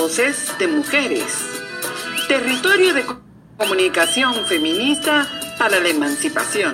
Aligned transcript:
Voces 0.00 0.56
de 0.58 0.66
Mujeres. 0.66 1.60
Territorio 2.26 2.94
de 2.94 3.04
comunicación 3.58 4.46
feminista 4.46 5.28
para 5.58 5.78
la 5.78 5.90
emancipación. 5.90 6.72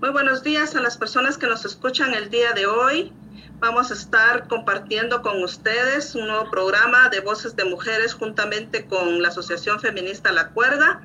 Muy 0.00 0.10
buenos 0.10 0.44
días 0.44 0.76
a 0.76 0.80
las 0.80 0.96
personas 0.96 1.36
que 1.36 1.48
nos 1.48 1.64
escuchan 1.64 2.14
el 2.14 2.30
día 2.30 2.52
de 2.52 2.66
hoy. 2.66 3.12
Vamos 3.58 3.90
a 3.90 3.94
estar 3.94 4.46
compartiendo 4.46 5.20
con 5.20 5.42
ustedes 5.42 6.14
un 6.14 6.28
nuevo 6.28 6.48
programa 6.48 7.08
de 7.08 7.18
Voces 7.18 7.56
de 7.56 7.64
Mujeres 7.64 8.14
juntamente 8.14 8.86
con 8.86 9.22
la 9.22 9.30
Asociación 9.30 9.80
Feminista 9.80 10.30
La 10.30 10.50
Cuerda. 10.50 11.02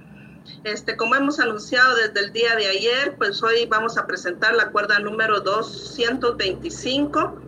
Este, 0.63 0.95
como 0.95 1.15
hemos 1.15 1.39
anunciado 1.39 1.95
desde 1.95 2.27
el 2.27 2.31
día 2.31 2.55
de 2.55 2.67
ayer, 2.67 3.15
pues 3.17 3.41
hoy 3.41 3.65
vamos 3.65 3.97
a 3.97 4.05
presentar 4.05 4.53
la 4.53 4.69
cuerda 4.69 4.99
número 4.99 5.39
225 5.39 7.44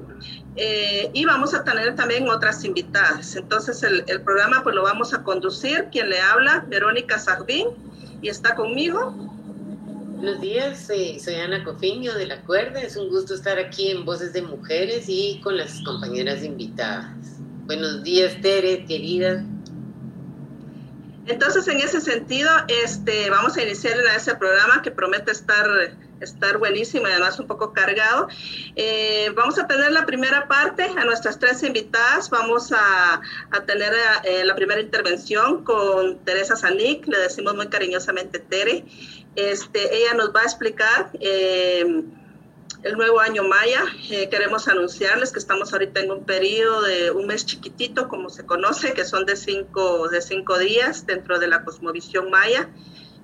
eh, 0.58 1.10
y 1.14 1.26
vamos 1.26 1.54
a 1.54 1.64
tener 1.64 1.96
también 1.96 2.28
otras 2.30 2.64
invitadas. 2.66 3.36
Entonces 3.36 3.84
el, 3.84 4.04
el, 4.08 4.22
programa 4.22 4.64
pues 4.64 4.76
lo 4.76 4.84
vamos 4.84 5.14
a 5.14 5.24
conducir, 5.24 5.88
quien 5.92 6.10
le 6.10 6.20
habla, 6.20 6.66
Verónica 6.68 7.20
Sarvín, 7.20 7.68
y 8.22 8.30
está 8.30 8.56
conmigo. 8.56 9.14
Buenos 10.18 10.42
días, 10.42 10.90
eh, 10.90 11.20
soy 11.24 11.36
Ana 11.36 11.64
Cofiño 11.64 12.16
de 12.16 12.26
La 12.26 12.42
Cuerda, 12.42 12.82
es 12.82 12.98
un 12.98 13.10
gusto 13.10 13.36
estar 13.36 13.60
aquí 13.60 13.92
en 13.92 14.04
Voces 14.04 14.34
de 14.34 14.42
Mujeres 14.42 15.06
y 15.08 15.40
con 15.44 15.58
las 15.58 15.80
compañeras 15.84 16.44
invitadas. 16.44 17.12
Buenos 17.68 18.02
días, 18.04 18.36
Tere, 18.42 18.84
querida. 18.86 19.46
Entonces, 21.28 21.68
en 21.68 21.80
ese 21.80 22.02
sentido, 22.02 22.50
este, 22.68 23.30
vamos 23.30 23.58
a 23.58 23.62
iniciar 23.62 23.98
ese 24.16 24.36
programa 24.36 24.82
que 24.82 24.92
promete 24.92 25.32
estar 25.32 25.68
estar 26.22 26.58
buenísimo 26.58 27.08
y 27.08 27.12
además 27.12 27.40
un 27.40 27.48
poco 27.48 27.74
cargado. 27.74 28.28
Eh, 28.76 29.32
vamos 29.36 29.60
a 29.60 29.68
tener 29.68 29.92
la 29.92 30.06
primera 30.06 30.48
parte 30.48 30.84
a 30.84 31.06
nuestras 31.06 31.40
tres 31.40 31.64
invitadas. 31.64 32.30
Vamos 32.30 32.72
a, 32.72 33.22
a 33.52 33.66
tener 33.66 33.94
eh, 34.24 34.44
la 34.44 34.56
primera 34.56 34.82
intervención 34.82 35.64
con 35.64 36.20
Teresa 36.26 36.56
Sanic, 36.56 37.08
le 37.08 37.20
decimos 37.20 37.56
muy 37.56 37.68
cariñosamente 37.68 38.40
Tere. 38.40 38.86
Este, 39.36 39.96
ella 39.96 40.16
nos 40.16 40.34
va 40.34 40.42
a 40.42 40.46
explicar 40.46 41.12
eh, 41.20 42.04
el 42.88 42.98
nuevo 42.98 43.20
año 43.20 43.44
maya. 43.44 43.84
Eh, 44.10 44.30
queremos 44.30 44.68
anunciarles 44.68 45.34
que 45.34 45.40
estamos 45.40 45.74
ahorita 45.74 46.00
en 46.00 46.10
un 46.10 46.24
periodo 46.24 46.84
de 46.84 47.12
un 47.12 47.28
mes 47.28 47.46
chiquitito, 47.46 48.08
como 48.08 48.30
se 48.30 48.46
conoce, 48.46 48.94
que 48.94 49.04
son 49.04 49.26
de 49.26 49.36
cinco, 49.36 50.08
de 50.08 50.22
cinco 50.22 50.58
días 50.58 51.06
dentro 51.06 51.38
de 51.38 51.48
la 51.48 51.64
cosmovisión 51.66 52.30
maya. 52.30 52.70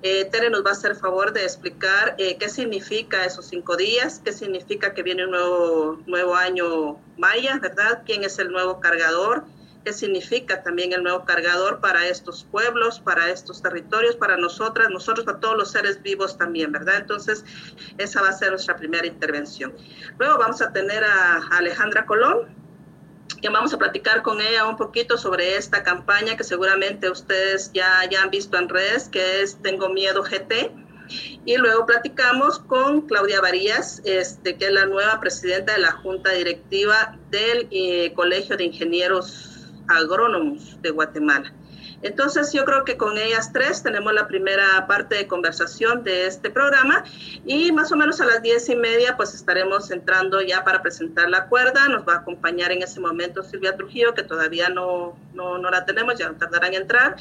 Eh, 0.02 0.26
Tere 0.26 0.50
nos 0.50 0.66
va 0.66 0.72
a 0.72 0.74
hacer 0.74 0.96
favor 0.98 1.32
de 1.32 1.44
explicar 1.44 2.16
eh, 2.18 2.38
qué 2.38 2.50
significa 2.50 3.24
esos 3.24 3.46
cinco 3.46 3.78
días, 3.78 4.22
qué 4.24 4.34
significa 4.34 4.94
que 4.94 5.02
viene 5.02 5.24
un 5.24 5.32
nuevo, 5.32 6.02
nuevo 6.08 6.36
año 6.36 6.98
maya, 7.18 7.58
¿verdad? 7.62 8.04
¿Quién 8.06 8.26
es 8.26 8.38
el 8.40 8.52
nuevo 8.52 8.82
cargador? 8.82 9.46
¿Qué 9.84 9.92
significa 9.92 10.64
también 10.64 10.94
el 10.94 11.04
nuevo 11.04 11.26
cargador 11.26 11.82
para 11.82 12.08
estos 12.08 12.46
pueblos, 12.46 13.02
para 13.02 13.30
estos 13.30 13.62
territorios, 13.62 14.16
para 14.16 14.38
nosotras, 14.38 14.90
nosotros, 14.90 15.26
para 15.26 15.42
todos 15.42 15.58
los 15.58 15.72
seres 15.72 16.02
vivos 16.02 16.38
también, 16.38 16.72
¿verdad? 16.72 16.96
Entonces, 17.00 17.44
esa 17.98 18.22
va 18.22 18.30
a 18.30 18.34
ser 18.34 18.52
nuestra 18.52 18.78
primera 18.78 19.06
intervención. 19.06 19.74
Luego 20.18 20.38
vamos 20.38 20.62
a 20.62 20.72
tener 20.72 21.04
a 21.04 21.42
Alejandra 21.52 22.06
Colón, 22.06 22.56
que 23.42 23.50
vamos 23.50 23.74
a 23.74 23.78
platicar 23.78 24.22
con 24.22 24.40
ella 24.40 24.66
un 24.66 24.78
poquito 24.78 25.18
sobre 25.18 25.58
esta 25.58 25.84
campaña 25.84 26.38
que 26.38 26.46
seguramente 26.46 27.10
ustedes 27.10 27.72
ya, 27.74 28.08
ya 28.10 28.24
han 28.24 28.30
visto 28.30 28.58
en 28.58 28.70
redes, 28.70 29.10
que 29.10 29.42
es 29.42 29.62
Tengo 29.62 29.90
Miedo 29.90 30.24
GT. 30.24 30.72
Y 31.46 31.58
luego 31.58 31.86
platicamos 31.86 32.60
con 32.60 33.02
Claudia 33.02 33.42
Varías, 33.42 34.02
este, 34.06 34.56
que 34.56 34.68
es 34.68 34.72
la 34.72 34.86
nueva 34.86 35.20
presidenta 35.20 35.74
de 35.74 35.80
la 35.80 35.92
Junta 35.92 36.32
Directiva 36.32 37.18
del 37.30 37.68
eh, 37.72 38.14
Colegio 38.16 38.56
de 38.56 38.64
Ingenieros 38.64 39.53
Agrónomos 39.88 40.82
de 40.82 40.92
Guatemala. 40.92 41.54
Entonces 42.04 42.52
yo 42.52 42.66
creo 42.66 42.84
que 42.84 42.98
con 42.98 43.18
ellas 43.18 43.52
tres 43.54 43.82
tenemos 43.82 44.14
la 44.14 44.28
primera 44.28 44.86
parte 44.88 45.16
de 45.16 45.26
conversación 45.26 46.04
de 46.04 46.28
este 46.28 46.50
programa 46.50 47.06
y 47.46 47.72
más 47.72 47.94
o 47.94 47.96
menos 47.96 48.20
a 48.20 48.26
las 48.26 48.42
diez 48.42 48.68
y 48.68 48.76
media 48.76 49.16
pues 49.16 49.34
estaremos 49.34 49.90
entrando 49.90 50.42
ya 50.42 50.66
para 50.66 50.82
presentar 50.82 51.30
la 51.30 51.48
cuerda. 51.48 51.88
Nos 51.88 52.06
va 52.08 52.16
a 52.16 52.18
acompañar 52.18 52.74
en 52.74 52.84
ese 52.84 53.00
momento 53.00 53.42
Silvia 53.42 53.78
Trujillo 53.78 54.14
que 54.14 54.24
todavía 54.24 54.68
no, 54.68 55.18
no, 55.34 55.58
no 55.58 55.70
la 55.70 55.86
tenemos, 55.86 56.20
ya 56.20 56.28
no 56.28 56.36
tardarán 56.36 56.74
en 56.74 56.82
entrar. 56.82 57.16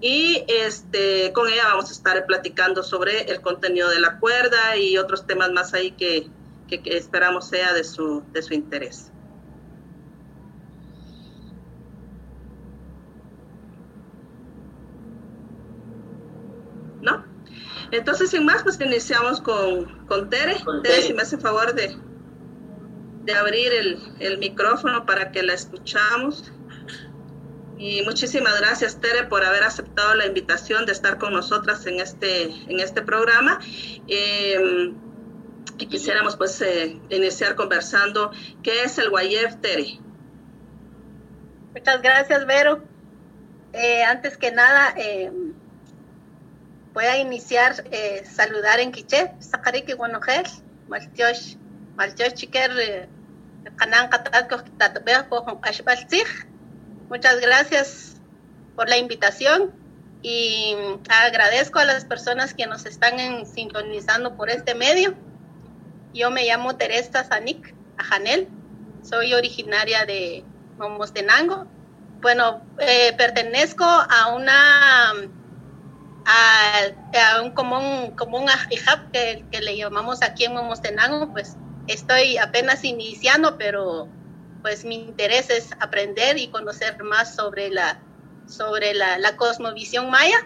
Y 0.00 0.44
este, 0.46 1.32
con 1.32 1.48
ella 1.48 1.64
vamos 1.64 1.88
a 1.88 1.92
estar 1.92 2.24
platicando 2.26 2.84
sobre 2.84 3.22
el 3.22 3.40
contenido 3.40 3.90
de 3.90 3.98
la 3.98 4.20
cuerda 4.20 4.76
y 4.76 4.98
otros 4.98 5.26
temas 5.26 5.50
más 5.50 5.74
ahí 5.74 5.90
que, 5.92 6.28
que, 6.68 6.80
que 6.80 6.96
esperamos 6.96 7.48
sea 7.48 7.72
de 7.72 7.82
su, 7.82 8.22
de 8.32 8.40
su 8.40 8.54
interés. 8.54 9.12
¿no? 17.02 17.24
Entonces, 17.92 18.30
sin 18.30 18.46
más, 18.46 18.62
pues 18.62 18.80
iniciamos 18.80 19.40
con, 19.40 20.06
con 20.06 20.30
Tere. 20.30 20.56
Con 20.64 20.82
Tere, 20.82 21.02
si 21.02 21.12
me 21.12 21.22
hace 21.22 21.36
favor 21.36 21.74
de, 21.74 21.94
de 23.24 23.34
abrir 23.34 23.70
el, 23.70 23.98
el, 24.18 24.38
micrófono 24.38 25.04
para 25.04 25.30
que 25.30 25.42
la 25.42 25.52
escuchamos. 25.52 26.50
Y 27.76 28.00
muchísimas 28.02 28.58
gracias, 28.60 28.98
Tere, 28.98 29.24
por 29.24 29.44
haber 29.44 29.62
aceptado 29.62 30.14
la 30.14 30.24
invitación 30.24 30.86
de 30.86 30.92
estar 30.92 31.18
con 31.18 31.34
nosotras 31.34 31.84
en 31.84 32.00
este, 32.00 32.44
en 32.44 32.80
este 32.80 33.02
programa. 33.02 33.60
Eh, 34.08 34.94
y 35.76 35.86
quisiéramos 35.86 36.36
pues 36.36 36.62
eh, 36.62 36.98
iniciar 37.10 37.56
conversando 37.56 38.30
qué 38.62 38.84
es 38.84 38.96
el 38.96 39.10
Guayef, 39.10 39.56
Tere. 39.60 40.00
Muchas 41.74 42.00
gracias, 42.00 42.46
Vero. 42.46 42.82
Eh, 43.74 44.02
antes 44.02 44.38
que 44.38 44.50
nada, 44.50 44.94
voy 46.92 47.04
a 47.04 47.16
iniciar 47.18 47.84
eh, 47.90 48.24
saludar 48.24 48.80
en 48.80 48.92
quiché 48.92 49.32
sakariki 49.38 49.92
guanojel 49.92 50.44
maltiosh 50.88 51.56
maltiosh 51.96 52.34
chiquer 52.34 53.08
po 55.28 55.60
ashbaltzig 55.62 56.26
muchas 57.08 57.40
gracias 57.40 58.20
por 58.76 58.88
la 58.88 58.96
invitación 58.96 59.72
y 60.22 60.76
agradezco 61.08 61.80
a 61.80 61.84
las 61.84 62.04
personas 62.04 62.54
que 62.54 62.66
nos 62.66 62.86
están 62.86 63.18
en, 63.18 63.44
sintonizando 63.44 64.36
por 64.36 64.50
este 64.50 64.74
medio. 64.74 65.14
Yo 66.14 66.30
me 66.30 66.44
llamo 66.44 66.76
Teresa 66.76 67.24
Sanik 67.24 67.74
Ajanel, 67.96 68.48
soy 69.02 69.34
originaria 69.34 70.06
de 70.06 70.44
Momostenango. 70.78 71.66
Bueno, 72.20 72.62
eh, 72.78 73.12
pertenezco 73.16 73.84
a 73.84 74.32
una 74.34 75.12
a, 76.26 77.34
a 77.34 77.42
un 77.42 77.50
común, 77.50 78.12
común 78.16 78.46
que, 79.12 79.44
que 79.50 79.60
le 79.60 79.76
llamamos 79.76 80.22
aquí 80.22 80.44
en 80.44 80.54
Momostenango, 80.54 81.32
pues 81.32 81.56
estoy 81.86 82.38
apenas 82.38 82.84
iniciando, 82.84 83.58
pero 83.58 84.08
pues 84.62 84.84
mi 84.84 84.96
interés 84.96 85.50
es 85.50 85.70
aprender 85.80 86.38
y 86.38 86.48
conocer 86.48 87.02
más 87.02 87.34
sobre 87.34 87.70
la, 87.70 88.00
sobre 88.46 88.94
la, 88.94 89.18
la 89.18 89.36
cosmovisión 89.36 90.10
maya. 90.10 90.36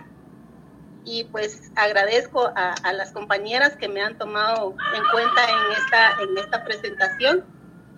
Y 1.04 1.24
pues 1.24 1.70
agradezco 1.76 2.50
a, 2.56 2.72
a, 2.82 2.92
las 2.92 3.12
compañeras 3.12 3.76
que 3.76 3.88
me 3.88 4.02
han 4.02 4.18
tomado 4.18 4.74
en 4.96 5.02
cuenta 5.12 5.44
en 5.44 5.72
esta, 5.80 6.16
en 6.20 6.36
esta 6.38 6.64
presentación 6.64 7.44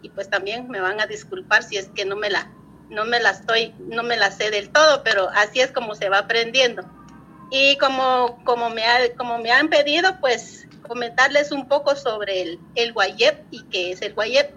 y 0.03 0.11
pues 0.11 0.29
también 0.29 0.69
me 0.69 0.81
van 0.81 1.01
a 1.01 1.07
disculpar 1.07 1.63
si 1.63 1.77
es 1.77 1.87
que 1.89 2.05
no 2.05 2.17
me 2.17 2.29
la, 2.29 2.51
no 2.91 3.05
me 3.05 3.21
la 3.21 3.31
estoy, 3.31 3.75
no 3.79 4.03
me 4.03 4.17
la 4.17 4.31
sé 4.31 4.51
del 4.51 4.71
todo, 4.71 5.03
pero 5.03 5.29
así 5.31 5.61
es 5.61 5.73
como 5.73 5.95
se 5.95 6.09
va 6.09 6.19
aprendiendo. 6.19 6.83
Y 7.51 7.79
como, 7.79 8.43
como, 8.45 8.71
me 8.71 8.85
ha, 8.85 9.15
como 9.17 9.39
me 9.39 9.51
han 9.51 9.69
pedido, 9.69 10.21
pues 10.21 10.69
comentarles 10.87 11.53
un 11.53 11.69
poco 11.69 11.95
sobre 11.97 12.43
el, 12.43 12.61
el 12.75 12.93
Guayep 12.93 13.47
y 13.51 13.65
qué 13.65 13.93
es 13.93 14.03
el 14.03 14.15
Guayep. 14.15 14.55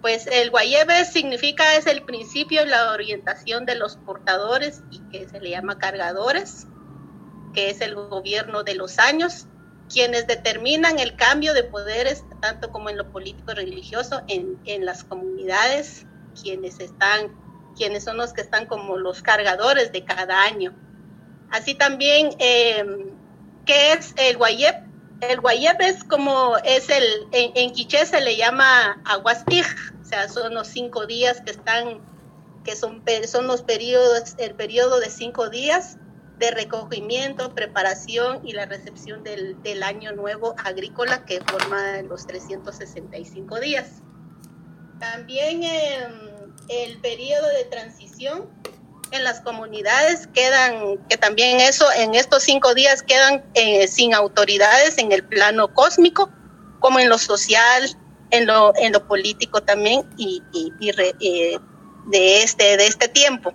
Pues 0.00 0.26
el 0.26 0.50
Guayep 0.50 0.90
significa 1.04 1.76
es 1.76 1.86
el 1.86 2.02
principio 2.02 2.64
y 2.64 2.68
la 2.68 2.92
orientación 2.92 3.66
de 3.66 3.76
los 3.76 3.96
portadores 3.96 4.82
y 4.90 5.00
que 5.10 5.28
se 5.28 5.40
le 5.40 5.50
llama 5.50 5.78
cargadores, 5.78 6.66
que 7.54 7.70
es 7.70 7.80
el 7.80 7.94
gobierno 7.94 8.64
de 8.64 8.74
los 8.74 8.98
años, 8.98 9.46
quienes 9.88 10.26
determinan 10.26 10.98
el 10.98 11.14
cambio 11.14 11.54
de 11.54 11.64
poderes, 11.64 12.24
tanto 12.40 12.70
como 12.70 12.90
en 12.90 12.96
lo 12.96 13.12
político 13.12 13.54
religioso, 13.54 14.22
en, 14.26 14.58
en 14.64 14.84
las 14.84 15.04
comunidades, 15.04 16.06
quienes 16.40 16.80
están, 16.80 17.32
quienes 17.76 18.02
son 18.02 18.16
los 18.16 18.32
que 18.32 18.40
están 18.40 18.66
como 18.66 18.96
los 18.96 19.22
cargadores 19.22 19.92
de 19.92 20.04
cada 20.04 20.42
año. 20.42 20.74
Así 21.52 21.74
también, 21.74 22.30
eh, 22.38 22.82
¿qué 23.66 23.92
es 23.92 24.14
el 24.16 24.38
guayep? 24.38 24.74
El 25.20 25.40
guayep 25.40 25.80
es 25.82 26.02
como, 26.02 26.56
es 26.64 26.88
el, 26.88 27.04
en, 27.32 27.52
en 27.54 27.70
quiché 27.72 28.06
se 28.06 28.20
le 28.22 28.36
llama 28.36 29.00
aguastij, 29.04 29.66
o 30.00 30.04
sea, 30.04 30.28
son 30.28 30.54
los 30.54 30.66
cinco 30.66 31.06
días 31.06 31.42
que 31.42 31.52
están, 31.52 32.00
que 32.64 32.74
son, 32.74 33.04
son 33.26 33.46
los 33.46 33.62
periodos, 33.62 34.34
el 34.38 34.54
periodo 34.54 34.98
de 34.98 35.10
cinco 35.10 35.50
días 35.50 35.98
de 36.38 36.50
recogimiento, 36.50 37.54
preparación 37.54 38.40
y 38.44 38.52
la 38.52 38.66
recepción 38.66 39.22
del, 39.22 39.62
del 39.62 39.82
año 39.82 40.12
nuevo 40.12 40.56
agrícola 40.64 41.24
que 41.24 41.40
forma 41.42 42.02
los 42.02 42.26
365 42.26 43.60
días. 43.60 44.02
También 44.98 45.62
eh, 45.62 46.08
el 46.68 46.98
periodo 46.98 47.46
de 47.48 47.64
transición 47.66 48.48
en 49.12 49.24
las 49.24 49.40
comunidades 49.40 50.26
quedan, 50.34 50.98
que 51.08 51.16
también 51.16 51.60
eso, 51.60 51.86
en 51.96 52.14
estos 52.14 52.42
cinco 52.42 52.74
días 52.74 53.02
quedan 53.02 53.44
eh, 53.54 53.86
sin 53.86 54.14
autoridades 54.14 54.98
en 54.98 55.12
el 55.12 55.22
plano 55.22 55.72
cósmico, 55.72 56.30
como 56.80 56.98
en 56.98 57.08
lo 57.08 57.18
social, 57.18 57.96
en 58.30 58.46
lo, 58.46 58.72
en 58.76 58.92
lo 58.92 59.06
político 59.06 59.62
también, 59.62 60.08
y, 60.16 60.42
eh, 60.80 61.58
de, 62.06 62.42
este, 62.42 62.76
de 62.76 62.86
este 62.86 63.08
tiempo. 63.08 63.52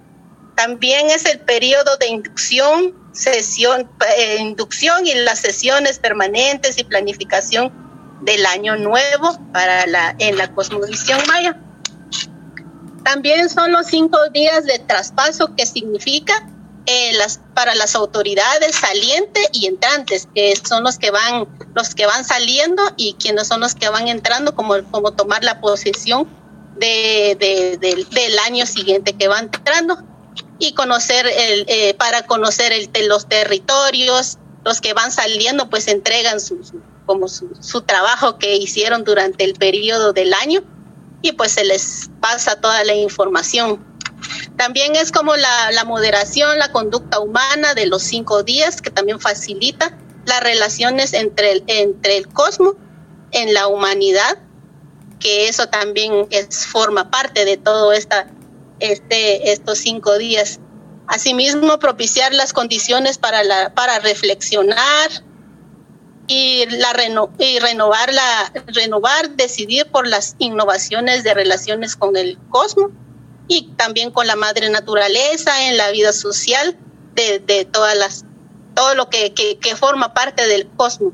También 0.56 1.10
es 1.10 1.26
el 1.26 1.40
periodo 1.40 1.98
de 1.98 2.08
inducción, 2.08 2.96
sesión, 3.12 3.90
eh, 4.18 4.38
inducción 4.40 5.06
y 5.06 5.14
las 5.16 5.40
sesiones 5.40 6.00
permanentes 6.00 6.78
y 6.78 6.84
planificación 6.84 7.72
del 8.22 8.46
año 8.46 8.76
nuevo 8.78 9.38
para 9.54 9.86
la, 9.88 10.16
en 10.20 10.38
la 10.38 10.54
cosmovisión 10.54 11.20
maya. 11.28 11.60
También 13.08 13.50
son 13.50 13.72
los 13.72 13.88
cinco 13.88 14.18
días 14.34 14.66
de 14.66 14.80
traspaso 14.80 15.56
que 15.56 15.66
significa 15.66 16.46
eh, 16.88 17.14
las, 17.14 17.40
para 17.54 17.74
las 17.74 17.96
autoridades 17.96 18.76
salientes 18.76 19.48
y 19.54 19.68
entrantes, 19.68 20.28
que 20.36 20.54
son 20.58 20.84
los 20.84 20.98
que 20.98 21.10
van, 21.10 21.48
los 21.74 21.96
que 21.96 22.06
van 22.06 22.26
saliendo 22.26 22.84
y 22.98 23.14
quienes 23.14 23.48
son 23.48 23.62
los 23.62 23.76
que 23.76 23.88
van 23.88 24.10
entrando, 24.10 24.54
como, 24.56 24.74
como 24.92 25.14
tomar 25.14 25.42
la 25.46 25.62
posesión 25.62 26.28
de, 26.76 27.38
del 28.12 28.40
año 28.40 28.66
siguiente 28.66 29.14
que 29.14 29.30
van 29.30 29.46
entrando. 29.54 30.04
Y 30.60 30.74
conocer 30.74 31.28
el, 31.28 31.64
eh, 31.70 31.94
para 31.94 32.24
conocer 32.24 32.74
el, 32.74 32.90
los 33.08 33.30
territorios, 33.30 34.38
los 34.66 34.82
que 34.82 34.92
van 34.92 35.14
saliendo 35.14 35.70
pues 35.70 35.88
entregan 35.88 36.42
su, 36.42 36.60
como 37.06 37.30
su, 37.30 37.52
su 37.62 37.84
trabajo 37.84 38.38
que 38.38 38.58
hicieron 38.58 39.06
durante 39.06 39.46
el 39.46 39.54
periodo 39.54 40.12
del 40.12 40.34
año 40.34 40.62
y 41.28 41.32
pues 41.34 41.52
se 41.52 41.64
les 41.64 42.10
pasa 42.22 42.60
toda 42.60 42.84
la 42.84 42.96
información. 42.96 43.86
También 44.58 44.96
es 44.96 45.12
como 45.12 45.36
la, 45.36 45.84
moderación, 45.86 46.58
la 46.58 46.72
conducta 46.72 47.20
humana 47.20 47.74
de 47.74 47.86
los 47.86 48.02
cinco 48.02 48.44
días, 48.44 48.82
que 48.82 48.90
también 48.90 49.20
facilita 49.20 49.96
las 50.26 50.42
relaciones 50.42 51.14
entre 51.14 51.52
el, 51.52 51.64
entre 51.68 52.18
el 52.18 52.28
cosmos 52.28 52.76
en 53.32 53.54
la 53.54 53.68
humanidad, 53.68 54.40
que 55.20 55.48
eso 55.48 55.68
también 55.68 56.28
es, 56.32 56.66
forma 56.66 57.12
parte 57.12 57.46
de 57.46 57.58
todo 57.58 57.92
esta, 57.92 58.28
este, 58.80 59.52
estos 59.52 59.78
cinco 59.78 60.18
días. 60.18 60.60
Asimismo, 61.08 61.80
propiciar 61.80 62.34
las 62.34 62.54
condiciones 62.54 63.18
para, 63.18 63.44
la, 63.44 63.74
para 63.74 64.00
reflexionar, 64.00 65.10
y, 66.28 66.66
la 66.66 66.94
y 67.40 67.60
renovar, 67.60 68.14
la, 68.14 68.52
renovar, 68.68 69.30
decidir 69.32 69.88
por 69.88 70.08
las 70.08 70.36
innovaciones 70.40 71.24
de 71.24 71.34
relaciones 71.34 71.96
con 71.96 72.18
el 72.18 72.38
cosmos 72.50 72.92
y 73.48 73.70
también 73.78 74.12
con 74.12 74.28
la 74.28 74.36
madre 74.36 74.70
naturaleza 74.70 75.68
en 75.68 75.78
la 75.78 75.90
vida 75.92 76.12
social 76.12 76.78
de, 77.16 77.40
de 77.40 77.66
todas 77.66 77.96
las, 77.98 78.26
todo 78.76 78.94
lo 78.96 79.10
que, 79.10 79.34
que, 79.34 79.76
forma 79.76 80.14
parte 80.14 80.46
del 80.48 80.68
cosmos. 80.68 81.14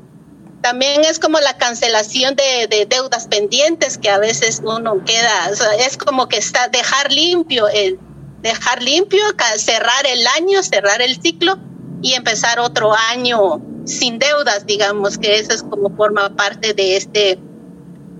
También 0.62 1.04
es 1.04 1.18
como 1.18 1.38
la 1.40 1.56
cancelación 1.58 2.34
de, 2.36 2.66
de 2.68 2.86
deudas 2.86 3.28
pendientes 3.28 3.98
que 3.98 4.10
a 4.10 4.18
veces 4.18 4.62
uno 4.64 5.04
queda, 5.04 5.50
es 5.78 5.96
como 5.96 6.26
que 6.28 6.38
está 6.38 6.68
dejar 6.68 7.12
limpio 7.12 7.68
el 7.68 7.98
dejar 8.40 8.82
limpio, 8.82 9.22
cerrar 9.56 10.06
el 10.06 10.26
año, 10.26 10.62
cerrar 10.62 11.00
el 11.00 11.20
ciclo 11.20 11.56
y 12.02 12.12
empezar 12.12 12.60
otro 12.60 12.92
año 13.10 13.62
sin 13.84 14.18
deudas, 14.18 14.66
digamos 14.66 15.18
que 15.18 15.38
eso 15.38 15.52
es 15.52 15.62
como 15.62 15.94
forma 15.96 16.34
parte 16.34 16.74
de 16.74 16.96
este 16.96 17.38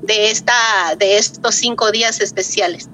de 0.02 0.30
esta 0.30 0.52
de 0.98 1.16
estos 1.16 1.54
cinco 1.54 1.90
días 1.90 2.20
especiales. 2.20 2.88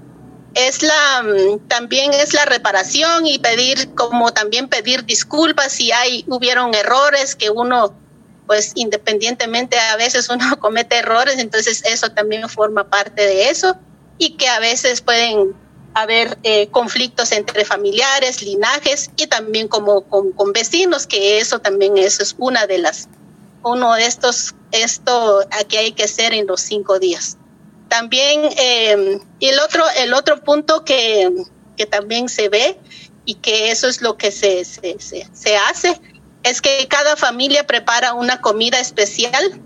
Es 0.54 0.82
la 0.82 1.22
mm, 1.22 1.68
también 1.68 2.12
es 2.12 2.34
la 2.34 2.44
reparación 2.44 3.26
y 3.26 3.38
pedir 3.38 3.94
como 3.94 4.32
también 4.32 4.68
pedir 4.68 5.04
disculpas 5.04 5.72
si 5.72 5.92
hay 5.92 6.24
hubieron 6.28 6.74
errores 6.74 7.34
que 7.34 7.50
uno 7.50 7.94
pues 8.46 8.72
independientemente 8.74 9.78
a 9.78 9.96
veces 9.96 10.28
uno 10.28 10.44
comete 10.60 10.98
errores, 10.98 11.38
entonces 11.38 11.82
eso 11.84 12.10
también 12.10 12.48
forma 12.48 12.88
parte 12.88 13.22
de 13.22 13.48
eso 13.48 13.76
y 14.18 14.36
que 14.36 14.48
a 14.48 14.58
veces 14.58 15.00
pueden 15.00 15.54
haber 15.94 16.38
eh, 16.42 16.68
conflictos 16.68 17.32
entre 17.32 17.64
familiares, 17.64 18.42
linajes 18.42 19.10
y 19.16 19.26
también 19.26 19.68
como 19.68 20.02
con, 20.02 20.52
vecinos, 20.52 21.06
que 21.06 21.38
eso 21.38 21.58
también 21.58 21.96
eso 21.98 22.22
es 22.22 22.34
una 22.38 22.66
de 22.66 22.78
las, 22.78 23.08
uno 23.62 23.94
de 23.94 24.06
estos, 24.06 24.54
esto 24.72 25.40
aquí 25.50 25.76
hay 25.76 25.92
que 25.92 26.04
hacer 26.04 26.32
en 26.32 26.46
los 26.46 26.60
cinco 26.60 26.98
días. 26.98 27.36
También 27.88 28.42
eh, 28.56 29.18
el 29.40 29.60
otro, 29.60 29.84
el 29.96 30.14
otro 30.14 30.42
punto 30.44 30.84
que, 30.84 31.28
que 31.76 31.86
también 31.86 32.28
se 32.28 32.48
ve 32.48 32.78
y 33.24 33.34
que 33.34 33.70
eso 33.70 33.88
es 33.88 34.00
lo 34.00 34.16
que 34.16 34.30
se, 34.30 34.64
se, 34.64 34.98
se, 35.00 35.28
se 35.32 35.56
hace, 35.56 36.00
es 36.42 36.60
que 36.62 36.86
cada 36.88 37.16
familia 37.16 37.66
prepara 37.66 38.14
una 38.14 38.40
comida 38.40 38.78
especial 38.78 39.60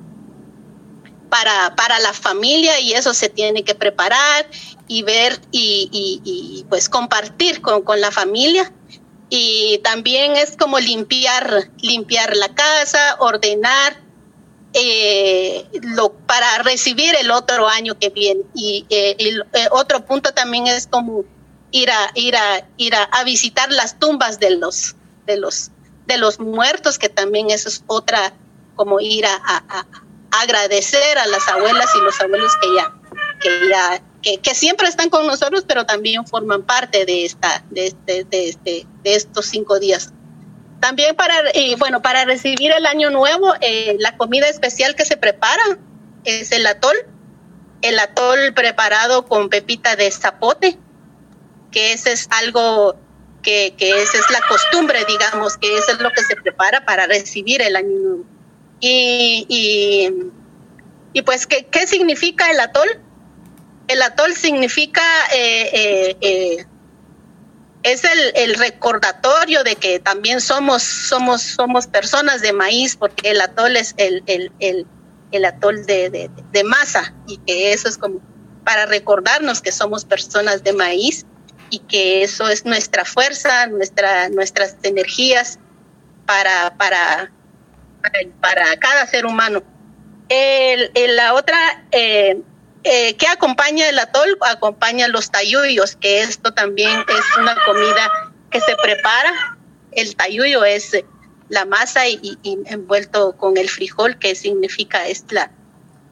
para, 1.35 1.75
para 1.75 1.99
la 1.99 2.13
familia 2.13 2.79
y 2.79 2.93
eso 2.93 3.13
se 3.13 3.29
tiene 3.29 3.65
que 3.65 3.75
preparar 3.75 4.47
y 4.87 5.03
ver 5.03 5.41
y, 5.51 6.65
pues 6.69 6.89
compartir 6.89 7.61
con, 7.61 7.83
con, 7.83 8.01
la 8.01 8.13
familia. 8.13 8.73
Y 9.31 9.81
también 9.83 10.37
es 10.37 10.57
como 10.57 10.79
limpiar, 10.79 11.73
limpiar 11.81 12.37
la 12.37 12.55
casa, 12.55 13.17
ordenar 13.19 14.01
eh, 14.75 15.67
lo, 15.83 16.13
para 16.13 16.59
recibir 16.59 17.17
el 17.17 17.33
otro 17.33 17.67
año 17.67 17.99
que 17.99 18.11
viene. 18.11 18.43
Y 18.55 18.87
eh, 18.89 19.17
eh, 19.19 19.69
otro 19.73 20.05
punto 20.05 20.33
también 20.33 20.69
es 20.69 20.87
como 20.87 21.25
ir 21.73 21.91
a 21.91 22.13
ir 22.15 22.37
a 22.37 22.69
ir 22.77 22.95
a, 22.95 23.25
visitar 23.25 23.73
las 23.73 23.99
tumbas 23.99 24.39
de 24.39 24.51
los 24.51 24.95
de 25.27 25.37
los 25.37 25.73
de 26.07 26.17
los 26.17 26.39
muertos, 26.39 26.97
que 26.97 27.09
también 27.09 27.51
eso 27.51 27.69
es 27.69 27.83
otra 27.89 28.35
como 28.77 29.01
ir 29.01 29.27
a 29.27 29.85
agradecer 30.43 31.19
a 31.19 31.27
las 31.27 31.47
abuelas 31.49 31.87
y 31.95 32.01
los 32.01 32.21
abuelos 32.21 32.53
que 32.61 32.75
ya 32.75 32.93
que 33.41 33.69
ya 33.69 34.03
que, 34.43 34.55
siempre 34.55 34.89
están 34.89 35.11
con 35.11 35.27
nosotros, 35.27 35.65
pero 35.67 35.85
también 35.85 36.27
forman 36.27 36.63
parte 36.63 37.05
de 37.05 37.25
esta, 37.27 37.63
de 37.71 37.89
este, 37.89 38.25
de 38.25 38.49
este, 38.49 38.87
de 39.03 39.15
estos 39.15 39.47
cinco 39.47 39.79
días. 39.79 40.13
También 40.81 41.15
para, 41.15 41.35
y 41.55 41.75
bueno, 41.77 42.03
para 42.03 42.25
recibir 42.25 42.73
el 42.73 42.87
año 42.87 43.11
nuevo, 43.11 43.53
eh, 43.61 43.97
la 44.01 44.17
comida 44.17 44.49
especial 44.49 44.95
que 44.95 45.05
se 45.05 45.17
prepara 45.17 45.63
es 46.25 46.53
el 46.53 46.67
atol, 46.67 46.97
el 47.83 47.99
atol 47.99 48.55
preparado 48.55 49.27
con 49.27 49.51
pepita 49.51 49.95
de 49.97 50.11
zapote, 50.11 50.79
que 51.71 51.93
ese 51.93 52.13
es 52.13 52.27
algo 52.31 52.97
que, 53.43 53.75
que 53.77 53.91
esa 54.03 54.19
es 54.19 54.31
la 54.31 54.41
costumbre, 54.49 55.05
digamos, 55.07 55.59
que 55.59 55.77
eso 55.77 55.93
es 55.93 56.01
lo 56.01 56.11
que 56.13 56.23
se 56.23 56.37
prepara 56.37 56.85
para 56.87 57.07
recibir 57.07 57.61
el 57.61 57.77
año 57.77 57.99
nuevo. 57.99 58.34
Y, 58.81 59.47
y, 59.49 60.11
y 61.13 61.23
pues, 61.23 61.47
¿qué, 61.47 61.67
¿qué 61.67 61.87
significa 61.87 62.51
el 62.51 62.61
atol? 62.61 62.89
El 63.89 64.03
atol 64.03 64.35
significa, 64.35 65.03
eh, 65.35 65.71
eh, 65.73 66.17
eh, 66.21 66.67
es 67.83 68.03
el, 68.35 68.55
recordatorio 68.55 69.63
de 69.63 69.77
que 69.77 70.01
también 70.01 70.41
somos, 70.41 70.83
somos, 70.83 71.43
somos 71.43 71.87
personas 71.87 72.41
de 72.41 72.53
maíz, 72.53 72.97
porque 72.97 73.31
el 73.31 73.41
atol 73.41 73.77
es 73.77 73.95
el, 73.99 74.23
el, 74.27 74.51
el, 74.59 74.87
el 75.33 75.45
atol 75.45 75.85
de, 75.85 76.31
de, 76.51 76.65
masa 76.65 77.15
y 77.27 77.37
que 77.39 77.73
eso 77.73 77.89
es 77.89 77.99
como 77.99 78.21
para 78.65 78.87
recordarnos 78.87 79.61
que 79.61 79.71
somos 79.71 80.07
personas 80.07 80.65
de 80.65 80.73
maíz 80.73 81.27
y 81.69 81.81
que 81.81 82.23
eso 82.23 82.49
es 82.49 82.65
nuestra 82.65 83.05
fuerza, 83.05 83.67
nuestra, 83.67 84.31
nuestras 84.31 84.77
energías 84.83 85.59
para, 86.25 86.75
para, 86.79 87.31
para, 88.41 88.77
cada 88.79 89.07
ser 89.07 89.27
humano. 89.27 89.63
El, 90.29 90.91
la 91.17 91.35
otra, 91.35 91.85
eh, 91.93 92.41
eh, 92.85 93.17
¿Qué 93.17 93.27
acompaña 93.27 93.89
el 93.89 93.99
atol? 93.99 94.37
Acompaña 94.43 95.09
los 95.09 95.31
tayuyos, 95.31 95.97
que 95.97 96.21
esto 96.21 96.53
también 96.53 97.01
es 97.09 97.37
una 97.39 97.57
comida 97.65 98.11
que 98.51 98.61
se 98.61 98.77
prepara. 98.77 99.57
El 99.93 100.15
tayuyo 100.17 100.65
es 100.65 100.93
la 101.49 101.65
masa 101.65 102.07
y, 102.07 102.39
envuelto 102.43 103.37
con 103.39 103.57
el 103.57 103.71
frijol, 103.71 104.19
que 104.19 104.35
significa 104.35 105.07
es 105.07 105.25
la 105.31 105.51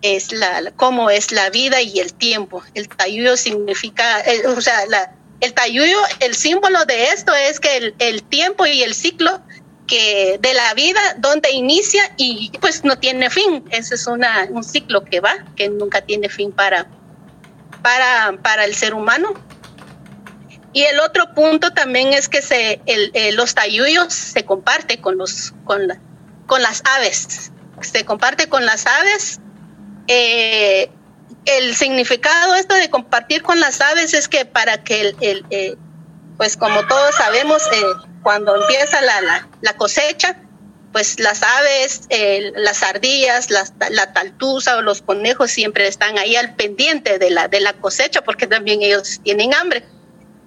es 0.00 0.32
la 0.32 0.72
cómo 0.74 1.10
es 1.10 1.30
la 1.30 1.50
vida 1.50 1.80
y 1.82 2.00
el 2.00 2.14
tiempo. 2.14 2.62
El 2.74 2.88
tayuyo 2.88 3.36
significa, 3.36 4.20
eh, 4.22 4.46
o 4.46 4.60
sea, 4.60 4.86
la, 4.86 5.14
el 5.40 5.52
tayuyo, 5.52 5.98
el 6.20 6.34
símbolo 6.34 6.84
de 6.86 7.04
esto 7.10 7.34
es 7.34 7.60
que 7.60 7.76
el, 7.76 7.94
el 7.98 8.22
tiempo 8.22 8.64
y 8.64 8.82
el 8.82 8.94
ciclo 8.94 9.42
de 9.98 10.54
la 10.54 10.72
vida 10.74 11.00
donde 11.18 11.50
inicia 11.50 12.02
y 12.16 12.50
pues 12.60 12.84
no 12.84 12.98
tiene 12.98 13.28
fin. 13.30 13.64
Ese 13.70 13.94
es 13.94 14.06
una, 14.06 14.46
un 14.50 14.64
ciclo 14.64 15.04
que 15.04 15.20
va, 15.20 15.34
que 15.56 15.68
nunca 15.68 16.00
tiene 16.00 16.28
fin 16.28 16.52
para, 16.52 16.86
para, 17.82 18.38
para 18.42 18.64
el 18.64 18.74
ser 18.74 18.94
humano. 18.94 19.34
Y 20.72 20.82
el 20.84 21.00
otro 21.00 21.34
punto 21.34 21.72
también 21.72 22.14
es 22.14 22.28
que 22.28 22.40
se, 22.40 22.80
los 23.34 23.54
tayuyos 23.54 24.14
se 24.14 24.44
comparte 24.44 25.00
con, 25.00 25.18
los, 25.18 25.52
con, 25.64 25.86
la, 25.86 25.98
con 26.46 26.62
las 26.62 26.82
aves. 26.96 27.52
Se 27.82 28.04
comparte 28.04 28.48
con 28.48 28.64
las 28.64 28.86
aves. 28.86 29.40
Eh, 30.08 30.90
el 31.44 31.74
significado 31.74 32.54
esto 32.54 32.74
de 32.74 32.88
compartir 32.88 33.42
con 33.42 33.60
las 33.60 33.80
aves 33.80 34.14
es 34.14 34.28
que 34.28 34.44
para 34.44 34.82
que 34.82 35.00
el, 35.00 35.16
el 35.20 35.46
eh, 35.50 35.76
pues 36.42 36.56
como 36.56 36.84
todos 36.88 37.14
sabemos, 37.14 37.62
eh, 37.72 37.82
cuando 38.24 38.60
empieza 38.60 39.00
la, 39.00 39.20
la, 39.20 39.48
la, 39.60 39.76
cosecha, 39.76 40.36
pues 40.90 41.20
las 41.20 41.40
aves, 41.40 42.00
eh, 42.08 42.50
las 42.56 42.82
ardillas, 42.82 43.48
las, 43.48 43.72
la 43.90 44.12
taltuza 44.12 44.76
o 44.76 44.82
los 44.82 45.02
conejos 45.02 45.52
siempre 45.52 45.86
están 45.86 46.18
ahí 46.18 46.34
al 46.34 46.56
pendiente 46.56 47.20
de 47.20 47.30
la, 47.30 47.46
de 47.46 47.60
la 47.60 47.74
cosecha 47.74 48.22
porque 48.24 48.48
también 48.48 48.82
ellos 48.82 49.20
tienen 49.22 49.54
hambre. 49.54 49.84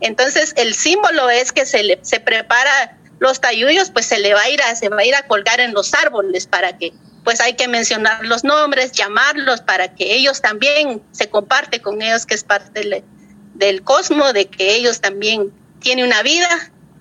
Entonces 0.01 0.51
el 0.57 0.73
símbolo 0.75 1.29
es 1.29 1.53
que 1.53 1.65
se, 1.65 1.81
le, 1.81 1.99
se 2.01 2.19
prepara 2.19 2.97
los 3.19 3.39
tayuyos, 3.39 3.89
pues 3.89 4.05
se 4.05 4.19
le 4.19 4.33
va 4.33 4.41
a 4.41 4.49
ir 4.49 4.61
a, 4.63 4.75
se 4.75 4.89
va 4.89 4.99
a 4.99 5.05
ir 5.05 5.15
a 5.15 5.25
colgar 5.27 5.61
en 5.61 5.73
los 5.73 5.93
árboles 5.93 6.45
para 6.45 6.77
que 6.77 6.91
pues 7.23 7.39
hay 7.39 7.53
que 7.53 7.69
mencionar 7.69 8.25
los 8.25 8.43
nombres, 8.43 8.91
llamarlos 8.91 9.61
para 9.61 9.95
que 9.95 10.13
ellos 10.13 10.41
también 10.41 11.01
se 11.13 11.29
comparte 11.29 11.79
con 11.79 12.01
ellos 12.01 12.25
que 12.25 12.35
es 12.35 12.43
parte 12.43 12.81
del, 12.81 13.05
del 13.53 13.81
cosmos, 13.81 14.33
de 14.33 14.47
que 14.47 14.75
ellos 14.75 14.99
también 14.99 15.53
tienen 15.85 16.05
una 16.05 16.23
vida 16.23 16.49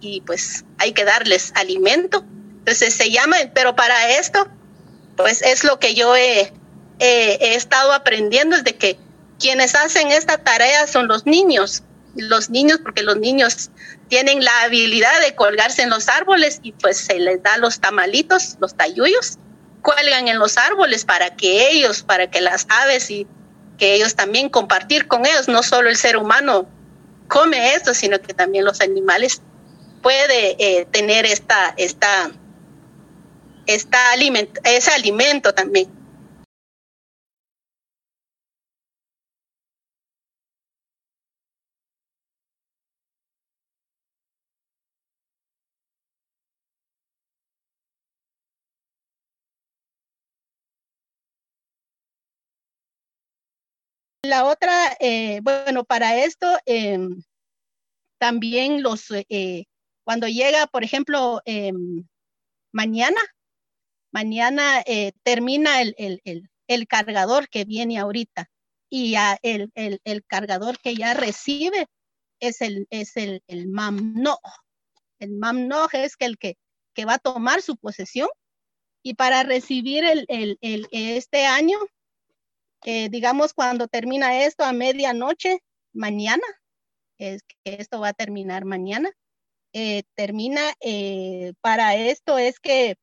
y 0.00 0.21
pues 0.21 0.62
hay 0.76 0.93
que 0.93 1.07
darles 1.07 1.53
alimento. 1.55 2.23
Entonces 2.59 2.93
se 2.93 3.11
llama, 3.11 3.37
pero 3.55 3.75
para 3.75 4.11
esto, 4.19 4.47
pues 5.17 5.41
es 5.41 5.64
lo 5.64 5.79
que 5.79 5.95
yo 5.95 6.14
he, 6.14 6.53
he, 6.99 7.55
estado 7.55 7.95
aprendiendo, 7.95 8.57
es 8.57 8.62
de 8.62 8.76
que 8.76 8.99
quienes 9.41 9.75
hacen 9.75 10.12
esta 10.12 10.37
tarea 10.37 10.87
son 10.87 11.09
los 11.09 11.25
niños, 11.25 11.83
los 12.14 12.50
niños, 12.50 12.79
porque 12.83 13.03
los 13.03 13.17
niños 13.17 13.71
tienen 14.09 14.45
la 14.45 14.53
habilidad 14.64 15.19
de 15.23 15.35
colgarse 15.35 15.81
en 15.81 15.88
los 15.88 16.09
árboles 16.09 16.61
y 16.62 16.73
pues 16.73 16.99
se 16.99 17.19
les 17.19 17.43
da 17.43 17.57
los 17.57 17.81
tamalitos, 17.81 18.59
los 18.61 18.76
tayuyos, 18.76 19.38
cuelgan 19.81 20.29
en 20.29 20.38
los 20.38 20.59
árboles 20.59 21.07
para 21.07 21.35
que 21.37 21.71
ellos, 21.71 22.03
para 22.03 22.31
que 22.31 22.43
las 22.43 22.67
aves 22.69 23.11
y 23.11 23.26
que 23.79 23.95
ellos 23.95 24.14
también 24.14 24.50
compartir 24.50 25.09
con 25.09 25.25
ellos, 25.25 25.49
no 25.49 25.62
solo 25.62 25.88
el 25.88 25.97
ser 25.97 26.19
humano 26.19 26.69
come 27.28 27.75
esto, 27.75 27.95
sino 27.95 28.21
que 28.21 28.35
también 28.35 28.64
los 28.64 28.81
animales 28.81 29.40
puede 30.02 30.57
eh, 30.59 30.87
tener 30.90 31.25
esta, 31.26 31.75
esta, 31.76 32.31
esta 33.66 34.12
alimento, 34.12 34.61
ese 34.64 34.90
alimento 34.93 35.54
también. 35.54 35.88
La 54.25 54.47
otra, 54.47 54.97
eh, 55.00 55.40
bueno, 55.43 55.85
para 55.85 56.25
esto 56.25 56.47
em, 56.64 57.23
también 58.19 58.83
los, 58.83 59.11
eh, 59.11 59.66
cuando 60.02 60.28
llega, 60.28 60.66
por 60.66 60.83
ejemplo, 60.83 61.43
em, 61.45 62.07
mañana, 62.73 63.21
mañana 64.12 64.83
eh, 64.87 65.12
termina 65.25 65.83
el, 65.83 65.95
el, 65.99 66.49
el, 66.69 66.88
cargador 66.88 67.50
que 67.50 67.66
viene 67.66 67.99
ahorita 67.99 68.50
y 68.88 69.11
ya 69.11 69.38
el, 69.43 69.71
cargador 70.26 70.78
que 70.78 70.95
ya 70.97 71.12
recibe 71.12 71.87
es 72.40 72.62
el, 72.62 72.87
es 72.88 73.19
el, 73.19 73.43
el 73.47 73.69
mamno. 73.69 74.38
El 75.19 75.33
mamno 75.33 75.87
es 75.93 76.14
el 76.21 76.38
que, 76.38 76.57
que 76.95 77.04
va 77.04 77.14
a 77.14 77.19
tomar 77.19 77.61
su 77.61 77.76
posesión 77.76 78.28
y 79.02 79.14
para 79.14 79.43
recibir 79.43 80.04
el, 80.04 80.25
el, 80.28 80.88
este 80.93 81.45
año 81.45 81.78
eh, 82.85 83.09
digamos, 83.11 83.55
cuando 83.55 83.88
termina 83.88 84.45
esto 84.45 84.64
a 84.64 84.73
medianoche, 84.73 85.61
mañana, 85.93 86.45
es 87.19 87.43
que 87.43 87.57
esto 87.64 88.00
va 88.00 88.09
a 88.09 88.12
terminar 88.14 88.64
mañana, 88.64 89.11
eh, 89.73 90.05
termina, 90.14 90.61
eh, 90.81 91.55
para 91.61 91.97
esto 91.97 92.38
es 92.38 92.61
que, 92.61 92.97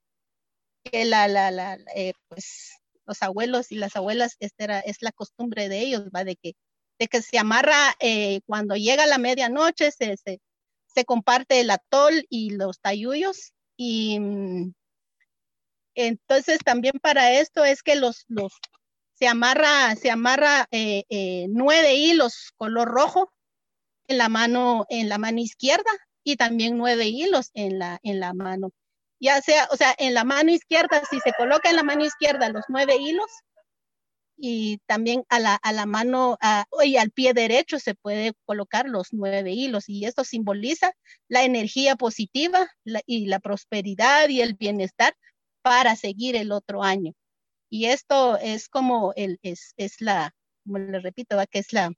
que 0.84 1.06
la, 1.06 1.28
la, 1.28 1.52
la 1.52 1.78
pues, 2.28 2.72
los 3.06 3.22
abuelos 3.24 3.72
y 3.72 3.76
las 3.76 3.96
abuelas, 3.96 4.36
esta 4.40 4.64
era, 4.64 4.80
es 4.82 4.98
la 5.02 5.12
costumbre 5.12 5.70
de 5.70 5.80
ellos, 5.80 6.10
va, 6.16 6.24
de 6.24 6.36
que, 6.36 6.54
de 7.00 7.08
que 7.08 7.22
se 7.22 7.40
amarra 7.40 7.96
cuando 8.46 8.76
llega 8.76 9.06
la 9.08 9.18
medianoche, 9.18 9.92
se, 9.92 10.18
se, 10.18 10.40
se 10.94 11.06
comparte 11.06 11.62
el 11.62 11.70
atol 11.72 12.26
y 12.30 12.52
los 12.52 12.80
tayuyos 12.80 13.54
y 13.78 14.20
mm, 14.20 14.74
entonces 15.96 16.60
también 16.60 17.00
para 17.02 17.34
esto 17.34 17.66
es 17.66 17.84
que 17.84 17.96
los, 17.96 18.26
los, 18.28 18.54
se 19.22 19.28
amarra, 19.28 19.96
se 19.96 20.10
amarra 20.10 20.68
eh, 20.72 21.04
eh, 21.10 21.46
nueve 21.48 21.94
hilos 21.94 22.54
color 22.58 22.88
rojo 22.88 23.32
en 24.08 24.18
la 24.18 24.30
mano, 24.30 24.88
en 24.90 25.10
la 25.10 25.20
mano 25.20 25.40
izquierda 25.40 25.92
y 26.24 26.38
también 26.38 26.76
nueve 26.76 27.06
hilos 27.06 27.52
en 27.54 27.78
la, 27.78 28.00
en 28.02 28.20
la 28.20 28.34
mano. 28.34 28.72
Ya 29.20 29.40
sea, 29.42 29.68
o 29.72 29.78
sea, 29.78 29.94
en 30.00 30.16
la 30.16 30.24
mano 30.24 30.50
izquierda, 30.50 31.04
si 31.08 31.20
se 31.20 31.34
coloca 31.38 31.70
en 31.70 31.76
la 31.76 31.84
mano 31.84 32.04
izquierda 32.04 32.50
los 32.50 32.64
nueve 32.68 32.96
hilos 33.00 33.28
y 34.38 34.80
también 34.88 35.24
a 35.30 35.38
la, 35.38 35.54
a 35.54 35.72
la 35.72 35.86
mano 35.86 36.40
y 36.84 36.98
al 36.98 37.12
pie 37.12 37.36
derecho 37.36 37.78
se 37.78 37.94
puede 37.94 38.34
colocar 38.46 38.90
los 38.90 39.10
nueve 39.12 39.52
hilos 39.52 39.88
y 39.88 40.06
esto 40.06 40.24
simboliza 40.24 40.94
la 41.28 41.44
energía 41.44 41.96
positiva 41.96 42.68
y 43.06 43.28
la 43.28 43.40
prosperidad 43.40 44.30
y 44.30 44.42
el 44.42 44.56
bienestar 44.56 45.14
para 45.62 45.96
seguir 45.96 46.36
el 46.36 46.52
otro 46.52 46.82
año. 46.82 47.14
Y 47.72 47.86
esto 47.86 48.38
es 48.38 48.68
como 48.68 49.14
el, 49.16 49.40
es, 49.44 49.74
es 49.78 50.02
la, 50.02 50.36
como 50.66 50.78
le 50.78 51.00
repito, 51.00 51.38
que 51.50 51.60
es 51.60 51.72
la, 51.72 51.94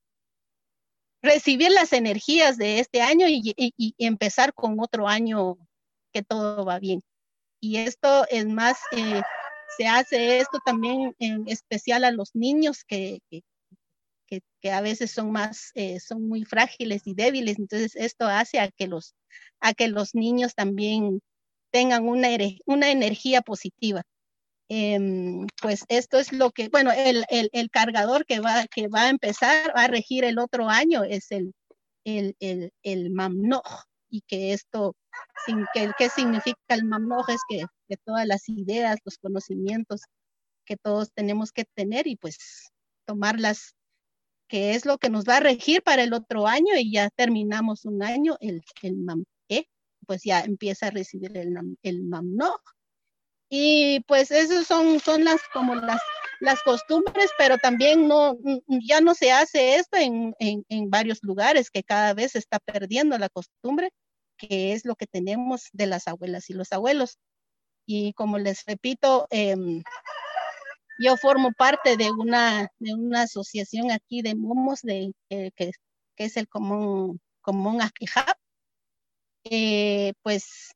recibir 1.24 1.72
las 1.72 1.94
energías 1.94 2.58
de 2.58 2.80
este 2.80 3.02
año 3.02 3.28
y, 3.28 3.56
y, 3.58 3.96
empezar 3.98 4.54
con 4.54 4.80
otro 4.80 5.08
año 5.08 5.58
que 6.14 6.22
todo 6.22 6.64
va 6.64 6.78
bien. 6.78 7.02
Y 7.60 7.78
esto 7.78 8.28
es 8.30 8.46
más, 8.46 8.78
eh, 8.92 9.22
se 9.76 9.88
hace 9.88 10.38
esto 10.38 10.60
también 10.64 11.16
en 11.18 11.48
especial 11.48 12.04
a 12.04 12.12
los 12.12 12.36
niños 12.36 12.84
que, 12.84 13.20
que, 13.32 13.42
que, 14.62 14.72
a 14.72 14.82
veces 14.82 15.12
son 15.12 15.32
más, 15.32 15.72
eh, 15.74 16.00
son 16.00 16.28
muy 16.28 16.46
frágiles 16.46 17.02
y 17.06 17.16
débiles. 17.16 17.58
Entonces 17.58 17.96
esto 17.96 18.28
hace 18.28 18.60
a 18.60 18.70
que 18.70 18.88
los, 18.88 19.16
a 19.60 19.74
que 19.74 19.88
los 19.88 20.14
niños 20.14 20.54
también 20.54 21.20
tengan 21.72 22.08
una, 22.08 22.28
una 22.68 22.92
energía 22.92 23.42
positiva. 23.42 24.04
Em, 24.76 25.46
pues 25.62 25.86
esto 25.88 26.18
es 26.18 26.34
lo 26.34 26.50
que, 26.50 26.68
bueno, 26.70 26.92
el, 26.92 27.26
el, 27.30 27.70
cargador 27.70 28.26
que 28.26 28.40
va, 28.40 28.66
que 28.66 28.88
va 28.88 29.04
a 29.04 29.10
empezar 29.10 29.72
a 29.76 29.88
regir 29.88 30.24
el 30.24 30.40
otro 30.40 30.68
año 30.68 31.04
es 31.04 31.32
el, 31.32 31.54
el, 32.06 32.36
el, 32.40 32.72
el 32.82 33.14
y 34.10 34.22
que 34.22 34.52
esto, 34.52 34.96
sin, 35.46 35.68
que, 35.76 35.92
¿qué 35.96 36.10
significa 36.10 36.58
el 36.70 36.86
mamnoj? 36.86 37.30
Es 37.30 37.42
que, 37.48 37.66
que 37.88 37.98
todas 38.04 38.26
las 38.26 38.50
ideas, 38.50 38.98
los 39.06 39.20
conocimientos 39.20 40.02
que 40.66 40.76
todos 40.76 41.12
tenemos 41.14 41.52
que 41.52 41.66
tener 41.76 42.08
y 42.08 42.16
pues 42.16 42.72
tomarlas, 43.06 43.76
que 44.48 44.74
es 44.74 44.88
lo 44.88 44.98
que 44.98 45.12
nos 45.12 45.26
va 45.26 45.38
a 45.38 45.42
regir 45.42 45.84
para 45.84 46.02
el 46.02 46.14
otro 46.14 46.48
año 46.48 46.76
y 46.80 46.92
ya 46.92 47.12
terminamos 47.12 47.86
un 47.86 48.02
año, 48.02 48.38
el, 48.40 48.64
el 48.82 48.98
mam, 48.98 49.24
¿eh? 49.50 49.66
pues 50.08 50.24
ya 50.24 50.42
empieza 50.42 50.88
a 50.88 50.92
recibir 50.92 51.38
el, 51.38 51.56
el 51.84 52.04
y 53.56 54.00
pues 54.08 54.32
esas 54.32 54.66
son, 54.66 55.00
son 55.00 55.26
las 55.26 55.40
como 55.54 55.76
las, 55.76 56.02
las 56.40 56.64
costumbres, 56.64 57.30
pero 57.38 57.60
también 57.60 58.08
no, 58.08 58.36
ya 58.68 59.00
no 59.00 59.14
se 59.14 59.32
hace 59.32 59.76
esto 59.76 59.96
en, 59.98 60.34
en, 60.40 60.66
en 60.70 60.90
varios 60.90 61.20
lugares, 61.22 61.70
que 61.70 61.84
cada 61.84 62.16
vez 62.16 62.32
se 62.32 62.40
está 62.40 62.58
perdiendo 62.58 63.16
la 63.20 63.30
costumbre, 63.30 63.92
que 64.38 64.74
es 64.74 64.86
lo 64.86 64.96
que 64.96 65.06
tenemos 65.06 65.70
de 65.72 65.86
las 65.86 66.08
abuelas 66.08 66.50
y 66.50 66.54
los 66.54 66.72
abuelos. 66.72 67.20
Y 67.86 68.14
como 68.14 68.40
les 68.40 68.66
repito, 68.66 69.28
eh, 69.30 69.56
yo 70.98 71.16
formo 71.16 71.52
parte 71.56 71.96
de 71.96 72.10
una, 72.10 72.70
de 72.80 72.96
una 72.96 73.22
asociación 73.22 73.92
aquí 73.92 74.24
de 74.24 74.34
momos, 74.34 74.82
de, 74.82 75.14
que, 75.30 75.52
que, 75.56 75.72
es 76.18 76.38
el 76.38 76.48
Común, 76.48 77.22
común 77.42 77.84
Ajijab. 77.84 78.36
Eh, 79.44 80.14
pues 80.24 80.74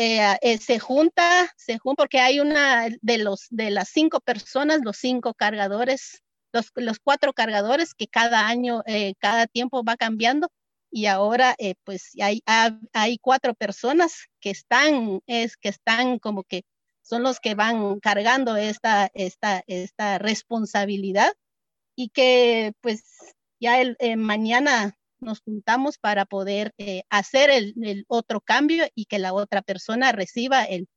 eh, 0.00 0.38
eh, 0.42 0.58
se 0.58 0.78
junta, 0.78 1.52
se 1.56 1.78
junta 1.78 2.04
porque 2.04 2.20
hay 2.20 2.38
una 2.38 2.88
de 3.02 3.18
los 3.18 3.48
de 3.50 3.72
las 3.72 3.88
cinco 3.88 4.20
personas, 4.20 4.78
los 4.84 4.96
cinco 4.96 5.34
cargadores, 5.34 6.22
los, 6.52 6.70
los 6.76 7.00
cuatro 7.00 7.32
cargadores 7.32 7.94
que 7.94 8.06
cada 8.06 8.46
año, 8.46 8.84
eh, 8.86 9.14
cada 9.18 9.48
tiempo 9.48 9.82
va 9.82 9.96
cambiando. 9.96 10.50
Y 10.92 11.06
ahora 11.06 11.56
pues 11.84 12.12
hay, 12.22 12.42
hay 12.92 13.18
cuatro 13.18 13.54
personas 13.54 14.28
que 14.40 14.50
están, 14.50 15.20
es 15.26 15.56
que 15.56 15.68
están 15.68 16.20
como 16.20 16.44
que 16.44 16.62
son 17.02 17.24
los 17.24 17.40
que 17.40 17.56
van 17.56 17.98
cargando 18.00 18.56
esta, 18.56 19.10
esta, 19.14 19.64
esta 19.66 20.18
responsabilidad. 20.18 21.32
Y 21.96 22.10
que 22.10 22.72
pues 22.82 23.02
ya 23.60 23.80
el, 23.80 23.96
mañana 24.16 24.97
nos 25.20 25.40
juntamos 25.40 25.98
para 25.98 26.24
poder 26.24 26.74
eh, 26.78 27.02
hacer 27.10 27.50
el, 27.50 28.04
otro 28.08 28.40
cambio 28.40 28.86
y 28.94 29.06
que 29.06 29.18
la 29.18 29.32
otra 29.32 29.62
persona 29.62 30.12
reciba 30.12 30.64
el, 30.64 30.88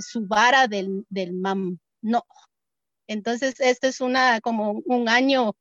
su 0.00 0.26
vara 0.26 0.68
del, 0.68 1.06
del 1.08 1.32
mam. 1.32 1.78
No. 2.02 2.24
Entonces, 3.08 3.60
este 3.60 3.88
es 3.88 4.00
una, 4.00 4.40
como 4.40 4.82
un 4.84 5.08
año 5.08 5.54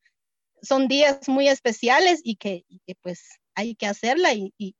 son 0.65 0.87
días 0.87 1.27
muy 1.27 1.47
especiales 1.47 2.21
y 2.23 2.35
que, 2.35 2.65
pues 3.01 3.39
hay 3.53 3.75
que 3.75 3.87
hacerla 3.87 4.33
y, 4.33 4.75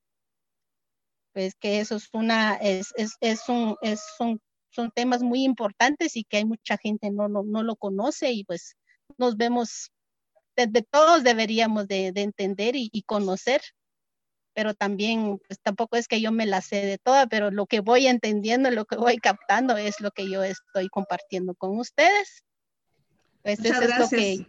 pues 1.33 1.55
que 1.55 1.79
eso 1.79 1.97
es 1.97 2.09
una, 2.13 2.55
es, 2.55 2.93
es, 2.95 3.49
un, 3.49 3.75
es, 3.81 4.01
son, 4.17 4.41
son 4.69 4.91
temas 4.91 5.21
muy 5.21 5.43
importantes 5.43 6.15
y 6.15 6.23
que 6.23 6.37
hay 6.37 6.45
mucha 6.45 6.77
gente 6.77 7.11
no, 7.11 7.27
no, 7.27 7.43
no 7.43 7.61
lo 7.61 7.75
conoce 7.75 8.31
y 8.31 8.43
pues 8.45 8.75
nos 9.17 9.35
vemos, 9.35 9.91
de, 10.55 10.81
todos 10.81 11.23
deberíamos 11.23 11.87
de, 11.87 12.07
entender 12.15 12.75
y, 12.75 13.03
conocer, 13.03 13.61
pero 14.53 14.73
también, 14.73 15.39
pues 15.47 15.59
tampoco 15.61 15.97
es 15.97 16.07
que 16.07 16.21
yo 16.21 16.31
me 16.31 16.45
la 16.45 16.61
sé 16.61 16.85
de 16.85 16.97
toda, 16.97 17.27
pero 17.27 17.51
lo 17.51 17.65
que 17.65 17.81
voy 17.81 18.07
entendiendo, 18.07 18.71
lo 18.71 18.85
que 18.85 18.95
voy 18.95 19.17
captando 19.17 19.77
es 19.77 19.99
lo 19.99 20.11
que 20.11 20.29
yo 20.29 20.43
estoy 20.43 20.87
compartiendo 20.89 21.55
con 21.55 21.77
ustedes. 21.77 22.43
Pues 23.41 23.59
eso 23.63 23.81
es 23.81 23.99
lo 23.99 24.09
que 24.09 24.45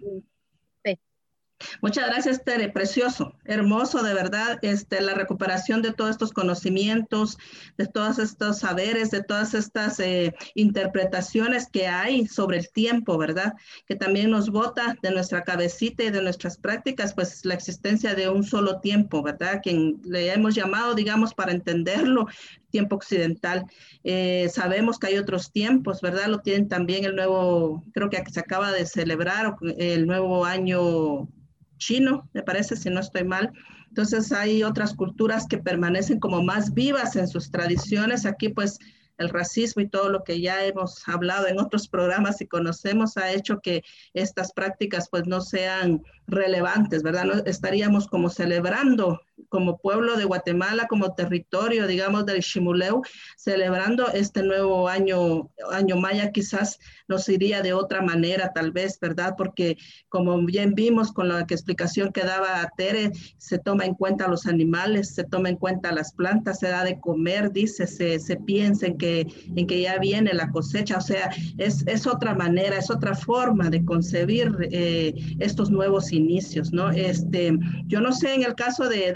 Muchas 1.81 2.07
gracias, 2.07 2.45
Tere. 2.45 2.69
Precioso, 2.69 3.35
hermoso, 3.45 4.03
de 4.03 4.13
verdad, 4.13 4.59
este, 4.63 5.01
la 5.01 5.15
recuperación 5.15 5.81
de 5.81 5.93
todos 5.93 6.11
estos 6.11 6.33
conocimientos, 6.33 7.39
de 7.79 7.87
todos 7.87 8.19
estos 8.19 8.59
saberes, 8.59 9.11
de 9.11 9.23
todas 9.23 9.55
estas 9.55 9.99
eh, 10.01 10.35
interpretaciones 10.55 11.69
que 11.71 11.87
hay 11.87 12.27
sobre 12.27 12.59
el 12.59 12.71
tiempo, 12.71 13.17
¿verdad? 13.17 13.55
Que 13.87 13.95
también 13.95 14.31
nos 14.31 14.51
bota 14.51 14.97
de 15.03 15.11
nuestra 15.11 15.45
cabecita 15.45 16.05
y 16.05 16.11
de 16.11 16.23
nuestras 16.23 16.59
prácticas, 16.59 17.15
pues 17.15 17.45
la 17.45 17.55
existencia 17.55 18.15
de 18.15 18.29
un 18.29 18.43
solo 18.43 18.81
tiempo, 18.81 19.23
¿verdad? 19.23 19.61
Quien 19.63 20.01
le 20.05 20.33
hemos 20.33 20.55
llamado, 20.55 20.95
digamos, 20.95 21.33
para 21.33 21.53
entenderlo, 21.53 22.27
tiempo 22.71 22.97
occidental. 22.97 23.65
Eh, 24.05 24.51
sabemos 24.53 24.99
que 24.99 25.07
hay 25.07 25.19
otros 25.19 25.51
tiempos, 25.53 26.03
¿verdad? 26.03 26.27
Lo 26.27 26.41
tienen 26.41 26.69
también 26.69 27.05
el 27.05 27.17
nuevo, 27.17 27.83
creo 27.95 28.11
que 28.11 28.23
se 28.31 28.41
acaba 28.41 28.73
de 28.73 28.85
celebrar 28.85 29.57
el 29.79 30.07
nuevo 30.07 30.45
año 30.45 31.29
chino, 31.77 32.29
me 32.33 32.43
parece, 32.43 32.77
si 32.77 32.91
no 32.91 33.01
estoy 33.01 33.25
mal. 33.25 33.53
Entonces 33.89 34.33
hay 34.33 34.63
otras 34.63 34.95
culturas 34.95 35.47
que 35.47 35.59
permanecen 35.59 36.21
como 36.21 36.43
más 36.43 36.75
vivas 36.75 37.17
en 37.17 37.29
sus 37.29 37.51
tradiciones. 37.51 38.27
Aquí 38.27 38.49
pues 38.49 38.79
el 39.19 39.31
racismo 39.31 39.83
y 39.83 39.89
todo 39.89 40.11
lo 40.11 40.25
que 40.25 40.41
ya 40.41 40.65
hemos 40.65 41.07
hablado 41.09 41.47
en 41.47 41.59
otros 41.59 41.89
programas 41.89 42.41
y 42.41 42.47
conocemos 42.47 43.17
ha 43.17 43.33
hecho 43.33 43.61
que 43.61 43.83
estas 44.15 44.53
prácticas 44.53 45.09
pues 45.11 45.27
no 45.27 45.41
sean 45.41 46.03
relevantes, 46.27 47.03
¿verdad? 47.03 47.25
No 47.25 47.35
estaríamos 47.45 48.07
como 48.09 48.29
celebrando 48.29 49.21
como 49.57 49.79
pueblo 49.79 50.19
de 50.19 50.27
Guatemala, 50.27 50.87
como 50.87 51.15
territorio, 51.15 51.87
digamos, 51.87 52.27
del 52.27 52.41
Shimuleu, 52.41 53.01
celebrando 53.39 54.09
este 54.09 54.43
nuevo 54.43 54.87
año, 54.87 55.49
año 55.73 55.97
maya, 55.97 56.31
quizás 56.31 56.79
nos 57.09 57.27
iría 57.31 57.63
de 57.63 57.73
otra 57.73 58.03
manera, 58.03 58.53
tal 58.53 58.71
vez, 58.71 59.01
¿verdad? 59.01 59.35
Porque 59.39 59.79
como 60.11 60.39
bien 60.45 60.75
vimos 60.75 61.11
con 61.11 61.29
la 61.29 61.41
explicación 61.41 62.13
que 62.13 62.25
daba 62.25 62.71
Tere, 62.77 63.13
se 63.39 63.59
toma 63.59 63.87
en 63.87 63.95
cuenta 63.95 64.29
los 64.29 64.45
animales, 64.47 65.15
se 65.15 65.25
toma 65.25 65.49
en 65.49 65.57
cuenta 65.57 65.91
las 65.91 66.13
plantas, 66.13 66.59
se 66.59 66.69
da 66.69 66.85
de 66.85 67.01
comer, 67.01 67.51
dice, 67.51 67.87
se, 67.87 68.37
piensa 68.45 68.89
en 68.89 68.99
que, 68.99 69.27
en 69.57 69.67
que 69.67 69.81
ya 69.81 69.99
viene 69.99 70.35
la 70.35 70.51
cosecha, 70.51 70.99
o 70.99 71.01
sea, 71.01 71.31
es, 71.57 71.83
es 71.87 72.07
otra 72.07 72.35
manera, 72.35 72.77
es 72.77 72.91
otra 72.91 73.15
forma 73.15 73.71
de 73.71 73.83
concebir 73.87 74.55
eh, 74.71 75.15
estos 75.39 75.71
nuevos 75.71 76.13
inicios, 76.13 76.75
¿no? 76.75 76.91
Este, 76.91 77.57
yo 77.87 78.03
no 78.03 78.13
sé 78.13 78.35
en 78.35 78.43
el 78.43 78.55
caso 78.55 78.87
de, 78.89 79.13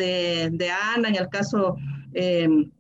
Ana, 0.71 1.09
en 1.09 1.17
el 1.17 1.29
caso 1.29 1.77
em, 2.13 2.71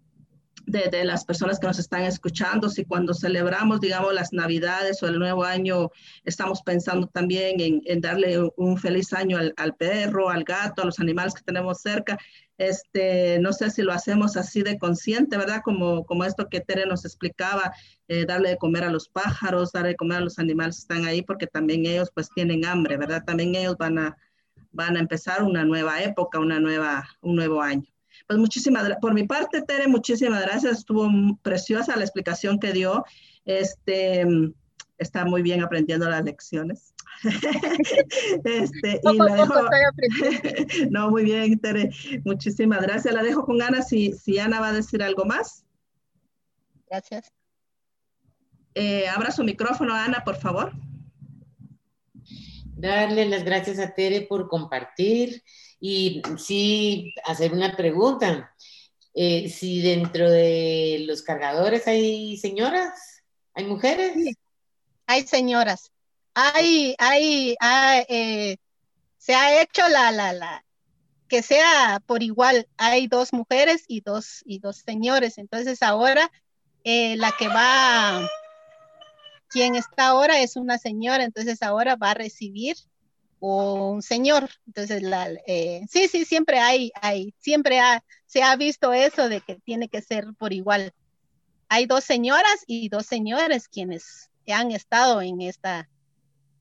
de, 0.71 1.04
las 1.04 1.25
personas 1.25 1.59
que 1.59 1.66
nos 1.66 1.78
están 1.78 2.02
escuchando, 2.02 2.69
si 2.69 2.85
cuando 2.85 3.14
celebramos, 3.14 3.80
digamos, 3.80 4.14
las 4.14 4.33
Navidades 4.33 5.02
o 5.02 5.09
el 5.09 5.19
Nuevo 5.19 5.45
Año, 5.45 5.90
estamos 6.25 6.62
pensando 6.62 7.07
también 7.09 7.83
en, 7.85 8.00
darle 8.00 8.38
un 8.57 8.78
feliz 8.78 9.12
año 9.12 9.38
al, 9.38 9.75
perro, 9.76 10.30
al 10.30 10.45
gato, 10.45 10.83
a 10.83 10.87
los 10.87 11.00
animales 11.00 11.35
que 11.35 11.42
tenemos 11.42 11.80
cerca. 11.80 12.19
Este, 12.59 13.38
no 13.40 13.52
sé 13.52 13.71
si 13.71 13.83
lo 13.83 13.92
hacemos 13.92 14.37
así 14.37 14.62
de 14.62 14.79
consciente, 14.79 15.37
¿verdad? 15.38 15.62
Como, 15.64 16.05
como 16.05 16.24
esto 16.24 16.48
que 16.48 16.61
Tere 16.61 16.85
nos 16.87 17.05
explicaba, 17.05 17.72
eh, 18.09 18.27
darle 18.27 18.51
de 18.51 18.57
comer 18.59 18.85
a 18.85 18.90
los 18.90 19.09
pájaros, 19.09 19.72
darle 19.72 19.90
de 19.90 19.96
comer 19.96 20.18
a 20.18 20.22
los 20.22 20.38
animales 20.38 20.77
que 20.77 20.81
están 20.81 21.07
ahí, 21.07 21.22
porque 21.22 21.46
también 21.46 21.87
ellos 21.87 22.11
pues 22.14 22.29
tienen 22.35 22.66
hambre, 22.66 22.98
¿verdad? 22.98 23.24
También 23.24 23.55
ellos 23.55 23.77
van 23.79 23.98
a, 23.98 24.16
van 24.72 24.96
a 24.96 25.00
empezar 25.00 25.42
una 25.42 25.64
nueva 25.64 26.02
época, 26.02 26.38
una 26.38 26.61
nueva, 26.61 27.09
un 27.20 27.37
nuevo 27.37 27.61
año. 27.62 27.87
Pues 28.26 28.38
muchísimas, 28.38 28.88
por 29.00 29.14
mi 29.14 29.26
parte, 29.26 29.62
Tere, 29.62 29.88
muchísimas 29.88 30.42
gracias. 30.42 30.78
Estuvo 30.78 31.09
preciosa 31.42 31.96
la 31.96 32.04
explicación 32.04 32.59
que 32.59 32.72
dio. 32.72 33.04
Este, 33.44 34.24
está 34.98 35.24
muy 35.24 35.42
bien 35.42 35.62
aprendiendo 35.62 36.09
las 36.09 36.24
lecciones. 36.24 36.94
este, 38.44 39.00
y 39.02 39.16
la 39.16 39.35
dejo, 39.35 39.54
no, 40.90 41.11
muy 41.11 41.24
bien, 41.24 41.59
Tere. 41.59 41.90
Muchísimas 42.24 42.83
gracias. 42.83 43.12
La 43.12 43.22
dejo 43.22 43.44
con 43.44 43.61
Ana 43.62 43.83
si, 43.83 44.12
si 44.12 44.38
Ana 44.38 44.61
va 44.61 44.68
a 44.68 44.72
decir 44.72 45.02
algo 45.02 45.24
más. 45.24 45.64
Gracias. 46.88 47.33
Eh, 48.74 49.09
abra 49.09 49.33
su 49.33 49.42
micrófono, 49.42 49.94
Ana, 49.94 50.22
por 50.24 50.37
favor 50.37 50.72
darle 52.81 53.27
las 53.27 53.45
gracias 53.45 53.79
a 53.79 53.95
Tere 53.95 54.23
por 54.23 54.49
compartir 54.49 55.43
y 55.79 56.23
sí 56.38 57.14
hacer 57.25 57.53
una 57.53 57.77
pregunta. 57.77 58.55
Eh, 59.14 59.49
si 59.49 59.83
dentro 59.83 60.31
de 60.31 61.05
los 61.07 61.23
cargadores 61.23 61.87
hay 61.87 62.37
señoras, 62.37 63.23
hay 63.55 63.64
mujeres. 63.64 64.14
hay 65.07 65.27
señoras. 65.27 65.90
Hay, 66.35 66.95
hay, 66.99 67.57
eh, 68.09 68.57
se 69.19 69.35
ha 69.35 69.61
hecho 69.61 69.87
la, 69.88 70.12
la, 70.12 70.33
la, 70.33 70.64
que 71.29 71.43
sea 71.43 72.01
por 72.07 72.23
igual. 72.23 72.69
Hay 72.77 73.09
dos 73.09 73.33
mujeres 73.33 73.85
y 73.88 74.01
dos, 74.01 74.43
y 74.45 74.61
dos 74.61 74.77
señores. 74.77 75.38
Entonces 75.38 75.83
ahora 75.83 76.31
eh, 76.85 77.16
la 77.16 77.33
que 77.33 77.49
va 77.49 78.27
quien 79.50 79.74
está 79.74 80.08
ahora 80.08 80.40
es 80.40 80.56
una 80.56 80.78
señora, 80.78 81.24
entonces 81.24 81.62
ahora 81.62 81.96
va 81.96 82.12
a 82.12 82.14
recibir 82.14 82.76
un 83.40 84.00
señor. 84.00 84.48
Entonces, 84.66 85.02
la, 85.02 85.28
eh, 85.46 85.82
sí, 85.90 86.08
sí, 86.08 86.24
siempre 86.24 86.58
hay, 86.58 86.92
hay, 87.00 87.34
siempre 87.38 87.78
se 88.26 88.42
ha 88.42 88.54
visto 88.56 88.92
eso 88.92 89.28
de 89.28 89.40
que 89.40 89.56
tiene 89.56 89.88
que 89.88 90.00
ser 90.00 90.26
por 90.38 90.52
igual. 90.52 90.92
Hay 91.68 91.86
dos 91.86 92.04
señoras 92.04 92.64
y 92.66 92.88
dos 92.88 93.06
señores 93.06 93.68
quienes 93.68 94.30
han 94.46 94.70
estado 94.70 95.20
en 95.20 95.40
esta, 95.40 95.88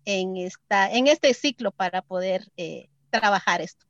en 0.06 0.38
esta, 0.38 0.92
en 0.92 1.08
este 1.08 1.34
ciclo 1.34 1.72
para 1.72 2.02
poder 2.02 2.52
eh, 2.58 2.90
trabajar 3.10 3.62
esto. 3.62 3.86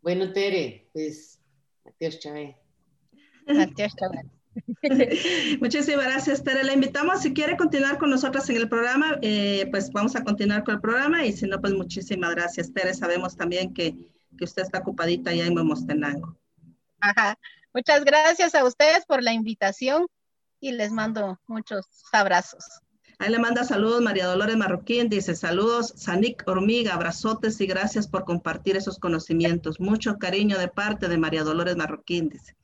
Bueno, 0.00 0.32
Tere, 0.32 0.88
pues, 0.92 1.38
adiós, 1.84 2.18
Chávez. 2.18 2.56
Adiós, 3.46 3.94
Chávez. 3.96 4.41
Muchísimas 5.60 6.04
gracias, 6.04 6.42
Tere. 6.42 6.64
La 6.64 6.72
invitamos, 6.72 7.22
si 7.22 7.32
quiere 7.32 7.56
continuar 7.56 7.98
con 7.98 8.10
nosotros 8.10 8.48
en 8.50 8.56
el 8.56 8.68
programa, 8.68 9.18
eh, 9.22 9.66
pues 9.70 9.90
vamos 9.90 10.16
a 10.16 10.24
continuar 10.24 10.64
con 10.64 10.74
el 10.74 10.80
programa 10.80 11.24
y 11.24 11.32
si 11.32 11.46
no, 11.46 11.60
pues 11.60 11.72
muchísimas 11.72 12.34
gracias, 12.34 12.72
Tere. 12.72 12.94
Sabemos 12.94 13.36
también 13.36 13.72
que, 13.72 13.94
que 14.36 14.44
usted 14.44 14.62
está 14.62 14.78
ocupadita 14.78 15.32
ya 15.32 15.46
en 15.46 15.54
Momostenango. 15.54 16.36
Ajá. 17.00 17.38
Muchas 17.74 18.04
gracias 18.04 18.54
a 18.54 18.64
ustedes 18.64 19.06
por 19.06 19.22
la 19.22 19.32
invitación 19.32 20.06
y 20.60 20.72
les 20.72 20.92
mando 20.92 21.40
muchos 21.46 21.86
abrazos. 22.12 22.64
Ahí 23.18 23.30
le 23.30 23.38
manda 23.38 23.64
saludos 23.64 24.02
María 24.02 24.26
Dolores 24.26 24.56
Marroquín, 24.56 25.08
dice 25.08 25.34
saludos 25.34 25.92
Sanik 25.96 26.42
Hormiga, 26.46 26.94
abrazotes 26.94 27.60
y 27.60 27.66
gracias 27.66 28.08
por 28.08 28.24
compartir 28.24 28.76
esos 28.76 28.98
conocimientos. 28.98 29.80
Mucho 29.80 30.18
cariño 30.18 30.58
de 30.58 30.68
parte 30.68 31.08
de 31.08 31.18
María 31.18 31.44
Dolores 31.44 31.76
Marroquín, 31.76 32.28
dice 32.28 32.56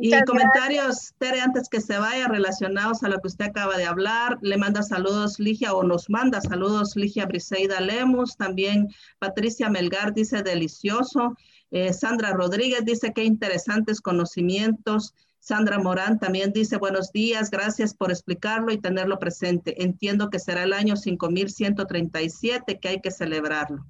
y 0.00 0.12
comentarios, 0.24 1.12
Tere, 1.18 1.40
antes 1.40 1.68
que 1.68 1.80
se 1.80 1.98
vaya, 1.98 2.28
relacionados 2.28 3.02
a 3.02 3.08
lo 3.08 3.18
que 3.20 3.28
usted 3.28 3.46
acaba 3.46 3.76
de 3.76 3.86
hablar, 3.86 4.38
le 4.42 4.56
manda 4.56 4.82
saludos 4.82 5.38
Ligia 5.38 5.74
o 5.74 5.82
nos 5.82 6.08
manda 6.08 6.40
saludos 6.40 6.96
Ligia 6.96 7.26
Briseida 7.26 7.80
Lemus, 7.80 8.36
también 8.36 8.88
Patricia 9.18 9.68
Melgar 9.68 10.14
dice 10.14 10.42
delicioso, 10.42 11.36
eh, 11.70 11.92
Sandra 11.92 12.32
Rodríguez 12.32 12.84
dice 12.84 13.12
qué 13.12 13.24
interesantes 13.24 14.00
conocimientos, 14.00 15.14
Sandra 15.40 15.78
Morán 15.78 16.18
también 16.18 16.52
dice 16.52 16.76
buenos 16.76 17.10
días, 17.12 17.50
gracias 17.50 17.94
por 17.94 18.10
explicarlo 18.10 18.72
y 18.72 18.78
tenerlo 18.78 19.18
presente. 19.18 19.82
Entiendo 19.82 20.30
que 20.30 20.38
será 20.38 20.64
el 20.64 20.72
año 20.72 20.96
5137 20.96 22.78
que 22.80 22.88
hay 22.88 23.00
que 23.00 23.10
celebrarlo. 23.10 23.86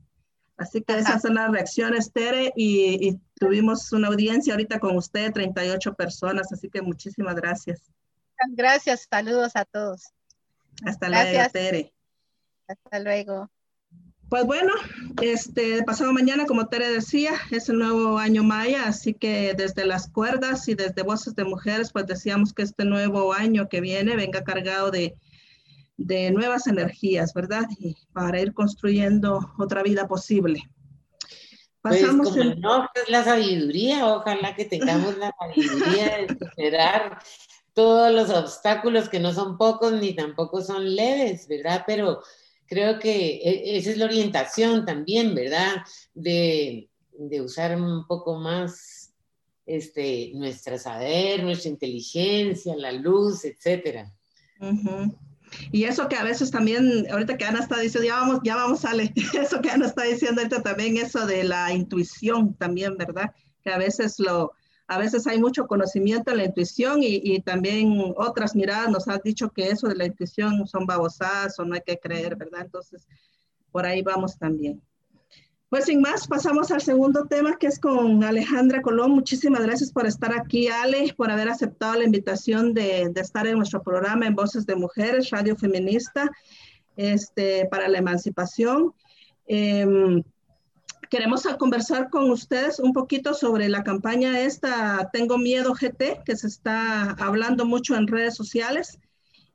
Así 0.59 0.83
que 0.83 0.99
esas 0.99 1.23
son 1.23 1.37
las 1.37 1.51
reacciones, 1.53 2.13
Tere, 2.13 2.53
y, 2.57 3.17
tuvimos 3.35 3.93
una 3.93 4.09
audiencia 4.09 4.53
ahorita 4.53 4.81
con 4.81 4.97
usted, 4.97 5.33
38 5.33 5.95
personas, 5.95 6.53
así 6.53 6.69
que 6.69 6.83
muchísimas 6.83 7.37
gracias. 7.37 7.81
Gracias, 8.51 9.07
saludos 9.09 9.53
a 9.55 9.65
todos. 9.65 10.13
Hasta 10.85 11.09
luego, 11.09 11.51
Tere. 11.53 11.95
Hasta 12.67 12.99
luego. 12.99 13.49
Pues 14.29 14.45
bueno, 14.45 14.73
este 15.23 15.83
pasado 15.85 16.13
mañana, 16.13 16.45
como 16.45 16.67
Tere 16.67 16.91
decía, 16.91 17.31
es 17.53 17.69
el 17.69 17.79
nuevo 17.79 18.19
año 18.19 18.43
maya, 18.43 18.87
así 18.87 19.15
que 19.15 19.55
desde 19.57 19.87
las 19.87 20.11
cuerdas 20.11 20.69
y 20.69 20.75
desde 20.75 21.03
voces 21.03 21.37
de 21.37 21.45
mujeres, 21.45 21.93
pues 21.93 22.07
decíamos 22.07 22.53
que 22.53 22.63
este 22.63 22.85
nuevo 22.85 23.33
año 23.33 23.69
que 23.69 23.81
viene 23.81 24.17
venga 24.17 24.43
cargado 24.43 24.91
de 24.91 25.15
de 25.99 26.31
nuevas 26.31 26.67
energías, 26.69 27.35
¿verdad? 27.35 27.67
Y 27.79 27.97
para 28.13 28.41
ir 28.41 28.55
construyendo 28.55 29.41
otra 29.59 29.83
vida 29.83 30.07
posible. 30.07 30.63
Pues 31.83 32.07
como 32.07 32.23
no, 32.57 32.89
es 32.95 33.09
la 33.09 33.25
sabiduría, 33.25 34.07
ojalá 34.07 34.55
que 34.55 34.65
tengamos 34.65 35.17
la 35.19 35.35
sabiduría 35.39 36.19
de 36.19 36.29
superar 36.39 37.19
todos 37.73 38.13
los 38.13 38.31
obstáculos 38.31 39.09
que 39.09 39.21
no 39.21 39.33
son 39.33 39.57
pocos 39.57 39.93
ni 39.93 40.15
tampoco 40.15 40.63
son 40.63 40.97
leves, 40.97 41.47
¿verdad? 41.47 41.85
Pero 41.87 42.21
creo 42.67 42.99
que 42.99 43.37
e, 43.37 43.79
esa 43.79 43.91
es 43.91 43.99
la 43.99 44.07
orientación 44.07 44.85
también, 44.85 45.35
¿verdad? 45.35 45.77
De, 46.15 46.91
usar 47.43 47.81
un 47.81 48.07
poco 48.07 48.37
más 48.37 49.13
este, 49.67 50.31
nuestra 50.35 50.79
saber, 50.79 51.43
nuestra 51.43 51.71
inteligencia, 51.71 52.77
la 52.77 52.93
luz, 52.93 53.45
etcétera. 53.45 54.13
Y 55.73 55.85
eso 55.85 56.09
que 56.09 56.17
a 56.17 56.25
veces 56.25 56.51
también, 56.51 57.07
ahorita 57.11 57.37
que 57.37 57.45
Ana 57.45 57.61
está 57.61 57.79
diciendo, 57.79 58.07
ya 58.09 58.17
vamos, 58.17 58.41
ya 58.45 58.57
vamos, 58.57 58.85
Ale, 58.85 59.13
eso 59.35 59.61
que 59.61 59.71
Ana 59.71 59.87
está 59.87 60.05
diciendo 60.05 60.41
ahorita 60.41 60.63
también, 60.63 60.97
eso 60.97 61.27
de 61.27 61.45
la 61.45 61.73
intuición 61.73 62.55
también, 62.55 62.97
¿verdad? 62.97 63.33
Que 63.63 63.71
a 63.71 63.79
veces 63.79 64.19
lo, 64.19 64.53
a 64.87 64.99
veces 64.99 65.27
hay 65.27 65.39
mucho 65.39 65.67
conocimiento 65.67 66.31
en 66.31 66.39
la 66.39 66.45
intuición 66.45 67.03
y, 67.03 67.21
y, 67.23 67.41
también 67.41 68.15
otras 68.17 68.57
miradas 68.57 68.91
nos 68.91 69.07
han 69.09 69.21
dicho 69.23 69.51
que 69.51 69.69
eso 69.69 69.89
de 69.89 69.97
la 69.97 70.07
intuición 70.07 70.67
son 70.67 70.87
babosadas 70.87 71.59
o 71.59 71.65
no 71.65 71.75
hay 71.75 71.83
que 71.87 71.99
creer, 71.99 72.37
¿verdad? 72.37 72.63
Entonces, 72.63 73.07
por 73.71 73.85
ahí 73.85 74.03
vamos 74.03 74.39
también. 74.39 74.83
Pues 75.71 75.85
sin 75.85 76.01
más, 76.01 76.27
pasamos 76.27 76.71
al 76.71 76.81
segundo 76.81 77.27
tema 77.27 77.59
que 77.59 77.67
es 77.67 77.79
con 77.79 78.25
Alejandra 78.25 78.81
Colón. 78.81 79.11
Muchísimas 79.11 79.63
gracias 79.63 79.93
por 79.93 80.07
estar 80.07 80.33
aquí, 80.33 80.69
Ale, 80.69 81.13
por 81.15 81.31
haber 81.31 81.51
aceptado 81.51 81.99
la 81.99 82.05
invitación 82.05 82.73
de, 82.73 83.13
estar 83.17 83.47
en 83.47 83.59
nuestro 83.59 83.83
programa 83.83 84.27
en 84.27 84.35
Voces 84.35 84.65
de 84.65 84.77
Mujeres, 84.77 85.29
Radio 85.29 85.57
Feminista, 85.57 86.31
este, 86.97 87.67
para 87.71 87.87
la 87.89 87.99
emancipación. 87.99 88.95
Eh, 89.47 90.23
queremos 91.11 91.43
conversar 91.59 92.09
con 92.09 92.31
ustedes 92.31 92.79
un 92.79 92.95
poquito 92.95 93.35
sobre 93.35 93.69
la 93.69 93.85
campaña 93.85 94.41
esta 94.41 95.11
Tengo 95.13 95.37
Miedo 95.37 95.75
GT, 95.75 96.23
que 96.25 96.35
se 96.35 96.47
está 96.47 97.11
hablando 97.11 97.67
mucho 97.67 97.95
en 97.95 98.07
redes 98.07 98.35
sociales. 98.35 98.99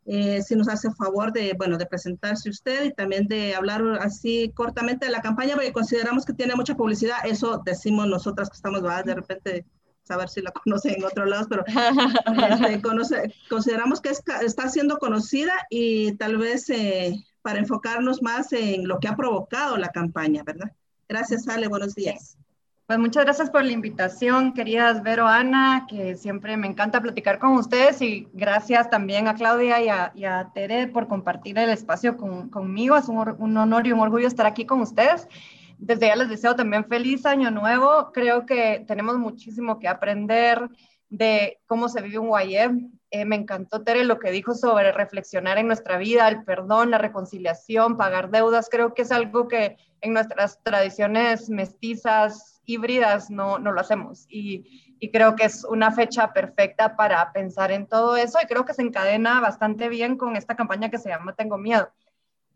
Eh, 0.06 0.42
si 0.42 0.56
nos 0.56 0.68
hace 0.68 0.92
favor 0.92 1.32
de, 1.32 1.54
bueno, 1.58 1.78
de 1.78 1.86
presentarse 1.86 2.50
usted 2.50 2.86
y 2.86 2.94
también 2.94 3.28
de 3.28 3.56
hablar 3.56 3.82
así 4.02 4.52
cortamente 4.54 5.06
de 5.06 5.12
la 5.12 5.22
campaña, 5.22 5.56
porque 5.56 5.72
consideramos 5.72 6.26
que 6.26 6.34
tiene 6.34 6.56
mucha 6.56 6.76
publicidad, 6.76 7.18
eso 7.24 7.62
decimos 7.66 8.08
nosotras 8.08 8.50
que 8.50 8.56
estamos, 8.56 8.82
¿verdad? 8.82 9.06
de 9.06 9.16
repente 9.16 9.66
saber 10.04 10.28
si 10.28 10.42
la 10.42 10.52
conocen 10.64 10.96
en 10.96 11.06
otros 11.06 11.30
lados, 11.30 11.48
pero 11.50 11.64
este, 11.66 12.82
consideramos 13.50 14.02
que 14.02 14.10
está 14.10 14.70
siendo 14.70 14.98
conocida 14.98 15.54
y 15.70 16.14
tal 16.18 16.38
vez 16.38 16.70
eh, 16.70 17.16
para 17.42 17.60
enfocarnos 17.60 18.22
más 18.22 18.52
en 18.52 18.88
lo 18.88 19.00
que 19.00 19.08
ha 19.08 19.16
provocado 19.16 19.78
la 19.78 19.90
campaña, 19.90 20.44
¿verdad? 20.44 20.72
Gracias, 21.08 21.48
Ale, 21.48 21.68
buenos 21.68 21.96
días. 21.96 22.38
Pues 22.86 23.00
muchas 23.00 23.24
gracias 23.24 23.50
por 23.50 23.64
la 23.64 23.72
invitación, 23.72 24.54
queridas 24.54 25.04
Vero, 25.04 25.26
Ana, 25.26 25.86
que 25.88 26.18
siempre 26.18 26.58
me 26.58 26.68
encanta 26.68 27.02
platicar 27.02 27.40
con 27.40 27.54
ustedes 27.54 28.02
y 28.02 28.28
gracias 28.34 28.90
también 28.90 29.30
a 29.30 29.36
Claudia 29.36 29.82
y 30.14 30.26
a, 30.26 30.52
Tere 30.54 30.88
por 30.88 31.08
compartir 31.08 31.58
el 31.58 31.70
espacio 31.70 32.18
conmigo. 32.18 32.98
Es 32.98 33.08
un, 33.08 33.36
un, 33.40 33.56
honor 33.56 33.88
y 33.88 33.94
un 33.94 34.02
orgullo 34.02 34.28
estar 34.28 34.46
aquí 34.46 34.66
con 34.66 34.82
ustedes. 34.82 35.30
Desde 35.78 36.08
ya 36.08 36.18
les 36.18 36.28
deseo 36.28 36.58
también 36.58 36.84
feliz 36.84 37.26
año 37.26 37.52
nuevo. 37.52 38.12
Creo 38.12 38.46
que 38.46 38.84
tenemos 38.86 39.18
muchísimo 39.18 39.80
que 39.80 39.88
aprender 39.88 40.70
de 41.10 41.62
cómo 41.68 41.88
se 41.88 42.02
vive 42.02 42.20
un 42.20 42.38
YM. 42.38 42.92
Eh, 43.12 43.24
me 43.24 43.38
encantó 43.38 43.84
Tere 43.84 44.04
lo 44.04 44.20
que 44.20 44.32
dijo 44.32 44.56
sobre 44.56 44.92
reflexionar 44.92 45.58
en 45.58 45.68
nuestra 45.68 45.98
vida, 45.98 46.28
el 46.28 46.44
perdón, 46.44 46.92
la 46.92 46.98
reconciliación, 46.98 47.96
pagar 47.96 48.30
deudas. 48.30 48.68
Creo 48.70 48.94
que 48.94 49.04
es 49.04 49.12
algo 49.14 49.48
que 49.48 49.78
en 50.02 50.12
nuestras 50.12 50.62
tradiciones 50.64 51.50
mestizas 51.50 52.53
híbridas 52.66 53.30
no, 53.30 53.60
no 53.60 53.72
lo 53.72 53.82
hacemos. 53.82 54.26
Y, 54.30 54.96
y, 55.00 55.12
creo 55.12 55.36
que 55.36 55.46
es 55.46 55.64
una 55.64 55.92
fecha 55.92 56.34
perfecta 56.34 56.96
para 56.96 57.32
pensar 57.34 57.72
en 57.72 57.88
todo 57.88 58.16
eso 58.16 58.40
y 58.42 58.48
creo 58.48 58.66
que 58.66 58.74
se 58.74 58.82
encadena 58.82 59.40
bastante 59.42 59.90
bien 59.90 60.18
con 60.18 60.36
esta 60.36 60.56
campaña 60.56 60.90
que 60.90 60.98
se 60.98 61.10
llama 61.10 61.36
Tengo 61.36 61.58
Miedo. 61.58 61.90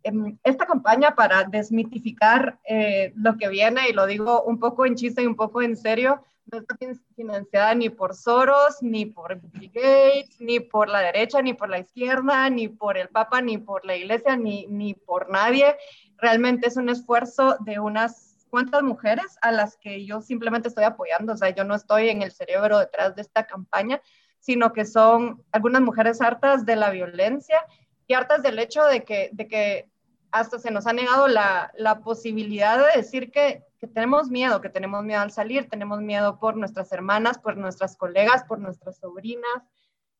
Em, 0.03 0.37
esta 0.43 0.65
campaña 0.65 1.15
para 1.15 1.43
desmitificar 1.43 2.59
eh, 2.63 3.11
lo 3.15 3.37
que 3.37 3.49
viene, 3.49 3.89
y 3.89 3.93
lo 3.93 4.05
digo 4.05 4.43
un 4.43 4.59
poco 4.59 4.85
en 4.85 4.95
chiste 4.95 5.21
y 5.23 5.25
un 5.25 5.35
poco 5.35 5.61
en 5.61 5.75
serio, 5.75 6.23
no 6.49 6.59
está 6.59 6.77
financiada 7.15 7.75
ni 7.75 7.89
por 7.89 8.15
Soros, 8.15 8.81
ni 8.81 9.05
por 9.05 9.37
Bill 9.51 9.69
Gates, 9.73 10.39
ni 10.39 10.61
por 10.61 10.87
la 10.87 10.99
derecha, 10.99 11.41
ni 11.41 11.53
por 11.53 11.69
la 11.69 11.79
izquierda, 11.79 12.49
ni 12.49 12.69
por 12.69 12.97
el 12.97 13.09
Papa, 13.09 13.41
ni 13.41 13.57
por 13.57 13.85
la 13.85 13.97
Iglesia, 13.97 14.37
ni, 14.37 14.65
ni 14.67 14.93
por 14.93 15.29
nadie. 15.29 15.75
Realmente 16.17 16.67
es 16.67 16.77
un 16.77 16.89
esfuerzo 16.89 17.57
de 17.59 17.79
unas 17.79 18.26
cuántas 18.49 18.83
mujeres 18.83 19.37
a 19.41 19.51
las 19.51 19.77
que 19.77 20.05
yo 20.05 20.21
simplemente 20.21 20.67
estoy 20.67 20.83
apoyando, 20.83 21.33
o 21.33 21.37
sea, 21.37 21.49
yo 21.49 21.63
no 21.63 21.75
estoy 21.75 22.09
en 22.09 22.21
el 22.21 22.31
cerebro 22.31 22.79
detrás 22.79 23.15
de 23.15 23.21
esta 23.21 23.45
campaña, 23.45 24.01
sino 24.39 24.73
que 24.73 24.85
son 24.85 25.43
algunas 25.51 25.81
mujeres 25.81 26.21
hartas 26.21 26.65
de 26.65 26.75
la 26.75 26.89
violencia 26.89 27.59
y 28.07 28.13
hartas 28.13 28.43
del 28.43 28.59
hecho 28.59 28.83
de 28.85 29.03
que, 29.03 29.29
de 29.33 29.47
que 29.47 29.89
hasta 30.31 30.59
se 30.59 30.71
nos 30.71 30.87
ha 30.87 30.93
negado 30.93 31.27
la, 31.27 32.01
posibilidad 32.03 32.77
de 32.77 32.97
decir 32.97 33.31
que, 33.31 33.63
tenemos 33.93 34.29
miedo, 34.29 34.59
que 34.59 34.69
tenemos 34.69 35.03
miedo 35.03 35.21
al 35.21 35.31
salir, 35.31 35.69
tenemos 35.69 36.01
miedo 36.01 36.39
por 36.39 36.57
nuestras 36.57 36.91
hermanas, 36.91 37.37
por 37.37 37.57
nuestras 37.57 37.95
colegas, 37.95 38.43
por 38.43 38.59
nuestras 38.59 38.97
sobrinas, 38.97 39.63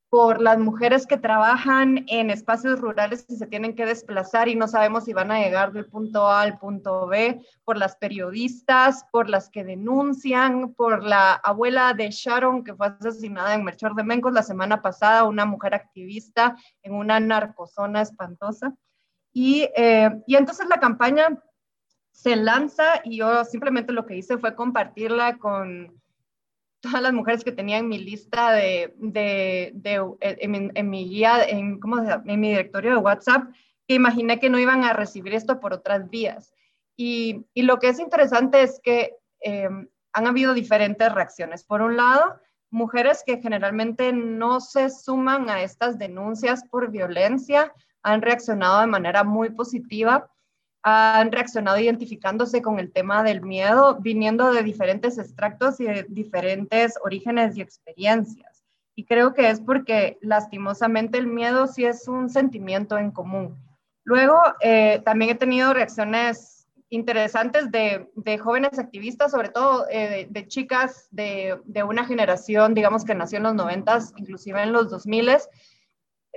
por 0.09 0.41
las 0.41 0.57
mujeres 0.57 1.05
que 1.05 1.17
trabajan 1.17 2.05
en 2.07 2.29
espacios 2.29 2.79
rurales 2.79 3.25
y 3.27 3.35
se 3.35 3.45
tienen 3.45 3.75
que 3.75 3.85
desplazar 3.85 4.47
y 4.47 4.55
no 4.55 4.67
sabemos 4.67 5.03
si 5.03 5.13
van 5.13 5.31
a 5.31 5.39
llegar 5.39 5.73
del 5.73 5.85
punto 5.85 6.27
A 6.27 6.41
al 6.41 6.57
punto 6.59 7.07
B, 7.07 7.41
por 7.65 7.77
las 7.77 7.97
periodistas, 7.97 9.05
por 9.11 9.29
las 9.29 9.49
que 9.49 9.65
denuncian, 9.65 10.73
por 10.73 11.03
la 11.03 11.33
abuela 11.33 11.93
de 11.93 12.09
Sharon 12.09 12.63
que 12.63 12.73
fue 12.73 12.87
asesinada 12.87 13.53
en 13.53 13.65
Melchor 13.65 13.95
de 13.95 14.03
Mencos 14.03 14.31
la 14.31 14.43
semana 14.43 14.81
pasada, 14.81 15.25
una 15.25 15.45
mujer 15.45 15.75
activista 15.75 16.55
en 16.83 16.93
una 16.93 17.19
narcozona 17.19 18.01
espantosa. 18.01 18.73
Y, 19.33 19.69
eh, 19.75 20.09
y 20.25 20.35
entonces 20.35 20.67
la 20.67 20.79
campaña 20.79 21.37
se 22.11 22.35
lanza 22.35 23.01
y 23.03 23.17
yo 23.17 23.43
simplemente 23.43 23.91
lo 23.91 24.05
que 24.05 24.15
hice 24.15 24.37
fue 24.37 24.55
compartirla 24.55 25.37
con 25.37 26.01
todas 26.87 27.01
las 27.01 27.13
mujeres 27.13 27.43
que 27.43 27.51
tenía 27.51 27.77
en 27.77 27.87
mi 27.87 27.99
lista 27.99 28.51
de, 28.51 28.93
de, 28.97 29.71
de 29.75 30.01
en, 30.19 30.89
mi 30.89 31.09
guía, 31.09 31.43
en, 31.43 31.79
¿cómo 31.79 31.97
en 31.99 32.39
mi 32.39 32.49
directorio 32.49 32.91
de 32.91 32.97
WhatsApp, 32.97 33.49
que 33.87 33.95
imaginé 33.95 34.39
que 34.39 34.49
no 34.49 34.59
iban 34.59 34.83
a 34.83 34.93
recibir 34.93 35.33
esto 35.33 35.59
por 35.59 35.73
otras 35.73 36.09
vías. 36.09 36.53
Y, 36.95 37.45
y 37.53 37.61
lo 37.61 37.77
que 37.79 37.89
es 37.89 37.99
interesante 37.99 38.61
es 38.61 38.79
que 38.83 39.15
em, 39.39 39.87
han 40.13 40.27
habido 40.27 40.53
diferentes 40.53 41.11
reacciones. 41.11 41.63
Por 41.63 41.81
un 41.81 41.95
lado, 41.95 42.39
mujeres 42.69 43.23
que 43.25 43.37
generalmente 43.41 44.11
no 44.11 44.59
se 44.59 44.89
suman 44.89 45.49
a 45.49 45.61
estas 45.61 45.97
denuncias 45.97 46.63
por 46.69 46.91
violencia 46.91 47.73
han 48.03 48.21
reaccionado 48.21 48.81
de 48.81 48.87
manera 48.87 49.23
muy 49.23 49.49
positiva 49.51 50.29
han 50.89 51.33
reaccionado 51.33 51.77
identificándose 51.77 52.61
con 52.61 52.79
el 52.79 52.93
tema 52.93 53.21
del 53.21 53.41
miedo, 53.41 53.97
viniendo 53.99 54.53
de 54.53 54.63
diferentes 54.63 55.17
extractos 55.17 55.81
y 55.81 55.83
de 55.83 56.05
diferentes 56.07 56.93
orígenes 57.03 57.57
y 57.57 57.61
experiencias. 57.61 58.63
Y 58.95 59.03
creo 59.03 59.33
que 59.33 59.49
es 59.49 59.59
porque 59.59 60.17
lastimosamente 60.21 61.17
el 61.17 61.27
miedo 61.27 61.67
sí 61.67 61.83
es 61.83 62.07
un 62.07 62.29
sentimiento 62.29 62.97
en 62.97 63.11
común. 63.11 63.57
Luego, 64.05 64.41
eh, 64.61 65.01
también 65.03 65.31
he 65.31 65.35
tenido 65.35 65.73
reacciones 65.73 66.67
interesantes 66.89 67.69
de, 67.69 68.09
de 68.15 68.37
jóvenes 68.37 68.79
activistas, 68.79 69.31
sobre 69.31 69.49
todo 69.49 69.87
eh, 69.89 70.27
de, 70.29 70.47
chicas 70.47 71.09
de, 71.11 71.59
de, 71.65 71.83
una 71.83 72.05
generación, 72.05 72.73
digamos, 72.73 73.03
que 73.03 73.13
nació 73.13 73.39
en 73.39 73.43
los 73.43 73.55
90, 73.55 73.99
inclusive 74.15 74.63
en 74.63 74.71
los 74.71 74.89
2000, 74.89 75.31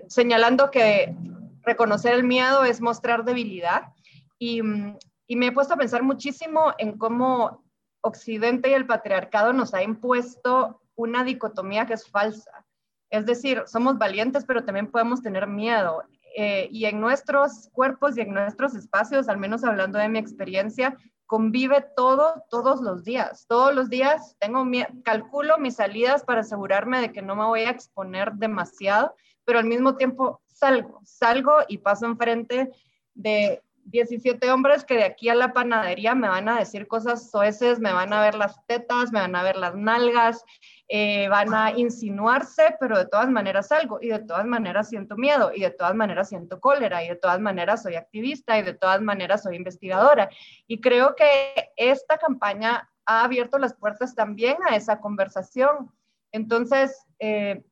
señalando 0.09 0.73
que 0.73 1.15
reconocer 1.63 2.15
el 2.15 2.25
miedo 2.25 2.65
es 2.65 2.81
mostrar 2.81 3.25
debilidad 3.25 3.93
y, 4.41 4.63
me 4.63 5.47
he 5.47 5.53
puesto 5.53 5.75
a 5.75 5.77
pensar 5.77 6.03
muchísimo 6.03 6.73
en 6.79 6.99
cómo 6.99 7.63
Occidente 8.01 8.71
y 8.71 8.73
el 8.73 8.87
patriarcado 8.87 9.53
nos 9.53 9.75
ha 9.75 9.83
impuesto 9.83 10.81
una 10.97 11.23
dicotomía 11.23 11.87
que 11.87 11.93
es 11.93 12.09
falsa. 12.09 12.67
Es 13.11 13.27
decir, 13.27 13.63
somos 13.67 13.99
valientes, 13.99 14.45
pero 14.47 14.65
también 14.65 14.91
podemos 14.91 15.23
tener 15.23 15.47
miedo. 15.47 16.03
Eh, 16.37 16.69
y 16.73 16.87
en 16.87 17.01
nuestros 17.01 17.69
cuerpos 17.73 18.17
y 18.17 18.23
en 18.23 18.33
nuestros 18.33 18.75
espacios, 18.75 19.29
al 19.29 19.37
menos 19.37 19.63
hablando 19.63 19.99
de 19.99 20.09
mi 20.09 20.19
experiencia, 20.19 20.97
convive 21.27 21.85
todo 21.95 22.43
todos 22.49 22.81
los 22.81 23.05
días. 23.05 23.45
Todos 23.47 23.75
los 23.75 23.91
días 23.91 24.37
tengo 24.39 24.67
calculo 25.05 25.59
mis 25.59 25.77
salidas 25.77 26.25
para 26.25 26.41
asegurarme 26.41 27.01
de 27.01 27.13
que 27.13 27.23
no 27.23 27.37
me 27.37 27.45
voy 27.45 27.61
a 27.61 27.71
exponer 27.71 28.33
demasiado, 28.33 29.15
pero 29.45 29.59
al 29.59 29.67
mismo 29.67 29.97
tiempo 29.97 30.41
salgo, 30.47 31.01
salgo 31.05 31.59
y 31.69 31.79
paso 31.79 32.07
enfrente 32.07 32.71
de 33.15 33.63
17 33.85 34.51
hombres 34.51 34.85
que 34.85 34.95
de 34.95 35.05
aquí 35.05 35.29
a 35.29 35.35
la 35.35 35.53
panadería 35.53 36.15
me 36.15 36.29
van 36.29 36.49
a 36.49 36.59
decir 36.59 36.87
cosas 36.87 37.31
soeces, 37.31 37.81
me 37.81 37.93
van 37.93 38.13
a 38.13 38.21
ver 38.21 38.35
las 38.35 38.65
tetas, 38.67 39.13
me 39.13 39.21
van 39.21 39.35
a 39.35 39.43
ver 39.43 39.57
las 39.57 39.75
nalgas, 39.75 40.45
eh, 40.89 41.29
van 41.29 41.55
a 41.55 41.73
insinuarse, 41.73 42.77
pero 42.81 42.99
de 42.99 43.07
todas 43.07 43.31
maneras 43.31 43.69
salgo 43.69 43.99
y 44.01 44.09
de 44.09 44.19
todas 44.21 44.45
maneras 44.45 44.89
siento 44.89 45.17
miedo 45.17 45.53
y 45.55 45.61
de 45.61 45.71
todas 45.71 45.95
maneras 45.95 46.29
siento 46.29 46.61
cólera 46.61 47.05
y 47.05 47.09
de 47.09 47.17
todas 47.17 47.41
maneras 47.41 47.83
soy 47.83 47.97
activista 47.97 48.59
y 48.59 48.63
de 48.63 48.75
todas 48.75 49.01
maneras 49.01 49.43
soy 49.43 49.57
investigadora. 49.57 50.29
Y 50.67 50.81
creo 50.81 51.15
que 51.15 51.71
esta 51.77 52.19
campaña 52.19 52.91
ha 53.07 53.25
abierto 53.25 53.59
las 53.59 53.75
puertas 53.75 54.15
también 54.15 54.57
a 54.69 54.77
esa 54.77 55.01
conversación. 55.01 55.93
Entonces, 56.33 57.07
eh, 57.19 57.65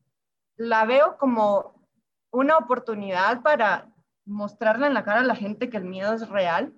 la 0.57 0.85
veo 0.85 1.17
como 1.17 1.79
una 2.31 2.57
oportunidad 2.57 3.43
para 3.43 3.89
mostrarle 4.29 4.87
en 4.87 4.95
la 4.95 5.05
cara 5.05 5.21
a 5.21 5.25
la 5.25 5.35
gente 5.35 5.69
que 5.69 5.79
el 5.79 5.85
miedo 5.85 6.13
es 6.13 6.29
real 6.29 6.73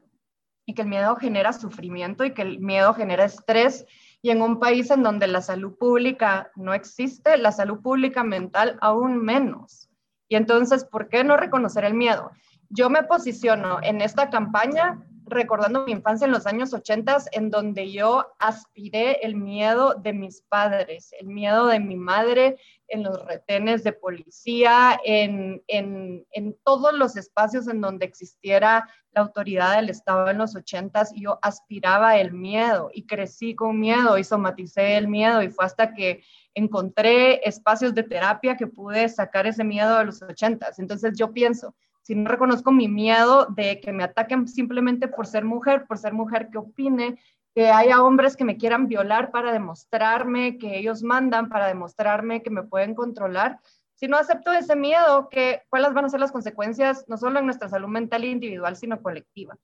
y 0.64 0.74
que 0.74 0.82
el 0.82 0.88
miedo 0.88 1.16
genera 1.16 1.52
sufrimiento 1.52 2.24
y 2.24 2.32
que 2.32 2.42
el 2.42 2.60
miedo 2.60 2.94
genera 2.94 3.24
estrés 3.24 3.86
y 4.22 4.30
en 4.30 4.42
un 4.42 4.60
país 4.60 4.90
en 4.90 5.02
donde 5.02 5.26
la 5.26 5.42
salud 5.42 5.76
pública 5.76 6.50
no 6.54 6.74
existe, 6.74 7.36
la 7.36 7.52
salud 7.52 7.80
pública 7.80 8.22
mental 8.22 8.78
aún 8.80 9.18
menos. 9.24 9.90
Y 10.28 10.36
entonces, 10.36 10.84
¿por 10.84 11.08
qué 11.08 11.24
no 11.24 11.36
reconocer 11.36 11.84
el 11.84 11.94
miedo? 11.94 12.30
Yo 12.68 12.88
me 12.88 13.02
posiciono 13.02 13.78
en 13.82 14.00
esta 14.00 14.30
campaña 14.30 15.04
recordando 15.30 15.84
mi 15.84 15.92
infancia 15.92 16.26
en 16.26 16.32
los 16.32 16.46
años 16.46 16.72
80, 16.74 17.18
en 17.32 17.50
donde 17.50 17.90
yo 17.90 18.26
aspiré 18.38 19.24
el 19.24 19.36
miedo 19.36 19.94
de 19.94 20.12
mis 20.12 20.42
padres, 20.42 21.14
el 21.18 21.28
miedo 21.28 21.66
de 21.66 21.80
mi 21.80 21.96
madre 21.96 22.58
en 22.88 23.04
los 23.04 23.24
retenes 23.24 23.84
de 23.84 23.92
policía, 23.92 25.00
en, 25.04 25.62
en, 25.68 26.26
en 26.32 26.56
todos 26.64 26.92
los 26.92 27.16
espacios 27.16 27.68
en 27.68 27.80
donde 27.80 28.04
existiera 28.04 28.88
la 29.12 29.22
autoridad 29.22 29.76
del 29.76 29.90
Estado 29.90 30.28
en 30.28 30.38
los 30.38 30.54
80, 30.54 31.04
yo 31.16 31.38
aspiraba 31.42 32.16
el 32.18 32.32
miedo 32.32 32.90
y 32.92 33.06
crecí 33.06 33.54
con 33.54 33.78
miedo 33.78 34.18
y 34.18 34.24
somaticé 34.24 34.96
el 34.96 35.08
miedo 35.08 35.42
y 35.42 35.50
fue 35.50 35.64
hasta 35.64 35.94
que 35.94 36.22
encontré 36.54 37.46
espacios 37.48 37.94
de 37.94 38.02
terapia 38.02 38.56
que 38.56 38.66
pude 38.66 39.08
sacar 39.08 39.46
ese 39.46 39.64
miedo 39.64 39.98
de 39.98 40.04
los 40.04 40.22
80. 40.22 40.72
Entonces 40.78 41.16
yo 41.16 41.32
pienso, 41.32 41.74
si 42.02 42.14
no 42.14 42.28
reconozco 42.28 42.72
mi 42.72 42.88
miedo 42.88 43.46
de 43.46 43.80
que 43.80 43.92
me 43.92 44.04
ataquen 44.04 44.48
simplemente 44.48 45.08
por 45.08 45.26
ser 45.26 45.44
mujer, 45.44 45.86
por 45.86 45.98
ser 45.98 46.12
mujer 46.12 46.48
que 46.50 46.58
opine, 46.58 47.18
que 47.54 47.70
haya 47.70 48.02
hombres 48.02 48.36
que 48.36 48.44
me 48.44 48.56
quieran 48.56 48.86
violar 48.86 49.30
para 49.30 49.52
demostrarme 49.52 50.58
que 50.58 50.78
ellos 50.78 51.02
mandan, 51.02 51.48
para 51.48 51.66
demostrarme 51.66 52.42
que 52.42 52.50
me 52.50 52.62
pueden 52.62 52.94
controlar. 52.94 53.58
Si 53.94 54.08
no 54.08 54.16
acepto 54.16 54.52
ese 54.52 54.76
miedo, 54.76 55.28
¿qué, 55.30 55.62
¿cuáles 55.68 55.92
van 55.92 56.04
a 56.04 56.08
ser 56.08 56.20
las 56.20 56.32
consecuencias, 56.32 57.04
no 57.08 57.16
solo 57.16 57.38
en 57.38 57.44
nuestra 57.44 57.68
salud 57.68 57.88
mental 57.88 58.24
e 58.24 58.28
individual, 58.28 58.76
sino 58.76 59.02
colectiva? 59.02 59.56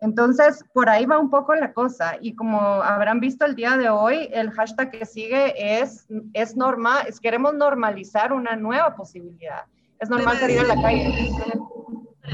Entonces, 0.00 0.64
por 0.72 0.88
ahí 0.88 1.04
va 1.04 1.18
un 1.18 1.28
poco 1.28 1.54
la 1.54 1.72
cosa. 1.72 2.16
Y 2.20 2.34
como 2.34 2.60
habrán 2.60 3.20
visto 3.20 3.44
el 3.44 3.54
día 3.54 3.76
de 3.76 3.90
hoy, 3.90 4.30
el 4.32 4.50
hashtag 4.50 4.90
que 4.90 5.04
sigue 5.04 5.80
es, 5.80 6.06
es 6.32 6.56
normal, 6.56 7.04
es 7.06 7.20
queremos 7.20 7.54
normalizar 7.54 8.32
una 8.32 8.56
nueva 8.56 8.94
posibilidad. 8.94 9.64
Es 10.00 10.08
normal 10.08 10.38
salir 10.38 10.60
a 10.60 10.64
la 10.64 10.80
calle. 10.80 11.30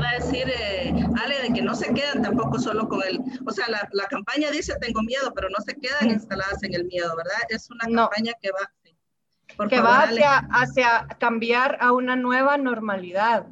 Va 0.00 0.10
a 0.10 0.14
decir, 0.14 0.44
eh, 0.46 0.94
Ale, 1.22 1.42
de 1.42 1.54
que 1.54 1.62
no 1.62 1.74
se 1.74 1.92
quedan 1.92 2.22
tampoco 2.22 2.58
solo 2.58 2.88
con 2.88 3.02
el, 3.02 3.20
o 3.46 3.50
sea, 3.50 3.68
la, 3.68 3.88
la, 3.92 4.04
campaña 4.04 4.50
dice 4.50 4.74
tengo 4.80 5.02
miedo, 5.02 5.32
pero 5.34 5.48
no 5.48 5.64
se 5.64 5.74
quedan 5.74 6.10
instaladas 6.10 6.62
en 6.62 6.74
el 6.74 6.84
miedo, 6.84 7.14
¿verdad? 7.16 7.40
Es 7.48 7.70
una 7.70 7.84
campaña 7.84 8.32
que 8.40 8.50
va, 8.50 9.68
que 9.68 9.80
va 9.80 10.02
hacia, 10.02 10.38
hacia 10.50 11.06
cambiar 11.18 11.78
a 11.80 11.92
una 11.92 12.14
nueva 12.14 12.56
normalidad. 12.58 13.46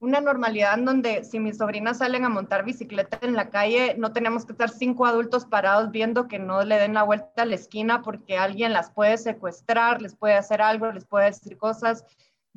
Una 0.00 0.20
normalidad 0.20 0.78
en 0.78 0.84
donde 0.84 1.24
si 1.24 1.40
mis 1.40 1.56
sobrinas 1.56 1.98
salen 1.98 2.24
a 2.24 2.28
montar 2.28 2.64
bicicleta 2.64 3.18
en 3.22 3.34
la 3.34 3.50
calle, 3.50 3.96
no 3.98 4.12
tenemos 4.12 4.44
que 4.44 4.52
estar 4.52 4.70
cinco 4.70 5.06
adultos 5.06 5.44
parados 5.46 5.90
viendo 5.90 6.28
que 6.28 6.38
no 6.38 6.62
le 6.62 6.78
den 6.78 6.94
la 6.94 7.02
vuelta 7.02 7.42
a 7.42 7.46
la 7.46 7.56
esquina 7.56 8.02
porque 8.02 8.38
alguien 8.38 8.72
las 8.72 8.90
puede 8.90 9.18
secuestrar, 9.18 10.00
les 10.00 10.14
puede 10.14 10.34
hacer 10.34 10.62
algo, 10.62 10.92
les 10.92 11.04
puede 11.04 11.26
decir 11.26 11.56
cosas 11.56 12.04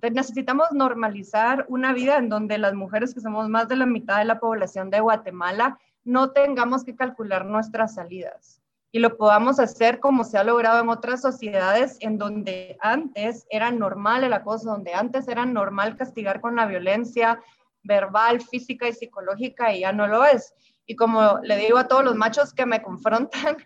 necesitamos 0.09 0.71
normalizar 0.71 1.65
una 1.69 1.93
vida 1.93 2.17
en 2.17 2.29
donde 2.29 2.57
las 2.57 2.73
mujeres 2.73 3.13
que 3.13 3.21
somos 3.21 3.49
más 3.49 3.67
de 3.67 3.75
la 3.75 3.85
mitad 3.85 4.17
de 4.17 4.25
la 4.25 4.39
población 4.39 4.89
de 4.89 4.99
Guatemala 4.99 5.77
no 6.03 6.31
tengamos 6.31 6.83
que 6.83 6.95
calcular 6.95 7.45
nuestras 7.45 7.93
salidas 7.93 8.61
y 8.91 8.99
lo 8.99 9.15
podamos 9.17 9.59
hacer 9.59 9.99
como 9.99 10.23
se 10.23 10.37
ha 10.37 10.43
logrado 10.43 10.81
en 10.81 10.89
otras 10.89 11.21
sociedades 11.21 11.97
en 12.01 12.17
donde 12.17 12.77
antes 12.81 13.45
era 13.49 13.71
normal 13.71 14.23
el 14.23 14.33
acoso, 14.33 14.69
donde 14.69 14.93
antes 14.93 15.27
era 15.27 15.45
normal 15.45 15.95
castigar 15.95 16.41
con 16.41 16.57
la 16.57 16.65
violencia 16.65 17.39
verbal, 17.83 18.41
física 18.41 18.89
y 18.89 18.93
psicológica 18.93 19.73
y 19.73 19.81
ya 19.81 19.93
no 19.93 20.07
lo 20.07 20.25
es. 20.25 20.53
Y 20.85 20.95
como 20.95 21.39
le 21.43 21.55
digo 21.57 21.77
a 21.77 21.87
todos 21.87 22.03
los 22.03 22.15
machos 22.15 22.53
que 22.53 22.65
me 22.65 22.81
confrontan, 22.81 23.57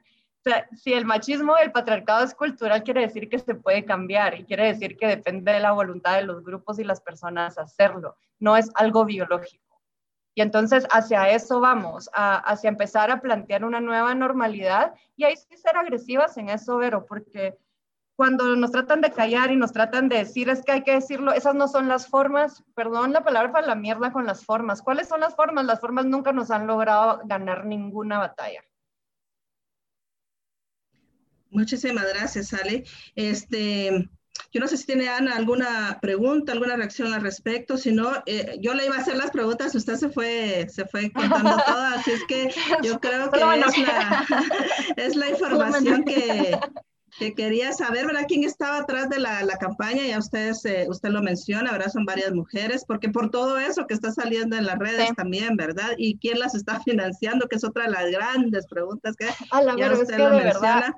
si 0.75 0.93
el 0.93 1.05
machismo 1.05 1.55
y 1.57 1.63
el 1.63 1.71
patriarcado 1.71 2.23
es 2.23 2.35
cultural, 2.35 2.83
quiere 2.83 3.01
decir 3.01 3.29
que 3.29 3.39
se 3.39 3.55
puede 3.55 3.83
cambiar 3.83 4.39
y 4.39 4.45
quiere 4.45 4.67
decir 4.67 4.97
que 4.97 5.07
depende 5.07 5.51
de 5.51 5.59
la 5.59 5.71
voluntad 5.71 6.15
de 6.15 6.23
los 6.23 6.43
grupos 6.43 6.79
y 6.79 6.83
las 6.83 7.01
personas 7.01 7.57
hacerlo, 7.57 8.15
no 8.39 8.55
es 8.55 8.69
algo 8.75 9.05
biológico. 9.05 9.63
Y 10.35 10.41
entonces 10.41 10.85
hacia 10.91 11.29
eso 11.29 11.61
vamos, 11.61 12.09
hacia 12.13 12.67
empezar 12.67 13.09
a 13.09 13.21
plantear 13.21 13.63
una 13.63 13.79
nueva 13.79 14.13
normalidad 14.13 14.93
y 15.15 15.23
ahí 15.23 15.35
sí 15.35 15.55
ser 15.55 15.77
agresivas 15.77 16.37
en 16.37 16.49
eso, 16.49 16.77
Vero, 16.77 17.05
porque 17.05 17.57
cuando 18.17 18.55
nos 18.55 18.71
tratan 18.71 19.01
de 19.01 19.11
callar 19.11 19.51
y 19.51 19.55
nos 19.55 19.71
tratan 19.71 20.09
de 20.09 20.17
decir 20.17 20.49
es 20.49 20.63
que 20.63 20.73
hay 20.73 20.83
que 20.83 20.93
decirlo, 20.93 21.31
esas 21.31 21.55
no 21.55 21.67
son 21.67 21.87
las 21.87 22.07
formas, 22.07 22.63
perdón 22.75 23.13
la 23.13 23.23
palabra 23.23 23.51
para 23.51 23.67
la 23.67 23.75
mierda 23.75 24.11
con 24.11 24.25
las 24.25 24.45
formas. 24.45 24.81
¿Cuáles 24.81 25.07
son 25.07 25.21
las 25.21 25.35
formas? 25.35 25.65
Las 25.65 25.79
formas 25.79 26.05
nunca 26.05 26.31
nos 26.31 26.51
han 26.51 26.67
logrado 26.67 27.21
ganar 27.25 27.65
ninguna 27.65 28.19
batalla. 28.19 28.61
Muchísimas 31.55 32.07
gracias, 32.13 32.53
Ale. 32.53 32.83
Este, 33.15 34.09
yo 34.51 34.61
no 34.61 34.67
sé 34.67 34.77
si 34.77 34.85
tiene 34.85 35.09
Ana 35.09 35.35
alguna 35.35 35.99
pregunta, 36.01 36.51
alguna 36.51 36.75
reacción 36.75 37.13
al 37.13 37.21
respecto. 37.21 37.77
Si 37.77 37.91
no, 37.91 38.11
eh, 38.25 38.57
yo 38.61 38.73
le 38.73 38.85
iba 38.85 38.95
a 38.95 38.99
hacer 38.99 39.17
las 39.17 39.31
preguntas, 39.31 39.75
usted 39.75 39.95
se 39.95 40.09
fue, 40.09 40.67
se 40.69 40.85
fue 40.85 41.11
contando 41.11 41.57
todo, 41.65 41.81
así 41.81 42.11
es 42.11 42.23
que 42.27 42.53
yo 42.83 42.99
creo 42.99 43.31
que 43.31 43.39
es 43.39 43.77
la, 43.77 44.25
es 44.97 45.15
la 45.15 45.29
información 45.29 46.03
que, 46.03 46.57
que 47.19 47.33
quería 47.33 47.71
saber, 47.73 48.05
¿verdad? 48.05 48.25
¿Quién 48.27 48.43
estaba 48.43 48.79
atrás 48.79 49.09
de 49.09 49.19
la, 49.19 49.43
la 49.43 49.57
campaña? 49.57 50.05
Ya 50.05 50.19
ustedes, 50.19 50.63
eh, 50.65 50.85
usted 50.89 51.09
lo 51.09 51.21
menciona, 51.21 51.71
¿verdad? 51.71 51.91
Son 51.91 52.05
varias 52.05 52.33
mujeres, 52.33 52.83
porque 52.87 53.09
por 53.09 53.31
todo 53.31 53.57
eso 53.57 53.87
que 53.87 53.93
está 53.93 54.11
saliendo 54.11 54.55
en 54.55 54.65
las 54.65 54.77
redes 54.77 55.09
también, 55.15 55.55
¿verdad? 55.55 55.91
¿Y 55.97 56.17
quién 56.19 56.39
las 56.39 56.55
está 56.55 56.79
financiando? 56.85 57.47
Que 57.47 57.57
es 57.57 57.63
otra 57.63 57.85
de 57.85 57.91
las 57.91 58.11
grandes 58.11 58.67
preguntas 58.67 59.15
que 59.15 59.27
a 59.51 59.61
la 59.61 59.75
ya 59.77 59.91
usted 59.93 60.17
lo 60.17 60.29
menciona. 60.29 60.53
Verdad 60.53 60.93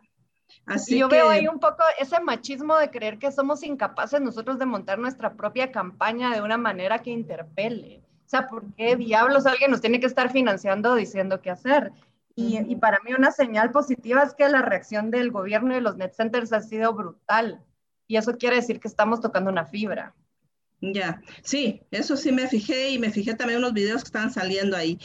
Así 0.68 1.00
yo 1.00 1.08
veo 1.08 1.30
ahí 1.30 1.48
un 1.48 1.60
poco 1.60 1.84
ese 1.98 2.20
machismo 2.20 2.76
de 2.78 2.92
creer 2.92 3.18
que 3.18 3.32
somos 3.32 3.64
incapaces 3.64 4.20
nosotros 4.20 4.60
de 4.60 4.66
montar 4.66 5.00
nuestra 5.00 5.34
propia 5.34 5.72
campaña 5.72 6.30
de 6.32 6.42
una 6.42 6.58
manera 6.58 7.00
que 7.00 7.10
interpele. 7.10 8.04
O 8.26 8.30
sea, 8.30 8.48
¿por 8.48 8.74
qué 8.76 8.98
diablos 8.98 9.46
alguien 9.46 9.72
nos 9.72 9.80
tiene 9.80 10.02
que 10.02 10.08
estar 10.08 10.30
financiando 10.30 10.94
diciendo 10.96 11.42
qué 11.42 11.52
hacer? 11.52 11.94
Y, 12.36 12.60
y, 12.72 12.76
para 12.76 13.00
mí 13.04 13.14
una 13.14 13.32
señal 13.32 13.72
positiva 13.72 14.22
es 14.22 14.36
que 14.36 14.48
la 14.48 14.62
reacción 14.62 15.10
del 15.10 15.32
gobierno 15.32 15.76
y 15.76 15.82
los 15.82 15.96
net 15.96 16.14
centers 16.14 16.54
ha 16.54 16.62
sido 16.62 16.94
brutal. 16.94 17.64
Y 18.06 18.18
eso 18.18 18.38
quiere 18.38 18.58
decir 18.58 18.80
que 18.80 18.88
estamos 18.88 19.22
tocando 19.22 19.50
una 19.50 19.66
fibra. 19.66 20.14
Ya, 20.80 21.24
sí, 21.42 21.82
eso 21.90 22.16
sí 22.16 22.32
me 22.32 22.48
fijé 22.48 22.92
y 22.92 23.00
me 23.00 23.10
fijé 23.10 23.34
también 23.34 23.58
unos 23.60 23.74
videos 23.74 24.04
que 24.04 24.10
están 24.10 24.32
saliendo 24.32 24.78
ahí. 24.78 25.00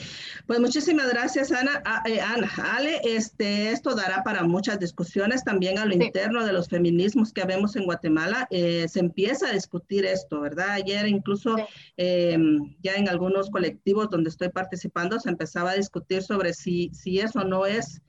Pues 0.46 0.60
muchísimas 0.60 1.08
gracias, 1.08 1.50
Ana. 1.50 1.82
Ah, 1.86 2.02
eh, 2.04 2.20
Ana, 2.20 2.50
Ale, 2.74 3.00
este, 3.04 3.70
esto 3.70 3.94
dará 3.94 4.22
para 4.22 4.42
muchas 4.42 4.78
discusiones 4.78 5.44
también 5.44 5.78
a 5.78 5.86
lo 5.86 5.94
interno 5.94 6.44
de 6.44 6.52
los 6.52 6.68
feminismos 6.68 7.32
que 7.32 7.44
vemos 7.44 7.74
en 7.76 7.84
Guatemala. 7.84 8.46
Eh, 8.50 8.86
se 8.86 9.00
empieza 9.00 9.48
a 9.48 9.54
discutir 9.54 10.04
esto, 10.04 10.42
¿verdad? 10.42 10.72
Ayer 10.72 11.08
incluso 11.08 11.56
em, 11.96 12.76
ya 12.82 12.92
en 12.96 13.08
algunos 13.08 13.48
colectivos 13.48 14.10
donde 14.10 14.28
estoy 14.28 14.50
participando 14.50 15.18
se 15.20 15.30
empezaba 15.30 15.70
a 15.70 15.76
discutir 15.76 16.22
sobre 16.22 16.52
si, 16.52 16.90
si 16.92 17.18
eso 17.18 17.44
no 17.44 17.64
es... 17.64 18.02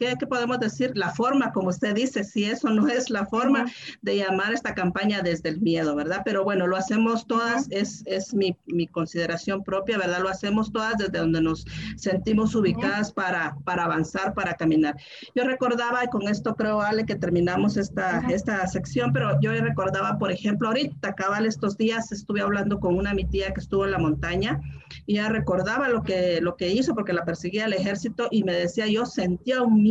Em, 0.00 0.16
¿Qué, 0.16 0.26
podemos 0.26 0.58
decir? 0.58 0.92
La 0.94 1.10
forma, 1.10 1.52
como 1.52 1.68
usted 1.68 1.94
dice, 1.94 2.24
si 2.24 2.44
eso 2.44 2.70
no 2.70 2.88
es 2.88 3.10
la 3.10 3.26
forma 3.26 3.66
de 4.02 4.16
llamar 4.16 4.52
esta 4.52 4.74
campaña 4.74 5.22
desde 5.22 5.50
el 5.50 5.60
miedo, 5.60 5.94
¿verdad? 5.94 6.22
Pero 6.24 6.42
bueno, 6.42 6.66
lo 6.66 6.76
hacemos 6.76 7.26
todas, 7.26 7.66
es, 7.70 8.02
es 8.06 8.34
mi, 8.34 8.56
mi, 8.66 8.86
consideración 8.86 9.62
propia, 9.62 9.98
¿verdad? 9.98 10.20
Lo 10.20 10.28
hacemos 10.28 10.72
todas 10.72 10.96
desde 10.98 11.18
donde 11.18 11.40
nos 11.40 11.66
sentimos 11.96 12.54
ubicadas 12.54 13.12
para, 13.12 13.56
para 13.64 13.84
avanzar, 13.84 14.34
para 14.34 14.54
caminar. 14.54 14.96
Yo 15.34 15.44
recordaba, 15.44 16.04
y 16.04 16.08
con 16.08 16.28
esto 16.28 16.54
creo, 16.54 16.80
Ale, 16.80 17.04
que 17.04 17.16
terminamos 17.16 17.76
esta, 17.76 18.22
esta 18.30 18.66
sección, 18.66 19.12
pero 19.12 19.38
yo 19.40 19.52
recordaba, 19.52 20.18
por 20.18 20.32
ejemplo, 20.32 20.68
ahorita, 20.68 21.14
cabal, 21.14 21.46
estos 21.46 21.76
días 21.76 22.10
estuve 22.12 22.40
hablando 22.40 22.80
con 22.80 22.96
una 22.96 23.14
mi 23.14 23.24
tía 23.24 23.52
que 23.52 23.60
estuvo 23.60 23.84
en 23.84 23.92
la 23.92 23.98
montaña 23.98 24.60
y 25.06 25.14
ya 25.16 25.28
recordaba 25.28 25.88
lo 25.88 26.02
que, 26.02 26.40
lo 26.40 26.56
que 26.56 26.68
hizo 26.68 26.94
porque 26.94 27.12
la 27.12 27.24
perseguía 27.24 27.66
el 27.66 27.72
ejército 27.72 28.28
y 28.30 28.44
me 28.44 28.52
decía, 28.52 28.86
yo 28.86 29.06
sentía 29.06 29.62
un 29.62 29.82
miedo, 29.82 29.89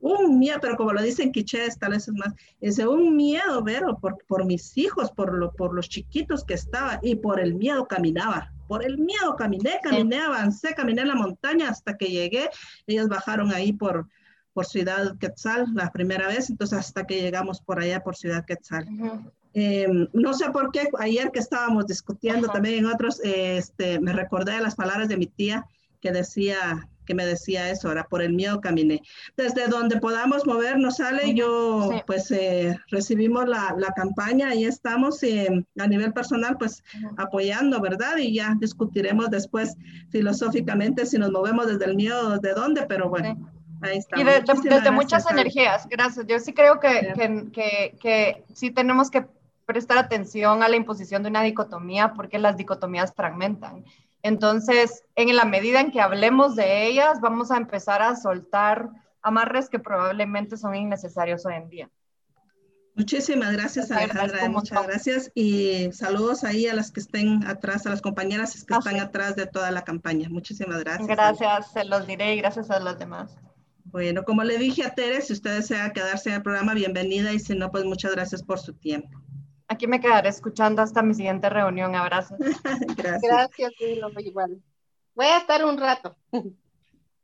un 0.00 0.38
miedo, 0.38 0.58
pero 0.60 0.76
como 0.76 0.92
lo 0.92 1.02
dicen 1.02 1.32
quichés, 1.32 1.78
tal 1.78 1.92
vez 1.92 2.08
es 2.08 2.14
más, 2.14 2.34
es 2.60 2.78
un 2.78 3.16
miedo, 3.16 3.62
Vero, 3.62 3.98
por, 3.98 4.16
por 4.26 4.44
mis 4.44 4.76
hijos, 4.78 5.10
por, 5.10 5.34
lo, 5.34 5.52
por 5.52 5.74
los 5.74 5.88
chiquitos 5.88 6.44
que 6.44 6.54
estaba 6.54 6.98
y 7.02 7.16
por 7.16 7.40
el 7.40 7.54
miedo 7.54 7.86
caminaba. 7.86 8.52
por 8.68 8.84
el 8.84 8.98
miedo 8.98 9.34
caminé, 9.36 9.80
caminé, 9.82 10.20
avancé, 10.20 10.74
caminé 10.74 11.02
en 11.02 11.08
la 11.08 11.14
montaña 11.14 11.70
hasta 11.70 11.96
que 11.96 12.06
llegué. 12.06 12.50
Ellas 12.86 13.08
bajaron 13.08 13.52
ahí 13.52 13.72
por, 13.72 14.06
por 14.52 14.66
Ciudad 14.66 15.16
Quetzal 15.18 15.66
la 15.74 15.90
primera 15.90 16.28
vez, 16.28 16.50
entonces 16.50 16.78
hasta 16.78 17.06
que 17.06 17.20
llegamos 17.20 17.60
por 17.60 17.80
allá 17.80 18.02
por 18.02 18.14
Ciudad 18.14 18.44
Quetzal. 18.44 18.86
Em, 19.54 20.06
no 20.12 20.34
sé 20.34 20.50
por 20.50 20.70
qué, 20.70 20.88
ayer 20.98 21.30
que 21.32 21.38
estábamos 21.38 21.86
discutiendo 21.86 22.48
también 22.48 22.80
en 22.80 22.86
otros, 22.86 23.20
este, 23.24 23.98
me 23.98 24.12
recordé 24.12 24.52
de 24.52 24.60
las 24.60 24.74
palabras 24.74 25.08
de 25.08 25.16
mi 25.16 25.26
tía 25.26 25.66
que 26.00 26.12
decía, 26.12 26.88
que 27.08 27.14
me 27.14 27.24
decía 27.24 27.70
eso, 27.70 27.88
ahora 27.88 28.04
por 28.04 28.20
el 28.20 28.34
miedo 28.34 28.60
caminé. 28.60 29.00
Desde 29.34 29.66
donde 29.66 29.98
podamos 29.98 30.46
movernos, 30.46 30.98
sale, 30.98 31.32
yo 31.34 31.90
pues 32.06 32.30
eh, 32.30 32.78
recibimos 32.88 33.48
la, 33.48 33.74
la, 33.78 33.88
campaña 33.92 34.54
y 34.54 34.66
estamos 34.66 35.22
eh, 35.22 35.48
a 35.78 35.86
nivel 35.86 36.12
personal 36.12 36.58
pues 36.58 36.84
apoyando, 37.16 37.80
¿verdad? 37.80 38.18
Y 38.18 38.34
ya 38.34 38.54
discutiremos 38.60 39.30
después 39.30 39.74
filosóficamente 40.10 41.06
si 41.06 41.18
nos 41.18 41.30
movemos 41.30 41.66
desde 41.66 41.86
el 41.86 41.96
miedo, 41.96 42.38
de 42.38 42.52
dónde, 42.52 42.84
pero 42.86 43.08
bueno. 43.08 43.50
Ahí 43.80 43.96
está. 43.96 44.20
Y 44.20 44.24
desde 44.24 44.90
muchas 44.90 45.30
energías, 45.30 45.88
gracias. 45.88 46.26
Yo 46.26 46.38
sí 46.40 46.52
creo 46.52 46.78
que, 46.78 47.14
que, 47.14 47.50
que, 47.52 47.96
que 47.98 48.44
sí 48.52 48.70
tenemos 48.70 49.10
que 49.10 49.24
prestar 49.64 49.96
atención 49.96 50.62
a 50.62 50.68
la 50.68 50.76
imposición 50.76 51.22
de 51.22 51.30
una 51.30 51.42
dicotomía 51.42 52.12
porque 52.12 52.38
las 52.38 52.58
dicotomías 52.58 53.14
fragmentan. 53.14 53.84
Entonces, 54.22 55.04
en 55.14 55.34
la 55.34 55.44
medida 55.44 55.80
en 55.80 55.90
que 55.90 56.00
hablemos 56.00 56.56
de 56.56 56.86
ellas, 56.86 57.20
vamos 57.20 57.50
a 57.50 57.56
empezar 57.56 58.02
a 58.02 58.16
soltar 58.16 58.90
amarres 59.22 59.68
que 59.68 59.78
probablemente 59.78 60.56
son 60.56 60.74
innecesarios 60.74 61.46
hoy 61.46 61.54
en 61.54 61.68
día. 61.68 61.90
Muchísimas 62.98 63.52
gracias, 63.52 63.92
Alejandra. 63.92 64.48
Muchas 64.48 64.84
gracias. 64.84 65.30
Y 65.32 65.88
saludos 65.92 66.42
ahí 66.42 66.66
a 66.66 66.74
las 66.74 66.90
que 66.90 66.98
estén 66.98 67.46
atrás, 67.46 67.86
a 67.86 67.90
las 67.90 68.02
compañeras 68.02 68.52
que 68.52 68.74
están 68.74 68.98
atrás 68.98 69.36
de 69.36 69.46
toda 69.46 69.70
la 69.70 69.82
campaña. 69.82 70.28
Muchísimas 70.28 70.80
gracias. 70.80 71.06
Gracias, 71.06 71.72
se 71.72 71.84
los 71.84 72.08
diré 72.08 72.34
y 72.34 72.38
gracias 72.38 72.70
a 72.72 72.80
los 72.80 72.98
demás. 72.98 73.36
Bueno, 73.84 74.24
como 74.24 74.42
le 74.42 74.58
dije 74.58 74.84
a 74.84 74.94
Tere, 74.94 75.20
si 75.20 75.32
usted 75.32 75.58
desea 75.58 75.92
quedarse 75.92 76.30
en 76.30 76.36
el 76.36 76.42
programa, 76.42 76.74
bienvenida. 76.74 77.32
Y 77.32 77.38
si 77.38 77.54
no, 77.54 77.70
pues 77.70 77.84
muchas 77.84 78.12
gracias 78.12 78.42
por 78.42 78.58
su 78.58 78.74
tiempo. 78.74 79.22
Aquí 79.68 79.86
me 79.86 80.00
quedaré 80.00 80.30
escuchando 80.30 80.82
hasta 80.82 81.02
mi 81.02 81.14
siguiente 81.14 81.48
reunión. 81.50 81.94
Abrazos. 81.94 82.38
Gracias. 82.96 83.22
Gracias, 83.22 83.72
igual. 84.20 84.62
Voy 85.14 85.26
a 85.26 85.38
estar 85.38 85.64
un 85.64 85.78
rato. 85.78 86.16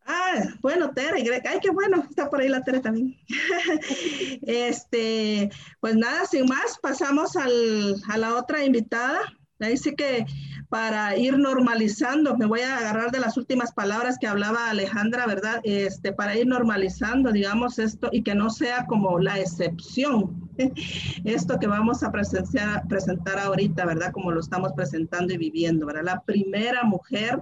Ah, 0.07 0.43
bueno, 0.61 0.91
Tere, 0.91 1.25
ay, 1.47 1.59
qué 1.63 1.71
bueno, 1.71 2.05
está 2.09 2.29
por 2.29 2.41
ahí 2.41 2.49
la 2.49 2.63
Tere 2.63 2.81
también. 2.81 3.17
este, 4.43 5.51
pues 5.81 5.97
nada, 5.97 6.27
sin 6.27 6.45
más, 6.45 6.79
pasamos 6.83 7.37
al, 7.37 7.95
a 8.11 8.19
la 8.19 8.35
otra 8.35 8.65
invitada. 8.65 9.21
Ahí 9.61 9.79
sí 9.79 9.95
que 9.95 10.27
para 10.69 11.17
ir 11.17 11.39
normalizando, 11.39 12.37
me 12.37 12.47
voy 12.47 12.61
a 12.61 12.77
agarrar 12.77 13.13
de 13.13 13.21
las 13.21 13.37
últimas 13.37 13.73
palabras 13.73 14.19
que 14.19 14.27
hablaba 14.27 14.69
Alejandra, 14.69 15.25
¿verdad? 15.27 15.61
Este, 15.63 16.13
para 16.13 16.37
ir 16.37 16.47
normalizando, 16.47 17.31
digamos, 17.33 17.79
esto 17.79 18.09
y 18.13 18.23
que 18.23 18.35
no 18.35 18.51
sea 18.51 18.85
como 18.87 19.21
la 19.21 19.39
excepción, 19.39 20.44
esto 21.25 21.59
que 21.59 21.67
vamos 21.67 22.03
a 22.03 22.13
presenciar, 22.13 22.87
presentar 22.89 23.39
ahorita, 23.39 23.85
¿verdad? 23.87 24.13
Como 24.13 24.31
lo 24.31 24.41
estamos 24.41 24.73
presentando 24.73 25.35
y 25.35 25.39
viviendo, 25.39 25.87
¿verdad? 25.87 26.05
La 26.05 26.21
primera 26.23 26.85
mujer 26.85 27.41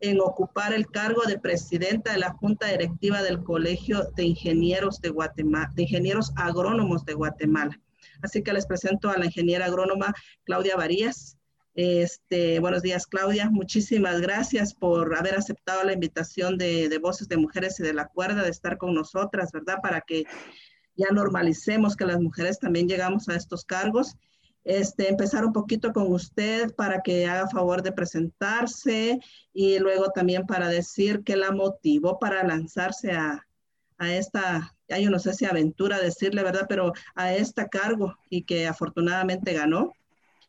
en 0.00 0.20
ocupar 0.20 0.72
el 0.72 0.86
cargo 0.86 1.22
de 1.26 1.38
presidenta 1.38 2.12
de 2.12 2.18
la 2.18 2.30
Junta 2.30 2.68
Directiva 2.68 3.22
del 3.22 3.42
Colegio 3.42 4.10
de 4.16 4.24
Ingenieros 4.24 5.00
de 5.00 5.10
Guatemala, 5.10 5.70
de 5.74 5.82
Ingenieros 5.82 6.32
Agrónomos 6.36 7.04
de 7.04 7.14
Guatemala. 7.14 7.78
Así 8.22 8.42
que 8.42 8.52
les 8.52 8.66
presento 8.66 9.10
a 9.10 9.18
la 9.18 9.26
ingeniera 9.26 9.66
agrónoma 9.66 10.14
Claudia 10.44 10.76
Varías. 10.76 11.36
Este, 11.74 12.58
buenos 12.60 12.82
días, 12.82 13.06
Claudia. 13.06 13.48
Muchísimas 13.50 14.20
gracias 14.20 14.74
por 14.74 15.16
haber 15.16 15.36
aceptado 15.36 15.84
la 15.84 15.92
invitación 15.92 16.58
de, 16.58 16.98
Voces 17.00 17.28
de 17.28 17.36
Mujeres 17.36 17.78
y 17.80 17.82
de 17.82 17.94
la 17.94 18.08
Cuerda 18.08 18.42
de 18.42 18.50
estar 18.50 18.76
con 18.76 18.94
nosotras, 18.94 19.52
¿verdad? 19.52 19.78
Para 19.82 20.00
que 20.00 20.24
ya 20.96 21.08
normalicemos 21.12 21.96
que 21.96 22.04
las 22.04 22.20
mujeres 22.20 22.58
también 22.58 22.88
llegamos 22.88 23.28
a 23.28 23.36
estos 23.36 23.64
cargos. 23.64 24.16
Este, 24.64 25.08
empezar 25.08 25.44
un 25.44 25.52
poquito 25.52 25.92
con 25.92 26.12
usted 26.12 26.74
para 26.74 27.00
que 27.00 27.26
haga 27.26 27.48
favor 27.48 27.82
de 27.82 27.92
presentarse 27.92 29.18
y 29.54 29.78
luego 29.78 30.10
también 30.10 30.46
para 30.46 30.68
decir 30.68 31.22
qué 31.24 31.36
la 31.36 31.50
motivó 31.50 32.18
para 32.18 32.44
lanzarse 32.44 33.12
a, 33.12 33.46
a 33.96 34.14
esta, 34.14 34.74
ya 34.88 34.98
yo 34.98 35.10
no 35.10 35.18
sé 35.18 35.32
si 35.32 35.46
aventura 35.46 35.98
decirle, 35.98 36.42
¿verdad? 36.42 36.66
Pero 36.68 36.92
a 37.14 37.32
este 37.34 37.68
cargo 37.68 38.16
y 38.28 38.42
que 38.42 38.66
afortunadamente 38.66 39.54
ganó 39.54 39.94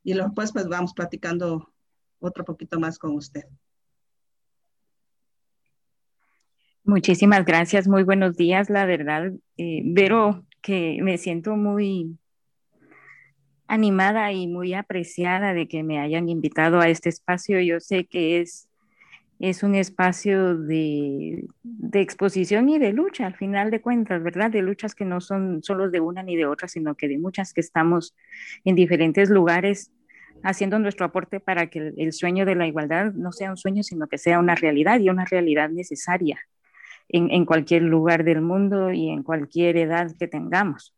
y 0.04 0.13
después 0.13 0.51
pues 0.51 0.67
vamos 0.67 0.93
platicando 0.93 1.69
otro 2.19 2.45
poquito 2.45 2.80
más 2.80 2.97
con 2.97 3.15
usted. 3.15 3.43
Muchísimas 6.83 7.45
gracias, 7.45 7.87
muy 7.87 8.01
buenos 8.01 8.35
días, 8.35 8.71
la 8.71 8.87
verdad, 8.87 9.31
eh, 9.57 9.81
Vero, 9.85 10.43
que 10.63 10.97
me 11.03 11.19
siento 11.19 11.55
muy 11.55 12.17
animada 13.67 14.31
y 14.31 14.47
muy 14.47 14.73
apreciada 14.73 15.53
de 15.53 15.67
que 15.67 15.83
me 15.83 15.99
hayan 15.99 16.27
invitado 16.27 16.79
a 16.79 16.89
este 16.89 17.09
espacio. 17.09 17.61
Yo 17.61 17.79
sé 17.79 18.05
que 18.05 18.41
es, 18.41 18.67
es 19.39 19.61
un 19.61 19.75
espacio 19.75 20.57
de, 20.57 21.45
de, 21.61 22.01
exposición 22.01 22.67
y 22.67 22.79
de 22.79 22.93
lucha, 22.93 23.27
al 23.27 23.35
final 23.35 23.69
de 23.69 23.79
cuentas, 23.79 24.23
¿verdad? 24.23 24.49
De 24.49 24.63
luchas 24.63 24.95
que 24.95 25.05
no 25.05 25.21
son 25.21 25.61
solo 25.61 25.91
de 25.91 25.99
una 25.99 26.23
ni 26.23 26.35
de 26.35 26.47
otra, 26.47 26.67
sino 26.67 26.95
que 26.95 27.07
de 27.07 27.19
muchas 27.19 27.53
que 27.53 27.61
estamos 27.61 28.15
en 28.65 28.73
diferentes 28.73 29.29
lugares 29.29 29.91
haciendo 30.43 30.79
nuestro 30.79 31.05
aporte 31.05 31.39
para 31.39 31.67
que 31.67 31.93
el 31.95 32.11
sueño 32.11 32.43
de 32.47 32.55
la 32.55 32.65
igualdad 32.65 33.13
no 33.13 33.31
sea 33.31 33.51
un 33.51 33.57
sueño, 33.57 33.83
sino 33.83 34.07
que 34.07 34.17
sea 34.17 34.39
una 34.39 34.55
realidad 34.55 34.99
y 34.99 35.11
una 35.11 35.25
realidad 35.25 35.69
necesaria 35.69 36.39
en, 37.12 37.30
en 37.32 37.45
cualquier 37.45 37.84
lugar 37.84 38.24
del 38.24 38.41
mundo 38.41 38.91
y 38.91 39.10
en 39.10 39.24
cualquier 39.24 39.78
edad 39.78 40.12
que 40.17 40.28
tengamos. 40.28 40.95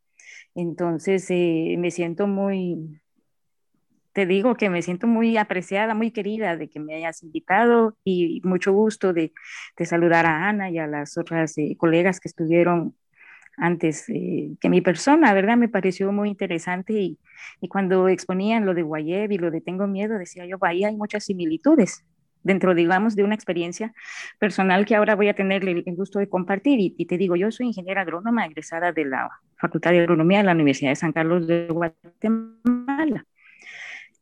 Entonces, 0.56 1.26
eh, 1.30 1.76
me 1.80 1.92
siento 1.92 2.28
muy, 2.28 3.02
te 4.14 4.26
digo 4.26 4.56
que 4.56 4.70
me 4.70 4.82
siento 4.82 5.08
muy 5.08 5.38
apreciada, 5.38 5.96
muy 5.96 6.12
querida 6.12 6.56
de 6.56 6.70
que 6.70 6.80
me 6.80 6.96
hayas 6.96 7.24
invitado 7.24 7.98
y 8.04 8.42
mucho 8.44 8.72
gusto 8.72 9.14
de, 9.14 9.34
de 9.78 9.86
saludar 9.86 10.26
a 10.26 10.48
Ana 10.48 10.70
y 10.70 10.78
a 10.78 10.88
las 10.88 11.18
otras 11.18 11.58
eh, 11.58 11.76
colegas 11.78 12.20
que 12.20 12.30
estuvieron 12.30 12.96
antes 13.58 14.10
eh, 14.10 14.52
que 14.60 14.70
mi 14.70 14.82
persona, 14.82 15.34
¿verdad? 15.34 15.58
Me 15.58 15.70
pareció 15.70 16.12
muy 16.12 16.30
interesante 16.30 16.94
y, 16.94 17.20
y, 17.62 17.68
cuando 17.68 18.08
exponían 18.08 18.66
lo 18.66 18.74
de 18.74 18.82
Guayeb 18.84 19.32
y 19.32 19.38
lo 19.38 19.52
de 19.52 19.62
Tengo 19.62 19.88
Miedo, 19.88 20.18
decía 20.18 20.46
yo, 20.46 20.58
ahí 20.62 20.84
hay 20.84 20.96
muchas 20.96 21.26
similitudes 21.26 22.04
dentro, 22.44 22.76
digamos, 22.76 23.16
de 23.16 23.24
una 23.24 23.36
experiencia 23.36 23.94
personal 24.40 24.86
que 24.86 24.96
ahora 24.96 25.16
voy 25.16 25.30
a 25.30 25.34
tener 25.34 25.68
el, 25.68 25.84
gusto 25.96 26.20
de 26.20 26.30
compartir. 26.30 26.80
Y, 26.80 26.96
y, 26.98 27.06
te 27.06 27.18
digo, 27.18 27.36
yo 27.36 27.52
soy 27.52 27.68
ingeniera 27.68 28.02
agrónoma 28.02 28.46
egresada 28.46 28.92
de 28.92 29.06
la 29.06 29.30
Facultad 29.58 29.92
de 29.92 30.00
Agronomía 30.00 30.40
de 30.40 30.44
la 30.46 30.52
Universidad 30.52 30.92
de 30.92 30.96
San 30.96 31.14
Carlos 31.14 31.48
de 31.48 31.68
Guatemala, 31.68 33.26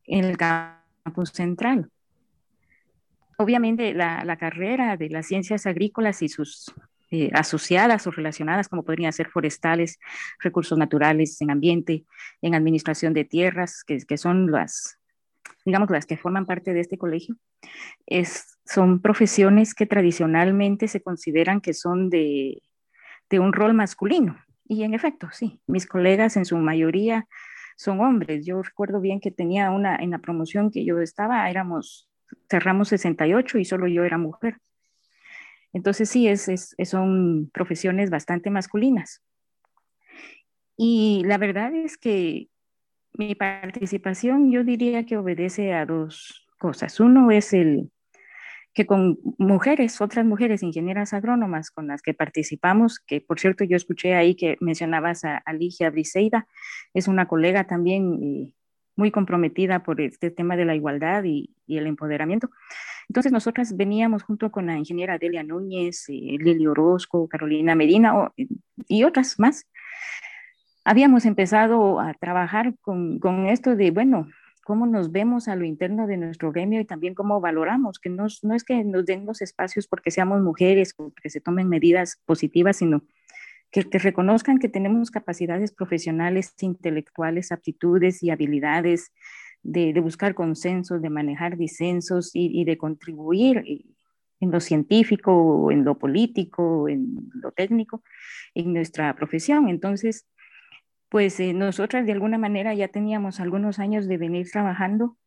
en 0.06 0.26
el 0.26 0.38
campus 0.38 1.32
central. 1.32 1.90
Obviamente 3.38 3.94
la, 3.94 4.24
la 4.24 4.38
carrera 4.38 4.98
de 4.98 5.10
las 5.10 5.26
ciencias 5.26 5.66
agrícolas 5.66 6.22
y 6.22 6.30
sus 6.30 6.72
eh, 7.14 7.30
asociadas 7.34 8.08
o 8.08 8.12
relacionadas, 8.12 8.70
como 8.70 8.86
podrían 8.86 9.12
ser 9.12 9.28
forestales, 9.28 10.00
recursos 10.40 10.78
naturales, 10.78 11.42
en 11.42 11.52
ambiente, 11.52 12.06
en 12.42 12.56
administración 12.56 13.14
de 13.14 13.26
tierras, 13.26 13.84
que, 13.84 13.98
que 13.98 14.18
son 14.18 14.50
las, 14.50 14.98
digamos, 15.66 15.90
las 15.90 16.06
que 16.06 16.18
forman 16.18 16.46
parte 16.46 16.74
de 16.74 16.80
este 16.80 16.98
colegio, 16.98 17.36
es, 18.06 18.58
son 18.66 19.02
profesiones 19.02 19.74
que 19.74 19.86
tradicionalmente 19.86 20.88
se 20.88 21.02
consideran 21.02 21.62
que 21.62 21.74
son 21.74 22.10
de, 22.10 22.62
de 23.30 23.40
un 23.40 23.54
rol 23.54 23.74
masculino. 23.74 24.38
Y 24.66 24.84
en 24.84 24.94
efecto, 24.94 25.28
sí, 25.32 25.60
mis 25.68 25.86
colegas 25.86 26.38
en 26.38 26.46
su 26.46 26.58
mayoría 26.58 27.28
son 27.78 28.00
hombres. 28.00 28.46
Yo 28.46 28.62
recuerdo 28.62 29.02
bien 29.02 29.20
que 29.20 29.32
tenía 29.32 29.72
una, 29.72 29.96
en 29.96 30.12
la 30.12 30.20
promoción 30.20 30.72
que 30.72 30.86
yo 30.86 31.00
estaba, 31.00 31.50
éramos, 31.50 32.08
cerramos 32.50 32.90
68 32.90 33.58
y 33.58 33.66
solo 33.66 33.88
yo 33.88 34.04
era 34.04 34.18
mujer. 34.18 34.58
Entonces 35.74 36.10
sí, 36.10 36.28
es, 36.28 36.76
son 36.86 37.50
profesiones 37.54 38.10
bastante 38.10 38.50
masculinas. 38.50 39.22
Y 40.78 41.24
la 41.26 41.38
verdad 41.38 41.74
es 41.74 41.98
que 41.98 42.50
mi 43.13 43.36
participación 43.36 44.52
yo 44.52 44.63
diría 44.63 45.06
que 45.06 45.17
obedece 45.17 45.74
a 45.74 45.86
dos 45.86 46.47
cosas. 46.57 46.99
Uno 46.99 47.32
es 47.32 47.53
el 47.53 47.91
que 48.74 48.86
con 48.86 49.20
mujeres, 49.38 49.99
otras 49.99 50.26
mujeres 50.26 50.64
ingenieras 50.64 51.14
agrónomas 51.14 51.72
con 51.72 51.88
las 51.88 52.01
que 52.01 52.14
participamos, 52.14 52.99
que 52.99 53.20
por 53.20 53.39
cierto 53.39 53.66
yo 53.66 53.76
escuché 53.76 54.16
ahí 54.16 54.36
que 54.36 54.57
mencionabas 54.62 55.26
a 55.26 55.38
Alicia 55.38 55.89
Briseida, 55.89 56.47
es 56.93 57.07
una 57.07 57.28
colega 57.28 57.66
también 57.68 58.20
eh, 58.24 58.53
muy 58.95 59.12
comprometida 59.12 59.84
por 59.84 59.99
este 59.99 60.32
tema 60.32 60.55
de 60.55 60.66
la 60.66 60.76
igualdad 60.76 61.24
y, 61.26 61.53
y 61.68 61.78
el 61.78 61.88
empoderamiento. 61.88 62.49
Entonces 63.09 63.34
nosotras 63.34 63.76
veníamos 63.76 64.24
junto 64.24 64.51
con 64.51 64.68
la 64.68 64.78
ingeniera 64.78 65.18
Delia 65.18 65.43
Núñez, 65.43 66.07
eh, 66.07 66.38
Lili 66.39 66.66
Orozco, 66.66 67.28
Carolina 67.28 67.76
Medina 67.76 68.32
y 68.88 69.03
otras 69.03 69.38
más. 69.38 69.68
Habíamos 70.84 71.26
empezado 71.26 72.00
a 72.00 72.14
trabajar 72.14 72.74
con, 72.82 73.20
con, 73.20 73.46
esto 73.48 73.76
de, 73.76 73.92
bueno, 73.92 74.28
cómo 74.64 74.86
nos 74.88 75.12
vemos 75.12 75.48
a 75.48 75.56
lo 75.56 75.66
interno 75.66 76.08
de 76.08 76.18
nuestro 76.18 76.52
gremio 76.52 76.80
y 76.80 76.86
también 76.86 77.14
cómo 77.14 77.40
valoramos, 77.40 78.00
que 78.00 78.10
no, 78.10 78.28
no 78.44 78.56
es 78.56 78.64
que 78.64 78.84
nos 78.84 79.06
den 79.06 79.26
los 79.26 79.42
espacios 79.42 79.88
porque 79.88 80.12
seamos 80.12 80.42
mujeres 80.42 80.94
o 80.98 81.12
que 81.14 81.30
se 81.30 81.42
tomen 81.42 81.70
medidas 81.70 82.20
positivas, 82.26 82.78
sino 82.78 83.04
que, 83.72 83.84
que 83.84 84.00
reconozcan 84.00 84.58
que 84.58 84.70
tenemos 84.70 85.12
capacidades 85.12 85.72
profesionales, 85.72 86.54
intelectuales, 86.62 87.52
aptitudes 87.52 88.24
y 88.24 88.32
habilidades 88.32 89.12
de, 89.64 89.94
de 89.94 90.00
buscar 90.00 90.34
consensos, 90.34 91.02
de 91.02 91.10
manejar 91.10 91.58
disensos 91.58 92.32
y, 92.36 92.60
y 92.60 92.66
de 92.66 92.78
contribuir 92.78 93.64
en 94.42 94.52
lo 94.52 94.60
científico, 94.60 95.72
en 95.72 95.86
lo 95.86 95.98
político, 95.98 96.90
en 96.90 97.30
lo 97.36 97.52
técnico, 97.52 98.04
en 98.56 98.74
nuestra 98.74 99.16
profesión. 99.16 99.70
Entonces, 99.70 100.26
pues 101.12 101.38
eh, 101.41 101.51
nosotras 101.51 102.05
de 102.05 102.14
alguna 102.14 102.38
manera 102.38 102.74
ya 102.74 102.88
teníamos 102.88 103.41
algunos 103.41 103.80
años 103.80 104.07
de 104.07 104.18
venir 104.18 104.49
trabajando 104.49 105.18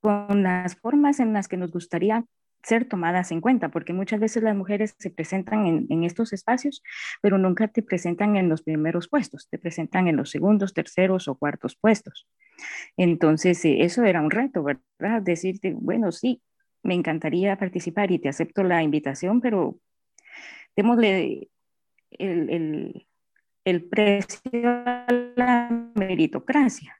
con 0.00 0.42
las 0.42 0.74
formas 0.74 1.20
en 1.20 1.32
las 1.32 1.46
que 1.46 1.56
nos 1.56 1.70
gustaría 1.70 2.24
ser 2.64 2.84
tomadas 2.86 3.30
en 3.30 3.40
cuenta, 3.40 3.68
porque 3.68 3.92
muchas 3.92 4.18
veces 4.18 4.42
las 4.42 4.56
mujeres 4.56 4.96
se 4.98 5.10
presentan 5.10 5.86
en, 5.88 6.02
estos 6.02 6.32
espacios, 6.32 6.82
pero 7.22 7.38
nunca 7.38 7.68
te 7.68 7.82
presentan 7.82 8.36
en 8.36 8.48
los 8.48 8.62
primeros 8.62 9.08
puestos, 9.08 9.48
te 9.50 9.58
presentan 9.58 10.08
en 10.08 10.16
los 10.16 10.30
segundos, 10.30 10.74
terceros 10.74 11.28
o 11.28 11.36
cuartos 11.36 11.76
puestos. 11.76 12.26
Entonces, 12.96 13.64
eh, 13.64 13.84
eso 13.84 14.02
era 14.02 14.20
un 14.20 14.32
reto, 14.32 14.64
¿verdad? 14.64 15.22
Decirte, 15.22 15.74
bueno, 15.76 16.10
sí, 16.10 16.42
me 16.82 16.94
encantaría 16.94 17.56
participar 17.56 18.10
y 18.10 18.18
te 18.18 18.30
acepto 18.30 18.64
la 18.64 18.82
invitación, 18.82 19.40
pero 19.40 19.78
démosle 20.74 21.50
el, 22.10 23.06
el 23.64 23.84
precio 23.84 24.68
a 24.86 25.06
la 25.36 25.90
meritocracia 25.94 26.96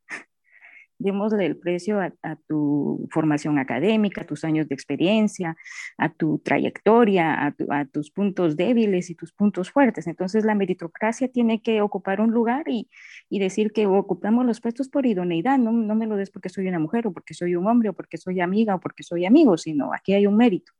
démosle 0.98 1.44
el 1.46 1.56
precio 1.56 2.00
a, 2.00 2.36
tu 2.48 3.06
formación 3.10 3.58
académica, 3.58 4.22
a 4.22 4.26
tus 4.26 4.44
años 4.44 4.68
de 4.68 4.74
experiencia, 4.74 5.56
a 5.98 6.08
tu 6.12 6.38
trayectoria, 6.38 7.34
a, 7.34 7.54
a, 7.70 7.84
tus 7.84 8.10
puntos 8.10 8.56
débiles 8.56 9.10
y 9.10 9.14
tus 9.14 9.32
puntos 9.32 9.70
fuertes. 9.70 10.06
Entonces 10.06 10.44
la 10.44 10.54
meritocracia 10.54 11.28
tiene 11.28 11.62
que 11.62 11.80
ocupar 11.80 12.20
un 12.20 12.30
lugar 12.30 12.64
y, 12.68 12.88
y 13.28 13.38
decir 13.38 13.72
que 13.72 13.86
ocupamos 13.86 14.46
los 14.46 14.60
puestos 14.60 14.88
por 14.88 15.06
idoneidad, 15.06 15.58
no, 15.58 15.72
no 15.72 15.94
me 15.94 16.06
lo 16.06 16.16
des 16.16 16.30
porque 16.30 16.48
soy 16.48 16.68
una 16.68 16.78
mujer 16.78 17.06
o 17.06 17.12
porque 17.12 17.34
soy 17.34 17.54
un 17.54 17.66
hombre 17.66 17.90
o 17.90 17.92
porque 17.92 18.16
soy 18.16 18.40
amiga 18.40 18.76
o 18.76 18.80
porque 18.80 19.02
soy 19.02 19.26
amigo, 19.26 19.56
sino 19.56 19.92
aquí 19.92 20.14
hay 20.14 20.26
un 20.26 20.36
mérito. 20.36 20.72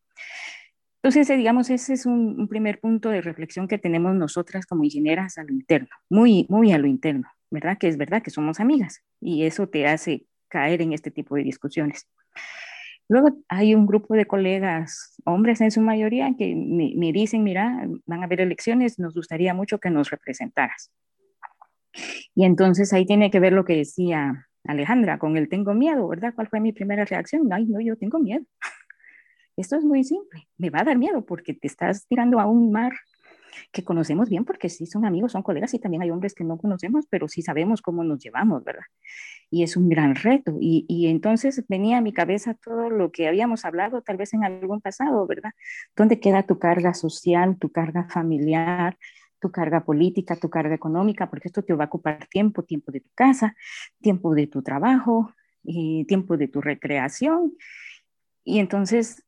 Entonces, 1.05 1.31
eh, 1.31 1.37
digamos, 1.37 1.71
ese 1.71 1.93
es 1.93 2.07
un, 2.07 2.41
un, 2.41 2.49
primer 2.49 2.81
punto 2.81 3.11
de 3.11 3.21
reflexión 3.21 3.69
que 3.69 3.79
tenemos 3.79 4.17
nosotras 4.17 4.67
como 4.67 4.83
ingenieras 4.83 5.39
a 5.39 5.45
lo 5.45 5.53
interno, 5.53 5.91
muy, 6.09 6.47
muy 6.49 6.73
a 6.73 6.79
lo 6.79 6.87
interno. 6.87 7.29
¿verdad? 7.55 7.79
Que 7.79 7.89
es 7.89 7.97
verdad 7.97 8.21
que 8.21 8.31
somos 8.31 8.61
amigas 8.61 9.03
y 9.21 9.45
eso 9.45 9.69
te 9.69 9.87
hace 9.87 10.27
caer 10.49 10.83
en 10.83 10.93
este 10.93 11.11
tipo 11.11 11.37
de 11.37 11.45
discusiones. 11.45 12.09
Luego 13.09 13.29
hay 13.49 13.75
un 13.75 13.87
grupo 13.87 14.15
de 14.15 14.27
colegas, 14.27 15.15
hombres 15.25 15.61
en 15.61 15.71
su 15.71 15.81
mayoría, 15.81 16.35
que 16.37 16.55
me, 16.57 16.95
me, 16.97 17.13
dicen, 17.13 17.45
mira, 17.45 17.87
van 18.07 18.23
a 18.23 18.25
haber 18.25 18.41
elecciones, 18.41 18.99
nos 18.99 19.15
gustaría 19.15 19.55
mucho 19.55 19.79
que 19.79 19.91
nos 19.91 20.11
representaras. 20.11 20.91
Y 22.35 22.45
entonces 22.45 22.93
ahí 22.93 23.07
tiene 23.07 23.31
que 23.31 23.41
ver 23.41 23.53
lo 23.53 23.65
que 23.65 23.77
decía 23.77 24.49
Alejandra, 24.65 25.19
con 25.19 25.37
el 25.37 25.49
tengo 25.49 25.75
miedo, 25.75 26.09
¿verdad? 26.09 26.33
¿Cuál 26.35 26.49
fue 26.49 26.61
mi 26.61 26.73
primera 26.73 27.05
reacción? 27.05 27.53
Ay, 27.53 27.67
no, 27.67 27.81
yo 27.81 27.97
tengo 27.97 28.19
miedo. 28.19 28.45
Esto 29.57 29.77
es 29.77 29.85
muy 29.85 30.05
simple, 30.05 30.49
me 30.59 30.71
va 30.71 30.81
a 30.81 30.85
dar 30.85 30.99
miedo 30.99 31.25
porque 31.25 31.55
te 31.55 31.67
estás 31.67 32.07
tirando 32.07 32.41
a 32.41 32.47
un 32.47 32.73
mar 32.73 32.93
que 33.73 33.85
conocemos 33.85 34.29
bien 34.29 34.45
porque 34.45 34.69
sí 34.69 34.87
son 34.87 35.05
amigos, 35.05 35.33
son 35.33 35.43
colegas 35.43 35.73
y 35.75 35.79
también 35.79 36.03
hay 36.03 36.11
hombres 36.11 36.35
que 36.35 36.43
no 36.45 36.59
conocemos, 36.59 37.07
pero 37.09 37.29
sí 37.29 37.43
sabemos 37.43 37.81
cómo 37.81 38.03
nos 38.03 38.19
llevamos, 38.19 38.65
¿verdad? 38.65 38.85
Y 39.51 39.63
es 39.63 39.77
un 39.77 39.89
gran 39.89 40.17
reto. 40.17 40.57
Y, 40.61 40.85
y 40.89 41.07
entonces 41.07 41.65
venía 41.69 41.99
a 41.99 42.01
mi 42.01 42.13
cabeza 42.13 42.55
todo 42.55 42.91
lo 42.91 43.13
que 43.13 43.29
habíamos 43.29 43.65
hablado 43.65 44.03
tal 44.03 44.17
vez 44.17 44.35
en 44.35 44.45
algún 44.45 44.81
pasado, 44.81 45.27
¿verdad? 45.27 45.53
¿Dónde 45.95 46.19
queda 46.19 46.43
tu 46.43 46.59
carga 46.59 46.95
social, 46.95 47.57
tu 47.59 47.71
carga 47.71 48.09
familiar? 48.09 48.99
tu 49.41 49.53
carga 49.53 49.85
política, 49.85 50.37
tu 50.37 50.49
carga 50.49 50.75
económica, 50.75 51.29
porque 51.29 51.49
esto 51.49 51.63
te 51.63 51.75
va 51.75 51.85
a 51.85 51.87
ocupar 51.89 52.27
tiempo, 52.29 52.63
tiempo 52.63 52.91
de 52.91 53.01
tu 53.01 53.11
casa, 53.15 53.55
tiempo 54.01 54.35
de 54.35 54.47
tu 54.47 54.63
trabajo, 54.63 55.35
y 55.65 56.05
tiempo 56.05 56.37
de 56.37 56.49
tu 56.49 56.61
recreación. 56.61 57.57
Y 58.45 58.59
entonces 58.59 59.25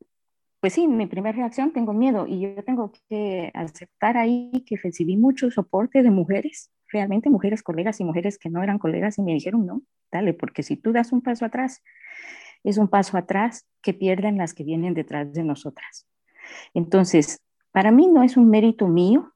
pues 0.59 0.73
sí, 0.73 0.87
mi 0.87 1.05
primera 1.05 1.35
reacción, 1.35 1.71
tengo 1.71 1.93
miedo 1.93 2.25
y 2.27 2.39
yo 2.39 2.63
tengo 2.63 2.91
que 3.09 3.51
aceptar 3.53 4.17
ahí 4.17 4.63
que 4.65 4.77
recibí 4.77 5.15
mucho 5.15 5.51
soporte 5.51 6.01
de 6.01 6.09
mujeres, 6.09 6.71
realmente 6.87 7.29
mujeres 7.29 7.61
colegas 7.61 7.99
y 7.99 8.03
mujeres 8.03 8.37
que 8.39 8.49
no 8.49 8.63
eran 8.63 8.79
colegas 8.79 9.17
y 9.17 9.21
me 9.21 9.33
dijeron, 9.33 9.65
no, 9.65 9.83
dale, 10.11 10.33
porque 10.33 10.63
si 10.63 10.75
tú 10.75 10.91
das 10.91 11.11
un 11.11 11.21
paso 11.21 11.45
atrás, 11.45 11.83
es 12.63 12.77
un 12.77 12.87
paso 12.87 13.17
atrás 13.17 13.67
que 13.81 13.93
pierden 13.93 14.37
las 14.37 14.53
que 14.53 14.63
vienen 14.63 14.93
detrás 14.93 15.31
de 15.33 15.43
nosotras. 15.43 16.07
Entonces, 16.73 17.39
para 17.71 17.91
mí 17.91 18.07
no 18.07 18.23
es 18.23 18.37
un 18.37 18.49
mérito 18.49 18.87
mío, 18.87 19.33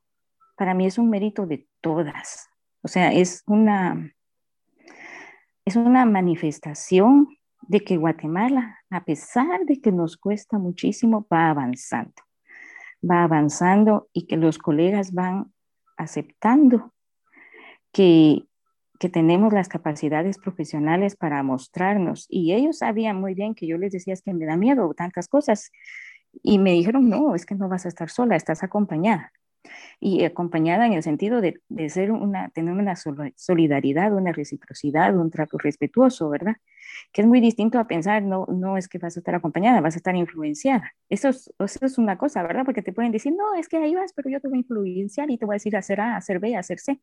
para 0.57 0.73
mí 0.73 0.85
es 0.85 0.97
un 0.97 1.09
mérito 1.09 1.45
de 1.45 1.67
todas. 1.81 2.49
O 2.81 2.87
sea, 2.87 3.13
es 3.13 3.43
una, 3.45 4.11
es 5.65 5.75
una 5.75 6.05
manifestación 6.05 7.27
de 7.67 7.81
que 7.81 7.97
Guatemala, 7.97 8.79
a 8.89 9.03
pesar 9.03 9.65
de 9.65 9.79
que 9.79 9.91
nos 9.91 10.17
cuesta 10.17 10.57
muchísimo, 10.57 11.27
va 11.31 11.49
avanzando. 11.49 12.13
Va 13.03 13.23
avanzando 13.23 14.09
y 14.13 14.27
que 14.27 14.37
los 14.37 14.57
colegas 14.57 15.13
van 15.13 15.51
aceptando 15.97 16.93
que, 17.91 18.45
que 18.99 19.09
tenemos 19.09 19.53
las 19.53 19.67
capacidades 19.67 20.37
profesionales 20.37 21.15
para 21.15 21.43
mostrarnos. 21.43 22.25
Y 22.29 22.53
ellos 22.53 22.79
sabían 22.79 23.19
muy 23.19 23.33
bien 23.33 23.55
que 23.55 23.67
yo 23.67 23.77
les 23.77 23.91
decía, 23.91 24.13
es 24.13 24.21
que 24.21 24.33
me 24.33 24.45
da 24.45 24.57
miedo 24.57 24.93
tantas 24.93 25.27
cosas. 25.27 25.71
Y 26.43 26.59
me 26.59 26.71
dijeron, 26.71 27.09
no, 27.09 27.35
es 27.35 27.45
que 27.45 27.55
no 27.55 27.67
vas 27.67 27.85
a 27.85 27.89
estar 27.89 28.09
sola, 28.09 28.35
estás 28.35 28.63
acompañada 28.63 29.31
y 29.99 30.23
acompañada 30.23 30.85
en 30.85 30.93
el 30.93 31.03
sentido 31.03 31.41
de, 31.41 31.61
de, 31.69 31.89
ser 31.89 32.11
una, 32.11 32.49
tener 32.49 32.73
una 32.73 32.95
solidaridad, 32.95 34.13
una 34.13 34.31
reciprocidad, 34.31 35.15
un 35.15 35.29
trato 35.29 35.57
respetuoso, 35.57 36.29
¿verdad? 36.29 36.55
Que 37.11 37.21
es 37.21 37.27
muy 37.27 37.39
distinto 37.39 37.79
a 37.79 37.87
pensar, 37.87 38.23
no, 38.23 38.47
no 38.47 38.77
es 38.77 38.87
que 38.87 38.97
vas 38.97 39.15
a 39.15 39.19
estar 39.19 39.35
acompañada, 39.35 39.81
vas 39.81 39.95
a 39.95 39.97
estar 39.97 40.15
influenciada. 40.15 40.91
Eso 41.09 41.29
es, 41.29 41.53
eso 41.59 41.85
es 41.85 41.97
una 41.97 42.17
cosa, 42.17 42.41
¿verdad? 42.43 42.65
Porque 42.65 42.81
te 42.81 42.93
pueden 42.93 43.11
decir, 43.11 43.33
no, 43.33 43.53
es 43.55 43.67
que 43.67 43.77
ahí 43.77 43.93
vas, 43.93 44.13
pero 44.13 44.29
yo 44.29 44.39
te 44.39 44.47
voy 44.47 44.57
a 44.57 44.61
influenciar 44.61 45.29
y 45.29 45.37
te 45.37 45.45
voy 45.45 45.53
a 45.53 45.57
decir 45.57 45.75
hacer 45.77 46.01
A, 46.01 46.17
hacer 46.17 46.39
B, 46.39 46.55
hacer 46.55 46.79
C. 46.79 46.99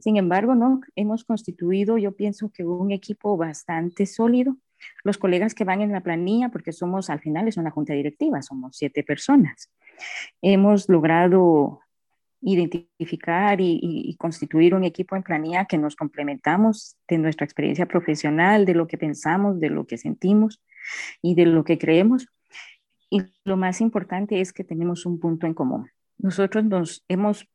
Sin 0.00 0.16
embargo, 0.16 0.54
no, 0.54 0.80
hemos 0.94 1.24
constituido, 1.24 1.98
yo 1.98 2.12
pienso 2.12 2.50
que 2.50 2.64
un 2.64 2.90
equipo 2.90 3.36
bastante 3.36 4.06
sólido, 4.06 4.56
los 5.04 5.16
colegas 5.16 5.54
que 5.54 5.64
van 5.64 5.80
en 5.80 5.92
la 5.92 6.02
planilla, 6.02 6.50
porque 6.50 6.72
somos 6.72 7.08
al 7.08 7.20
final 7.20 7.48
es 7.48 7.56
una 7.56 7.70
junta 7.70 7.94
directiva, 7.94 8.42
somos 8.42 8.76
siete 8.76 9.02
personas. 9.02 9.72
Hemos 10.42 10.88
logrado 10.88 11.80
identificar 12.40 13.60
y, 13.60 14.14
constituir 14.18 14.74
un 14.74 14.84
equipo 14.84 15.16
en 15.16 15.22
planilla 15.22 15.64
que 15.64 15.78
nos 15.78 15.96
complementamos 15.96 16.96
de 17.08 17.18
nuestra 17.18 17.44
experiencia 17.44 17.86
profesional, 17.86 18.64
de 18.64 18.74
lo 18.74 18.86
que 18.86 18.98
pensamos, 18.98 19.60
de 19.60 19.70
lo 19.70 19.86
que 19.86 19.98
sentimos 19.98 20.62
y 21.22 21.34
de 21.34 21.46
lo 21.46 21.64
que 21.64 21.78
creemos. 21.78 22.28
Y 23.10 23.22
lo 23.44 23.56
más 23.56 23.80
importante 23.80 24.40
es 24.40 24.52
que 24.52 24.64
tenemos 24.64 25.06
un 25.06 25.18
punto 25.20 25.46
en 25.46 25.54
común. 25.54 25.90
Nosotros 26.18 26.64
nos 26.64 27.04
hemos 27.08 27.48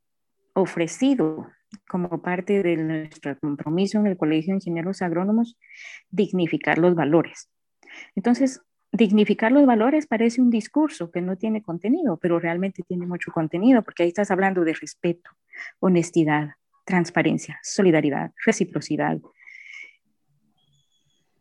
ofrecido 0.54 1.48
como 1.88 2.22
parte 2.22 2.62
de 2.64 2.78
nuestro 2.78 3.38
compromiso 3.40 4.00
en 4.00 4.08
el 4.08 4.18
Colegio 4.18 4.52
de 4.52 4.58
Ingenieros 4.58 5.02
Agrónomos 5.02 5.58
dignificar 6.10 6.78
los 6.78 6.96
valores. 6.96 7.50
Entonces, 8.16 8.62
dignificar 8.92 9.52
los 9.52 9.66
valores 9.66 10.06
parece 10.06 10.42
un 10.42 10.50
discurso 10.50 11.12
que 11.12 11.22
no 11.22 11.38
tiene 11.38 11.62
contenido, 11.62 12.18
pero 12.18 12.40
realmente 12.40 12.84
tiene 12.84 13.06
mucho 13.06 13.32
contenido, 13.32 13.82
porque 13.82 14.04
ahí 14.04 14.10
estás 14.10 14.32
hablando 14.32 14.64
de 14.64 14.74
respeto, 14.74 15.32
honestidad, 15.80 16.56
transparencia, 16.86 17.60
solidaridad, 17.64 18.32
reciprocidad. 18.46 19.18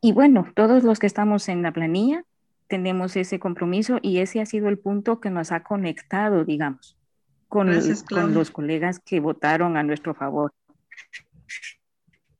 Y 0.01 0.13
bueno, 0.13 0.47
todos 0.55 0.85
los 0.85 0.99
que 0.99 1.07
estamos 1.07 1.49
en 1.49 1.63
la 1.63 1.73
planilla 1.73 2.25
tenemos 2.69 3.17
ese 3.17 3.41
compromiso 3.41 3.99
y 4.01 4.19
ese 4.19 4.41
ha 4.41 4.47
sido 4.47 4.69
el 4.69 4.79
punto 4.79 5.21
que 5.21 5.29
nos 5.29 5.51
ha 5.51 5.65
conectado, 5.65 6.45
digamos, 6.45 6.97
con, 7.49 7.67
Gracias, 7.67 8.05
con 8.05 8.33
los 8.33 8.53
colegas 8.53 9.01
que 9.01 9.19
votaron 9.19 9.77
a 9.77 9.83
nuestro 9.83 10.15
favor. 10.15 10.53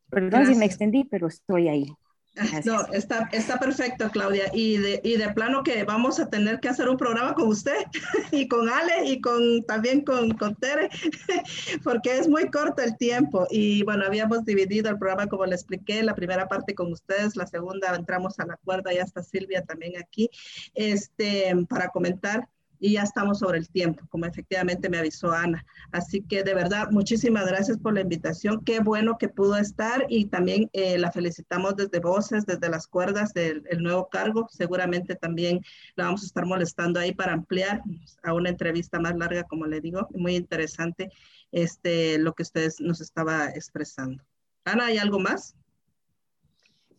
Perdón 0.09 0.31
Gracias. 0.31 0.55
si 0.55 0.59
me 0.59 0.67
extendí, 0.67 1.05
pero 1.05 1.27
estoy 1.27 1.69
ahí. 1.69 1.87
Gracias. 2.35 2.65
No, 2.65 2.87
está, 2.93 3.29
está 3.33 3.59
perfecto, 3.59 4.09
Claudia. 4.11 4.51
Y 4.55 4.77
de, 4.77 5.01
y 5.03 5.17
de 5.17 5.29
plano 5.31 5.63
que 5.63 5.83
vamos 5.85 6.21
a 6.21 6.29
tener 6.29 6.61
que 6.61 6.69
hacer 6.69 6.89
un 6.89 6.97
programa 6.97 7.35
con 7.35 7.49
usted 7.49 7.77
y 8.33 8.47
con 8.49 8.69
Ale 8.69 9.07
y 9.07 9.21
con, 9.21 9.65
también 9.65 10.05
con, 10.05 10.31
con 10.33 10.55
Tere, 10.57 10.89
porque 11.85 12.19
es 12.19 12.29
muy 12.29 12.49
corto 12.51 12.83
el 12.83 12.97
tiempo. 12.97 13.47
Y 13.51 13.83
bueno, 13.83 14.05
habíamos 14.07 14.45
dividido 14.45 14.91
el 14.91 14.99
programa, 14.99 15.27
como 15.27 15.45
le 15.45 15.55
expliqué, 15.55 16.03
la 16.03 16.15
primera 16.15 16.49
parte 16.49 16.75
con 16.75 16.93
ustedes, 16.93 17.37
la 17.37 17.47
segunda 17.47 17.95
entramos 17.95 18.39
a 18.39 18.47
la 18.47 18.57
cuerda, 18.65 18.93
ya 18.93 19.03
está 19.03 19.23
Silvia 19.23 19.65
también 19.65 19.95
aquí, 19.99 20.31
este, 20.75 21.53
para 21.69 21.89
comentar 21.89 22.49
y 22.81 22.95
ya 22.95 23.03
estamos 23.03 23.41
sobre 23.41 23.59
el 23.59 23.69
tiempo, 23.69 24.05
como 24.09 24.25
efectivamente 24.25 24.89
me 24.89 24.99
avisó 24.99 25.31
Ana. 25.31 25.65
Así 25.93 26.23
que 26.23 26.43
de 26.43 26.55
verdad, 26.55 26.91
muchísimas 26.91 27.47
gracias 27.47 27.79
por 27.79 27.95
la 27.95 28.01
invitación. 28.01 28.65
Qué 28.65 28.81
bueno 28.81 29.19
que 29.19 29.29
pudo 29.29 29.57
estar 29.57 30.07
y 30.09 30.25
también 30.25 30.71
eh, 30.73 30.99
la 30.99 31.13
felicitamos 31.13 31.77
desde 31.77 32.01
voces, 32.01 32.47
desde 32.47 32.71
las 32.71 32.87
cuerdas 32.87 33.35
del 33.35 33.63
nuevo 33.79 34.09
cargo. 34.09 34.49
Seguramente 34.51 35.15
también 35.15 35.61
la 35.95 36.07
vamos 36.07 36.23
a 36.23 36.27
estar 36.27 36.47
molestando 36.47 36.99
ahí 36.99 37.13
para 37.13 37.35
ampliar 37.35 37.83
a 38.23 38.33
una 38.33 38.49
entrevista 38.49 38.99
más 38.99 39.15
larga, 39.17 39.45
como 39.45 39.67
le 39.67 39.81
digo. 39.81 40.09
Muy 40.15 40.35
interesante 40.35 41.11
este, 41.53 42.19
lo 42.19 42.33
que 42.33 42.43
ustedes 42.43 42.81
nos 42.81 43.01
estaba 43.03 43.51
expresando. 43.51 44.25
Ana, 44.65 44.87
¿hay 44.87 44.99
algo 44.99 45.19
más? 45.19 45.55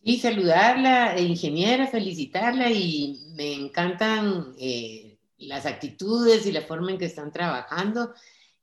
Y 0.04 0.18
saludarla, 0.20 1.20
ingeniera, 1.20 1.88
felicitarla 1.88 2.72
y 2.72 3.20
me 3.36 3.54
encantan 3.54 4.54
eh, 4.60 5.11
las 5.48 5.66
actitudes 5.66 6.46
y 6.46 6.52
la 6.52 6.62
forma 6.62 6.92
en 6.92 6.98
que 6.98 7.06
están 7.06 7.32
trabajando. 7.32 8.14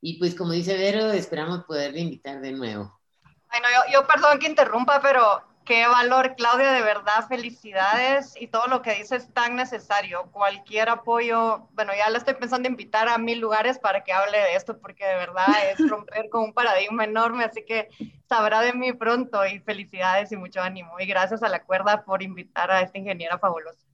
Y 0.01 0.17
pues 0.19 0.35
como 0.35 0.51
dice 0.51 0.77
Vero, 0.77 1.11
esperamos 1.11 1.65
poderle 1.65 1.99
invitar 1.99 2.39
de 2.41 2.51
nuevo. 2.51 2.99
Bueno, 3.49 3.67
yo, 3.73 3.93
yo 3.93 4.07
perdón 4.07 4.39
que 4.39 4.47
interrumpa, 4.47 5.01
pero 5.01 5.43
qué 5.69 5.85
valor, 5.87 6.35
Claudia, 6.35 6.71
de 6.71 6.81
verdad, 6.81 7.27
felicidades 7.27 8.33
y 8.41 8.47
todo 8.47 8.65
lo 8.65 8.81
que 8.81 8.95
dices 8.95 9.23
es 9.23 9.33
tan 9.33 9.55
necesario. 9.55 10.23
Cualquier 10.31 10.89
apoyo, 10.89 11.67
bueno, 11.73 11.91
ya 11.95 12.09
la 12.09 12.17
estoy 12.17 12.33
pensando 12.33 12.67
en 12.67 12.73
invitar 12.73 13.07
a 13.07 13.19
mil 13.19 13.39
lugares 13.39 13.77
para 13.77 14.03
que 14.03 14.11
hable 14.11 14.39
de 14.39 14.55
esto, 14.55 14.79
porque 14.79 15.05
de 15.05 15.13
verdad 15.13 15.45
es 15.71 15.77
romper 15.89 16.29
con 16.29 16.45
un 16.45 16.53
paradigma 16.53 17.03
enorme, 17.03 17.43
así 17.43 17.63
que 17.65 17.87
sabrá 18.27 18.61
de 18.61 18.73
mí 18.73 18.93
pronto 18.93 19.45
y 19.45 19.59
felicidades 19.59 20.31
y 20.31 20.37
mucho 20.37 20.59
ánimo. 20.59 20.99
Y 20.99 21.05
gracias 21.05 21.43
a 21.43 21.49
la 21.49 21.63
cuerda 21.63 22.03
por 22.03 22.23
invitar 22.23 22.71
a 22.71 22.81
esta 22.81 22.97
ingeniera 22.97 23.37
fabulosa. 23.37 23.88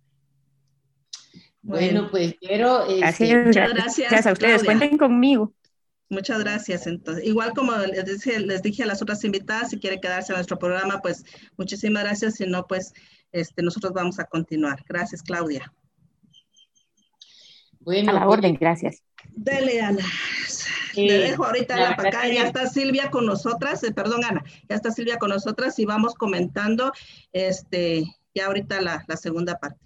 Bueno, 1.65 2.09
pues 2.11 2.35
quiero... 2.39 2.85
Este, 2.87 3.43
muchas 3.43 3.73
gracias. 3.73 4.27
a 4.27 4.31
ustedes, 4.31 4.63
cuenten 4.63 4.97
conmigo. 4.97 5.51
Muchas 6.09 6.39
gracias. 6.39 6.85
Entonces, 6.85 7.25
igual 7.25 7.53
como 7.53 7.75
les 7.75 8.05
dije, 8.05 8.39
les 8.39 8.61
dije 8.61 8.83
a 8.83 8.85
las 8.85 9.01
otras 9.01 9.23
invitadas, 9.23 9.71
si 9.71 9.79
quieren 9.79 9.99
quedarse 9.99 10.31
en 10.31 10.37
nuestro 10.37 10.59
programa, 10.59 11.01
pues 11.01 11.25
muchísimas 11.57 12.03
gracias. 12.03 12.35
Si 12.35 12.45
no, 12.45 12.67
pues 12.67 12.93
este, 13.31 13.63
nosotros 13.63 13.93
vamos 13.93 14.19
a 14.19 14.25
continuar. 14.25 14.83
Gracias, 14.87 15.23
Claudia. 15.23 15.73
Bueno, 17.79 18.11
a 18.11 18.13
la 18.13 18.25
pues, 18.25 18.37
orden, 18.37 18.57
gracias. 18.59 19.01
Dele, 19.33 19.81
Ana. 19.81 20.05
Le 20.95 21.17
dejo 21.17 21.45
ahorita 21.45 21.75
la, 21.75 21.97
la 21.97 22.27
Ya 22.27 22.45
está 22.45 22.67
Silvia 22.67 23.09
con 23.09 23.25
nosotras. 23.25 23.83
Eh, 23.83 23.91
perdón, 23.91 24.23
Ana. 24.23 24.43
Ya 24.69 24.75
está 24.75 24.91
Silvia 24.91 25.17
con 25.17 25.31
nosotras 25.31 25.79
y 25.79 25.85
vamos 25.85 26.13
comentando 26.13 26.91
este, 27.33 28.05
ya 28.35 28.45
ahorita 28.45 28.81
la, 28.81 29.03
la 29.07 29.17
segunda 29.17 29.57
parte. 29.57 29.84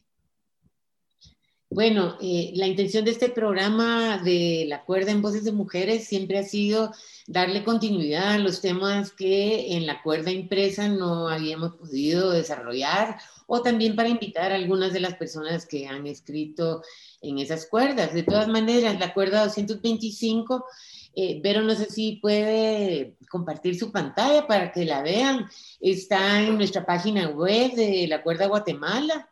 Bueno, 1.71 2.17
eh, 2.19 2.51
la 2.55 2.65
intención 2.65 3.05
de 3.05 3.11
este 3.11 3.29
programa 3.29 4.17
de 4.23 4.65
la 4.67 4.83
cuerda 4.85 5.11
en 5.11 5.21
voces 5.21 5.43
de 5.43 5.51
mujeres 5.51 6.07
siempre 6.07 6.39
ha 6.39 6.43
sido 6.43 6.91
darle 7.27 7.63
continuidad 7.63 8.31
a 8.31 8.37
los 8.39 8.59
temas 8.59 9.11
que 9.11 9.75
en 9.75 9.85
la 9.85 10.01
cuerda 10.01 10.31
impresa 10.31 10.87
no 10.89 11.29
habíamos 11.29 11.75
podido 11.75 12.31
desarrollar 12.31 13.19
o 13.45 13.61
también 13.61 13.95
para 13.95 14.09
invitar 14.09 14.51
a 14.51 14.55
algunas 14.55 14.93
de 14.93 14.99
las 14.99 15.13
personas 15.13 15.67
que 15.67 15.87
han 15.87 16.07
escrito 16.07 16.81
en 17.21 17.37
esas 17.37 17.67
cuerdas. 17.67 18.15
De 18.15 18.23
todas 18.23 18.47
maneras, 18.47 18.99
la 18.99 19.13
cuerda 19.13 19.43
225, 19.43 20.65
eh, 21.15 21.39
Vero 21.43 21.61
no 21.61 21.75
sé 21.75 21.85
si 21.85 22.13
puede 22.13 23.15
compartir 23.29 23.77
su 23.77 23.91
pantalla 23.91 24.47
para 24.47 24.71
que 24.71 24.85
la 24.85 25.03
vean. 25.03 25.47
Está 25.79 26.41
en 26.41 26.57
nuestra 26.57 26.83
página 26.83 27.29
web 27.29 27.73
de 27.73 28.07
la 28.07 28.23
cuerda 28.23 28.47
guatemala.org 28.47 29.29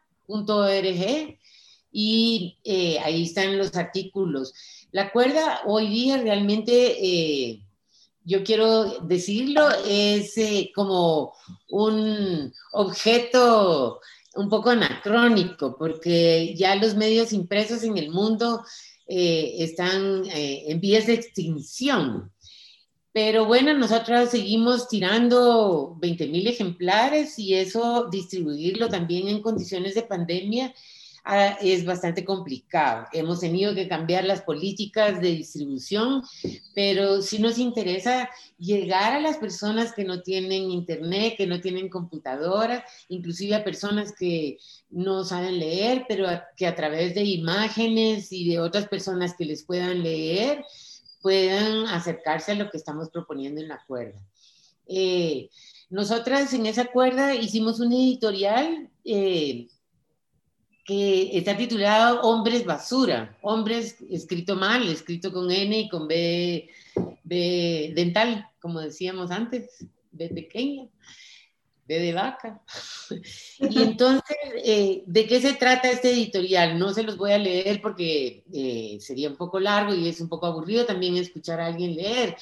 y 1.91 2.57
eh, 2.63 2.99
ahí 2.99 3.23
están 3.23 3.57
los 3.57 3.75
artículos. 3.75 4.53
La 4.91 5.11
cuerda 5.11 5.61
hoy 5.65 5.87
día 5.87 6.17
realmente, 6.17 6.97
eh, 7.01 7.61
yo 8.23 8.43
quiero 8.43 8.99
decirlo, 8.99 9.67
es 9.87 10.37
eh, 10.37 10.71
como 10.75 11.33
un 11.69 12.53
objeto 12.73 13.99
un 14.35 14.49
poco 14.49 14.69
anacrónico, 14.69 15.75
porque 15.77 16.53
ya 16.55 16.75
los 16.75 16.95
medios 16.95 17.33
impresos 17.33 17.83
en 17.83 17.97
el 17.97 18.11
mundo 18.11 18.63
están 19.09 20.23
en 20.29 20.81
vías 20.81 21.07
de 21.07 21.13
extinción. 21.13 22.29
Pero 23.13 23.45
bueno, 23.45 23.73
nosotros 23.73 24.29
seguimos 24.29 24.89
tirando 24.89 25.95
20 25.99 26.27
mil 26.27 26.45
ejemplares 26.45 27.39
y 27.39 27.55
eso 27.55 28.09
distribuirlo 28.11 28.89
también 28.89 29.27
en 29.29 29.41
condiciones 29.41 29.95
de 29.95 30.03
pandemia 30.03 30.71
es 31.61 31.85
bastante 31.85 32.23
complicado. 32.23 33.05
Hemos 33.11 33.41
tenido 33.41 33.75
que 33.75 33.87
cambiar 33.87 34.23
las 34.23 34.41
políticas 34.41 35.19
de 35.21 35.29
distribución, 35.29 36.23
pero 36.73 37.21
sí 37.21 37.39
nos 37.39 37.57
interesa 37.57 38.29
llegar 38.57 39.13
a 39.13 39.19
las 39.19 39.37
personas 39.37 39.93
que 39.93 40.05
no 40.05 40.21
tienen 40.21 40.71
internet, 40.71 41.35
que 41.37 41.47
no 41.47 41.59
tienen 41.59 41.89
computadora, 41.89 42.85
inclusive 43.09 43.55
a 43.55 43.63
personas 43.63 44.13
que 44.17 44.57
no 44.89 45.25
saben 45.25 45.59
leer, 45.59 46.05
pero 46.07 46.27
que 46.55 46.67
a 46.67 46.75
través 46.75 47.13
de 47.13 47.23
imágenes 47.23 48.31
y 48.31 48.49
de 48.49 48.59
otras 48.59 48.87
personas 48.87 49.35
que 49.37 49.45
les 49.45 49.63
puedan 49.63 50.03
leer, 50.03 50.63
puedan 51.21 51.87
acercarse 51.87 52.53
a 52.53 52.55
lo 52.55 52.69
que 52.69 52.77
estamos 52.77 53.09
proponiendo 53.09 53.59
en 53.59 53.67
la 53.67 53.83
cuerda. 53.85 54.21
Eh, 54.87 55.49
nosotras 55.89 56.53
en 56.53 56.65
esa 56.65 56.85
cuerda 56.85 57.35
hicimos 57.35 57.79
un 57.81 57.91
editorial 57.91 58.89
eh, 59.03 59.67
que 60.87 61.37
está 61.37 61.57
titulado 61.57 62.21
Hombres 62.21 62.63
Basura, 62.63 63.37
hombres 63.41 63.97
escrito 64.09 64.55
mal, 64.55 64.87
escrito 64.87 65.33
con 65.33 65.51
N 65.51 65.77
y 65.77 65.89
con 65.89 66.07
B, 66.07 66.69
B 67.25 67.91
dental, 67.93 68.47
como 68.61 68.79
decíamos 68.79 69.29
antes, 69.29 69.85
B 70.11 70.29
pequeña, 70.29 70.87
B 71.85 71.99
de 71.99 72.13
vaca. 72.13 72.61
Y 73.59 73.81
entonces, 73.83 74.37
eh, 74.63 75.03
¿de 75.05 75.27
qué 75.27 75.41
se 75.41 75.55
trata 75.55 75.91
este 75.91 76.13
editorial? 76.13 76.79
No 76.79 76.93
se 76.93 77.03
los 77.03 77.17
voy 77.17 77.33
a 77.33 77.37
leer 77.37 77.81
porque 77.81 78.45
eh, 78.53 78.97
sería 79.01 79.27
un 79.27 79.35
poco 79.35 79.59
largo 79.59 79.93
y 79.93 80.07
es 80.07 80.21
un 80.21 80.29
poco 80.29 80.45
aburrido 80.45 80.85
también 80.85 81.17
escuchar 81.17 81.59
a 81.59 81.65
alguien 81.65 81.97
leer 81.97 82.37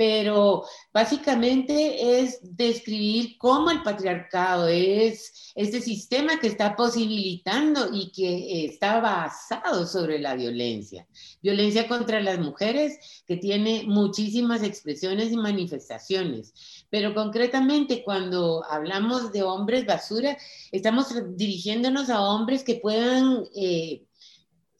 pero 0.00 0.64
básicamente 0.94 2.20
es 2.22 2.40
describir 2.56 3.36
cómo 3.36 3.70
el 3.70 3.82
patriarcado 3.82 4.66
es 4.66 5.52
este 5.54 5.82
sistema 5.82 6.40
que 6.40 6.46
está 6.46 6.74
posibilitando 6.74 7.90
y 7.92 8.10
que 8.10 8.64
está 8.64 8.98
basado 9.00 9.86
sobre 9.86 10.18
la 10.18 10.36
violencia. 10.36 11.06
Violencia 11.42 11.86
contra 11.86 12.18
las 12.22 12.38
mujeres 12.38 12.98
que 13.26 13.36
tiene 13.36 13.82
muchísimas 13.86 14.62
expresiones 14.62 15.32
y 15.32 15.36
manifestaciones, 15.36 16.54
pero 16.88 17.12
concretamente 17.12 18.02
cuando 18.02 18.64
hablamos 18.70 19.32
de 19.32 19.42
hombres 19.42 19.84
basura, 19.84 20.34
estamos 20.72 21.08
dirigiéndonos 21.36 22.08
a 22.08 22.22
hombres 22.22 22.64
que 22.64 22.76
puedan... 22.76 23.44
Eh, 23.54 24.06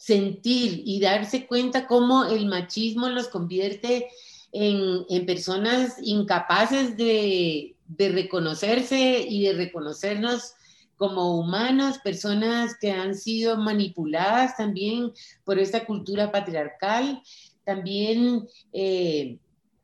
sentir 0.01 0.81
y 0.87 0.99
darse 0.99 1.47
cuenta 1.47 1.87
cómo 1.87 2.25
el 2.25 2.47
machismo 2.47 3.11
los 3.11 3.29
convierte 3.29 4.09
en, 4.53 5.27
personas 5.27 5.97
incapaces 6.03 6.97
de, 6.97 7.75
reconocerse 7.99 9.27
y 9.29 9.45
de 9.45 9.53
reconocernos 9.55 10.55
como 10.97 11.39
humanos, 11.39 11.99
personas 11.99 12.77
que 12.79 12.93
han 12.93 13.15
sido 13.15 13.57
manipuladas 13.57 14.57
también 14.57 15.13
por 15.45 15.59
esta 15.59 15.87
cultura 15.87 16.31
patriarcal, 16.31 17.23
también 17.65 18.47
eh, 18.73 19.39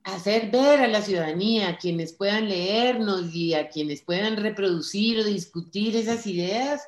hacer 0.04 0.50
ver 0.50 0.80
a 0.80 0.88
la 0.88 1.02
ciudadanía, 1.02 1.70
a 1.70 1.78
quienes 1.78 2.12
puedan 2.12 2.48
leernos 2.48 3.34
y 3.34 3.54
a 3.54 3.68
quienes 3.68 4.02
puedan 4.02 4.36
reproducir 4.36 5.18
o 5.18 5.24
discutir 5.24 5.96
esas 5.96 6.26
ideas, 6.26 6.82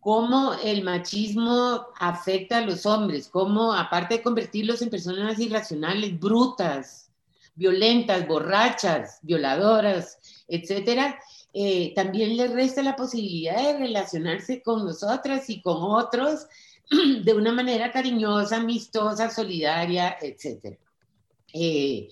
cómo 0.00 0.54
el 0.62 0.84
machismo 0.84 1.86
afecta 1.98 2.58
a 2.58 2.60
los 2.64 2.86
hombres, 2.86 3.28
cómo 3.28 3.74
aparte 3.74 4.14
de 4.14 4.22
convertirlos 4.22 4.80
en 4.80 4.88
personas 4.88 5.38
irracionales, 5.40 6.18
brutas, 6.18 7.05
violentas, 7.56 8.28
borrachas, 8.28 9.18
violadoras, 9.22 10.18
etcétera, 10.46 11.18
eh, 11.52 11.92
también 11.94 12.36
le 12.36 12.48
resta 12.48 12.82
la 12.82 12.96
posibilidad 12.96 13.56
de 13.56 13.78
relacionarse 13.78 14.62
con 14.62 14.84
nosotras 14.84 15.48
y 15.48 15.62
con 15.62 15.78
otros 15.78 16.46
de 17.24 17.34
una 17.34 17.52
manera 17.52 17.90
cariñosa, 17.90 18.58
amistosa, 18.58 19.30
solidaria, 19.30 20.16
etcétera. 20.20 20.76
Eh, 21.52 22.08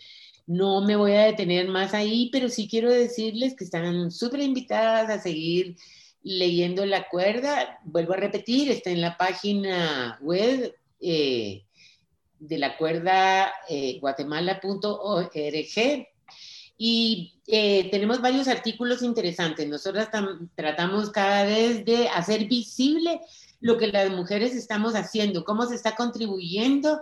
no 0.47 0.81
me 0.81 0.97
voy 0.97 1.13
a 1.13 1.27
detener 1.27 1.69
más 1.69 1.95
ahí, 1.95 2.31
pero 2.33 2.49
sí 2.49 2.69
quiero 2.69 2.91
decirles 2.91 3.55
que 3.55 3.65
están 3.65 4.11
súper 4.11 4.41
invitadas 4.41 5.11
a 5.11 5.23
seguir 5.23 5.77
leyendo 6.23 6.85
la 6.87 7.09
cuerda. 7.09 7.81
Vuelvo 7.85 8.15
a 8.15 8.19
repetir, 8.19 8.71
está 8.71 8.91
en 8.91 9.01
la 9.01 9.17
página 9.17 10.19
web 10.21 10.75
eh, 11.01 11.64
de 12.49 12.59
la 12.59 12.77
cuerda 12.77 13.53
eh, 13.69 13.99
guatemala.org 14.01 15.31
y 16.77 17.35
eh, 17.47 17.89
tenemos 17.91 18.21
varios 18.21 18.49
artículos 18.49 19.03
interesantes. 19.03 19.69
Nosotros 19.69 20.09
tratamos 20.55 21.11
cada 21.11 21.45
vez 21.45 21.85
de 21.85 22.09
hacer 22.09 22.47
visible 22.47 23.21
lo 23.61 23.79
que 23.79 23.87
las 23.87 24.11
mujeres 24.11 24.55
estamos 24.55 24.95
haciendo, 24.95 25.45
cómo 25.45 25.67
se 25.67 25.77
está 25.77 25.95
contribuyendo 25.95 27.01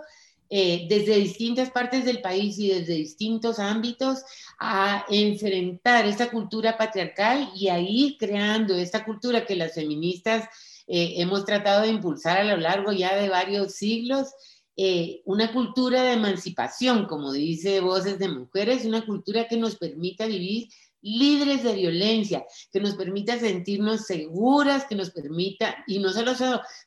eh, 0.49 0.85
desde 0.87 1.15
distintas 1.15 1.71
partes 1.71 2.05
del 2.05 2.21
país 2.21 2.59
y 2.59 2.67
desde 2.67 2.93
distintos 2.93 3.57
ámbitos 3.57 4.19
a 4.59 5.03
enfrentar 5.09 6.05
esta 6.05 6.29
cultura 6.29 6.77
patriarcal 6.77 7.49
y 7.55 7.69
a 7.69 7.79
ir 7.79 8.17
creando 8.19 8.75
esta 8.75 9.03
cultura 9.03 9.45
que 9.45 9.55
las 9.55 9.73
feministas 9.73 10.47
eh, 10.85 11.15
hemos 11.17 11.45
tratado 11.45 11.81
de 11.81 11.87
impulsar 11.87 12.37
a 12.37 12.43
lo 12.43 12.57
largo 12.57 12.91
ya 12.91 13.15
de 13.15 13.29
varios 13.29 13.73
siglos. 13.73 14.27
Eh, 14.75 15.21
una 15.25 15.53
cultura 15.53 16.01
de 16.01 16.13
emancipación, 16.13 17.05
como 17.05 17.31
dice 17.31 17.79
Voces 17.79 18.17
de 18.17 18.29
Mujeres, 18.29 18.85
una 18.85 19.05
cultura 19.05 19.47
que 19.47 19.57
nos 19.57 19.75
permita 19.75 20.25
vivir 20.25 20.67
libres 21.03 21.63
de 21.63 21.73
violencia, 21.73 22.45
que 22.71 22.79
nos 22.79 22.95
permita 22.95 23.37
sentirnos 23.37 24.05
seguras, 24.05 24.85
que 24.85 24.95
nos 24.95 25.11
permita, 25.11 25.83
y 25.85 25.99
no 25.99 26.11
solo 26.11 26.33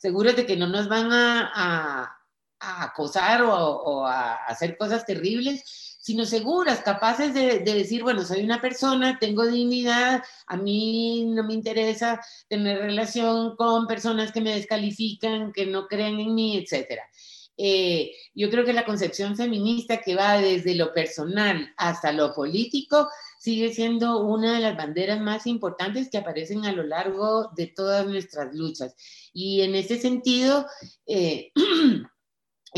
seguras 0.00 0.34
de 0.36 0.46
que 0.46 0.56
no 0.56 0.66
nos 0.66 0.88
van 0.88 1.12
a, 1.12 2.12
acosar 2.58 3.42
o, 3.42 4.06
a 4.06 4.36
hacer 4.46 4.78
cosas 4.78 5.04
terribles, 5.04 5.96
sino 6.00 6.24
seguras, 6.24 6.80
capaces 6.80 7.34
de, 7.34 7.58
decir, 7.58 8.02
bueno, 8.02 8.24
soy 8.24 8.42
una 8.42 8.60
persona, 8.60 9.18
tengo 9.18 9.44
dignidad, 9.44 10.22
a 10.46 10.56
mí 10.56 11.24
no 11.26 11.42
me 11.44 11.52
interesa 11.52 12.20
tener 12.48 12.78
relación 12.78 13.56
con 13.56 13.86
personas 13.86 14.32
que 14.32 14.40
me 14.40 14.54
descalifican, 14.54 15.52
que 15.52 15.66
no 15.66 15.88
creen 15.88 16.20
en 16.20 16.34
mí, 16.34 16.56
etc. 16.56 17.00
Eh, 17.58 18.12
yo 18.34 18.50
creo 18.50 18.64
que 18.64 18.72
la 18.72 18.84
concepción 18.84 19.36
feminista 19.36 20.02
que 20.02 20.14
va 20.14 20.38
desde 20.38 20.74
lo 20.74 20.92
personal 20.92 21.72
hasta 21.76 22.12
lo 22.12 22.34
político 22.34 23.08
sigue 23.38 23.72
siendo 23.72 24.24
una 24.24 24.54
de 24.54 24.60
las 24.60 24.76
banderas 24.76 25.20
más 25.20 25.46
importantes 25.46 26.10
que 26.10 26.18
aparecen 26.18 26.66
a 26.66 26.72
lo 26.72 26.82
largo 26.82 27.50
de 27.56 27.68
todas 27.68 28.06
nuestras 28.06 28.54
luchas. 28.54 28.94
Y 29.32 29.62
en 29.62 29.74
ese 29.74 29.98
sentido, 29.98 30.66
eh, 31.06 31.52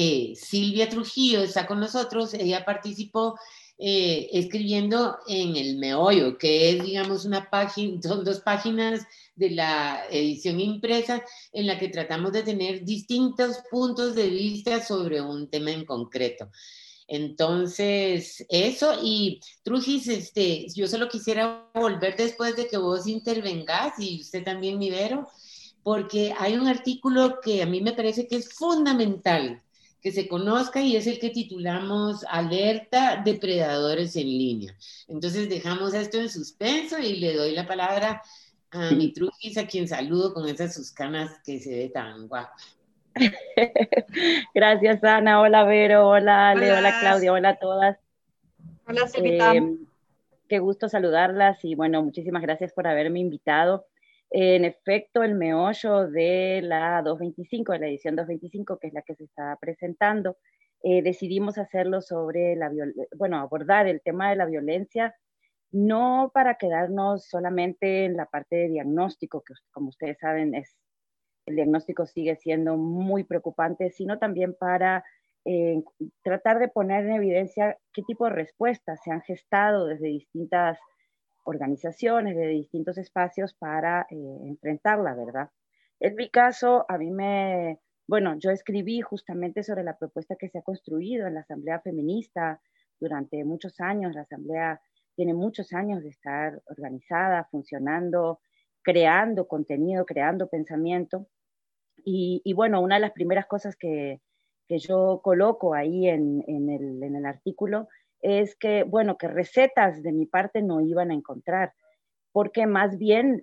Eh, 0.01 0.35
Silvia 0.37 0.89
Trujillo 0.89 1.41
está 1.43 1.66
con 1.66 1.81
nosotros, 1.81 2.33
ella 2.33 2.64
participó 2.64 3.37
eh, 3.81 4.29
escribiendo 4.33 5.18
en 5.29 5.55
el 5.55 5.76
meollo, 5.76 6.37
que 6.37 6.70
es, 6.70 6.83
digamos, 6.83 7.24
una 7.24 7.49
página, 7.49 8.01
son 8.03 8.24
dos 8.24 8.41
páginas 8.41 9.07
de 9.37 9.51
la 9.51 10.03
edición 10.11 10.59
impresa 10.61 11.22
en 11.53 11.66
la 11.68 11.79
que 11.79 11.89
tratamos 11.89 12.33
de 12.33 12.43
tener 12.43 12.85
distintos 12.85 13.59
puntos 13.70 14.16
de 14.16 14.29
vista 14.29 14.85
sobre 14.85 15.20
un 15.20 15.49
tema 15.49 15.70
en 15.70 15.85
concreto. 15.85 16.51
Entonces, 17.07 18.45
eso, 18.49 18.99
y 19.03 19.41
Trujis, 19.62 20.09
este, 20.09 20.66
yo 20.74 20.89
solo 20.89 21.09
quisiera 21.09 21.70
volver 21.72 22.16
después 22.16 22.57
de 22.57 22.66
que 22.66 22.76
vos 22.76 23.07
intervengas 23.07 23.95
y 23.99 24.20
usted 24.20 24.45
también, 24.45 24.79
Mivero, 24.79 25.29
porque 25.83 26.35
hay 26.37 26.57
un 26.57 26.66
artículo 26.66 27.41
que 27.41 27.62
a 27.62 27.66
mí 27.66 27.81
me 27.81 27.93
parece 27.93 28.26
que 28.26 28.37
es 28.37 28.53
fundamental 28.53 29.62
que 30.01 30.13
se 30.13 30.29
conozca 30.29 30.81
y 30.81 30.97
es 30.97 31.07
el 31.07 31.19
que 31.19 31.31
titulamos 31.31 32.25
Alerta 32.29 33.21
Depredadores 33.25 34.15
en 34.17 34.27
línea. 34.27 34.75
Entonces 35.09 35.49
dejamos 35.49 35.95
esto 35.95 36.19
en 36.19 36.29
suspenso 36.29 36.99
y 36.99 37.17
le 37.17 37.35
doy 37.35 37.55
la 37.55 37.67
palabra 37.67 38.23
a 38.71 38.91
mi 38.91 39.13
Trujis, 39.13 39.57
a 39.59 39.67
quien 39.67 39.89
saludo 39.89 40.35
con 40.35 40.49
esas 40.49 40.75
sus 40.75 40.93
canas 40.93 41.41
que 41.45 41.59
se 41.59 41.71
ve 41.71 41.89
tan 41.89 42.29
guapa. 42.29 42.55
Gracias, 44.55 45.03
Ana. 45.03 45.41
Hola, 45.41 45.65
Vero. 45.65 46.09
Hola, 46.09 46.51
Ale. 46.51 46.73
Hola, 46.73 47.01
Claudia. 47.01 47.33
Hola 47.33 47.49
a 47.51 47.57
todas. 47.57 47.99
Hola, 48.87 49.09
Silvita. 49.09 49.55
Eh, 49.55 49.77
qué 50.49 50.59
gusto 50.61 50.89
saludarlas 50.89 51.65
y 51.65 51.75
bueno, 51.75 52.03
muchísimas 52.03 52.43
gracias 52.43 52.73
por 52.73 52.87
haberme 52.87 53.21
invitado. 53.21 53.87
En 54.31 54.64
efecto, 54.64 55.22
el 55.22 55.35
meollo 55.35 56.09
de 56.09 56.61
la 56.62 57.01
225, 57.03 57.72
de 57.72 57.79
la 57.79 57.87
edición 57.89 58.16
225, 58.16 58.79
que 58.79 58.89
es 58.89 58.93
la 58.93 59.03
que 59.03 59.14
se 59.14 59.24
está 59.24 59.57
presentando, 59.61 60.37
eh, 60.83 61.03
decidimos 61.03 61.59
hacerlo 61.59 62.01
sobre 62.03 62.55
la 62.55 62.70
bueno, 63.16 63.39
abordar 63.39 63.87
el 63.89 64.01
tema 64.03 64.31
de 64.31 64.37
la 64.37 64.47
violencia, 64.47 65.14
no 65.72 66.31
para 66.33 66.57
quedarnos 66.57 67.26
solamente 67.26 68.05
en 68.05 68.16
la 68.16 68.26
parte 68.26 68.57
de 68.57 68.68
diagnóstico, 68.68 69.43
que 69.43 69.55
como 69.72 69.89
ustedes 69.89 70.18
saben, 70.18 70.55
es, 70.55 70.76
el 71.47 71.57
diagnóstico 71.57 72.07
sigue 72.07 72.37
siendo 72.37 72.76
muy 72.76 73.24
preocupante, 73.24 73.91
sino 73.91 74.18
también 74.18 74.55
para 74.55 75.05
eh, 75.45 75.83
tratar 76.22 76.59
de 76.59 76.68
poner 76.68 77.07
en 77.07 77.14
evidencia 77.14 77.79
qué 77.93 78.03
tipo 78.03 78.26
de 78.26 78.33
respuestas 78.33 79.01
se 79.03 79.11
han 79.11 79.22
gestado 79.22 79.87
desde 79.87 80.09
distintas 80.09 80.79
organizaciones, 81.49 82.37
de 82.37 82.49
distintos 82.49 82.99
espacios 82.99 83.55
para 83.55 84.07
eh, 84.11 84.39
enfrentarla, 84.45 85.15
¿verdad? 85.15 85.51
En 85.99 86.15
mi 86.15 86.29
caso, 86.29 86.85
a 86.89 86.99
mí 86.99 87.11
me, 87.11 87.81
bueno, 88.07 88.37
yo 88.39 88.51
escribí 88.51 89.01
justamente 89.01 89.63
sobre 89.63 89.83
la 89.83 89.97
propuesta 89.97 90.37
que 90.37 90.49
se 90.49 90.59
ha 90.59 90.63
construido 90.63 91.27
en 91.27 91.35
la 91.35 91.41
Asamblea 91.41 91.81
Feminista 91.81 92.61
durante 93.01 93.45
muchos 93.45 93.81
años. 93.81 94.15
La 94.15 94.23
Asamblea 94.23 94.81
tiene 95.17 95.33
muchos 95.33 95.73
años 95.73 96.03
de 96.03 96.11
estar 96.11 96.61
organizada, 96.67 97.49
funcionando, 97.51 98.41
creando 98.83 99.49
contenido, 99.49 100.05
creando 100.05 100.49
pensamiento. 100.49 101.27
Y, 102.05 102.53
bueno, 102.55 102.81
una 102.81 102.95
de 102.95 103.03
las 103.03 103.13
primeras 103.13 103.47
cosas 103.47 103.77
que, 103.77 104.21
que 104.69 104.79
yo 104.79 105.21
coloco 105.23 105.75
ahí 105.75 106.09
en, 106.09 106.45
en, 106.47 106.71
el, 106.71 107.03
en 107.03 107.17
el 107.17 107.27
artículo 107.27 107.89
es 108.21 108.57
que, 108.57 108.83
bueno, 108.83 109.16
que 109.16 109.29
recetas 109.29 110.03
de 110.03 110.12
mi 110.12 110.27
parte 110.27 110.62
no 110.62 110.81
iban 110.81 111.11
a 111.11 111.14
encontrar, 111.14 111.73
porque 112.33 112.66
más 112.66 112.99
bien 112.99 113.43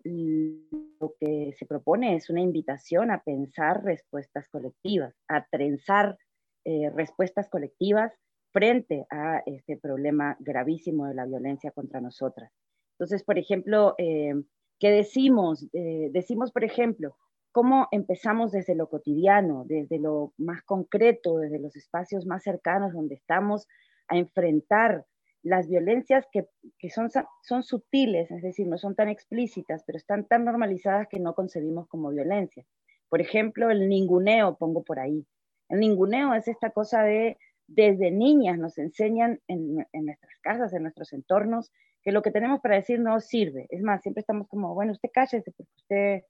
lo 0.99 1.13
que 1.19 1.53
se 1.57 1.65
propone 1.65 2.15
es 2.15 2.29
una 2.29 2.41
invitación 2.41 3.11
a 3.11 3.21
pensar 3.23 3.83
respuestas 3.83 4.47
colectivas, 4.49 5.15
a 5.27 5.45
trenzar 5.45 6.17
eh, 6.65 6.89
respuestas 6.89 7.49
colectivas 7.49 8.13
frente 8.51 9.05
a 9.09 9.43
este 9.45 9.77
problema 9.77 10.37
gravísimo 10.39 11.07
de 11.07 11.15
la 11.15 11.25
violencia 11.25 11.71
contra 11.71 11.99
nosotras. 11.99 12.51
Entonces, 12.93 13.23
por 13.23 13.37
ejemplo, 13.37 13.95
eh, 13.97 14.33
¿qué 14.79 14.91
decimos? 14.91 15.67
Eh, 15.73 16.09
decimos, 16.11 16.51
por 16.51 16.63
ejemplo, 16.63 17.17
cómo 17.51 17.87
empezamos 17.91 18.51
desde 18.51 18.75
lo 18.75 18.87
cotidiano, 18.89 19.63
desde 19.65 19.99
lo 19.99 20.33
más 20.37 20.61
concreto, 20.63 21.37
desde 21.37 21.59
los 21.59 21.75
espacios 21.75 22.25
más 22.25 22.43
cercanos 22.43 22.93
donde 22.93 23.15
estamos 23.15 23.67
a 24.07 24.17
enfrentar 24.17 25.05
las 25.45 25.67
violencias 25.67 26.25
que, 26.31 26.47
son, 26.89 27.09
son 27.43 27.63
sutiles, 27.63 28.31
es 28.31 28.41
decir, 28.41 28.67
no 28.67 28.79
son 28.79 28.95
tan 28.95 29.09
explícitas, 29.09 29.83
pero 29.85 29.97
están 29.97 30.25
tan 30.25 30.43
normalizadas 30.43 31.07
que 31.07 31.19
no 31.19 31.35
concebimos 31.35 31.87
como 31.87 32.09
violencia. 32.09 32.65
Por 33.09 33.21
ejemplo, 33.21 33.69
el 33.69 33.87
ninguneo, 33.87 34.57
pongo 34.57 34.83
por 34.83 34.99
ahí. 34.99 35.23
El 35.69 35.81
ninguneo 35.81 36.33
es 36.33 36.47
esta 36.47 36.71
cosa 36.71 37.03
de, 37.03 37.37
desde 37.67 38.09
niñas 38.09 38.57
nos 38.57 38.77
enseñan 38.79 39.39
en, 39.47 39.75
nuestras 39.75 40.39
casas, 40.41 40.73
en 40.73 40.81
nuestros 40.81 41.13
entornos, 41.13 41.71
que 42.01 42.11
lo 42.11 42.23
que 42.23 42.31
tenemos 42.31 42.59
para 42.61 42.75
decir 42.75 42.99
no 42.99 43.19
sirve. 43.19 43.67
Es 43.69 43.81
más, 43.81 44.01
siempre 44.01 44.21
estamos 44.21 44.47
como, 44.47 44.73
bueno, 44.73 44.93
usted 44.93 45.09
cállese, 45.13 45.51
porque 45.51 45.71
usted, 45.75 46.23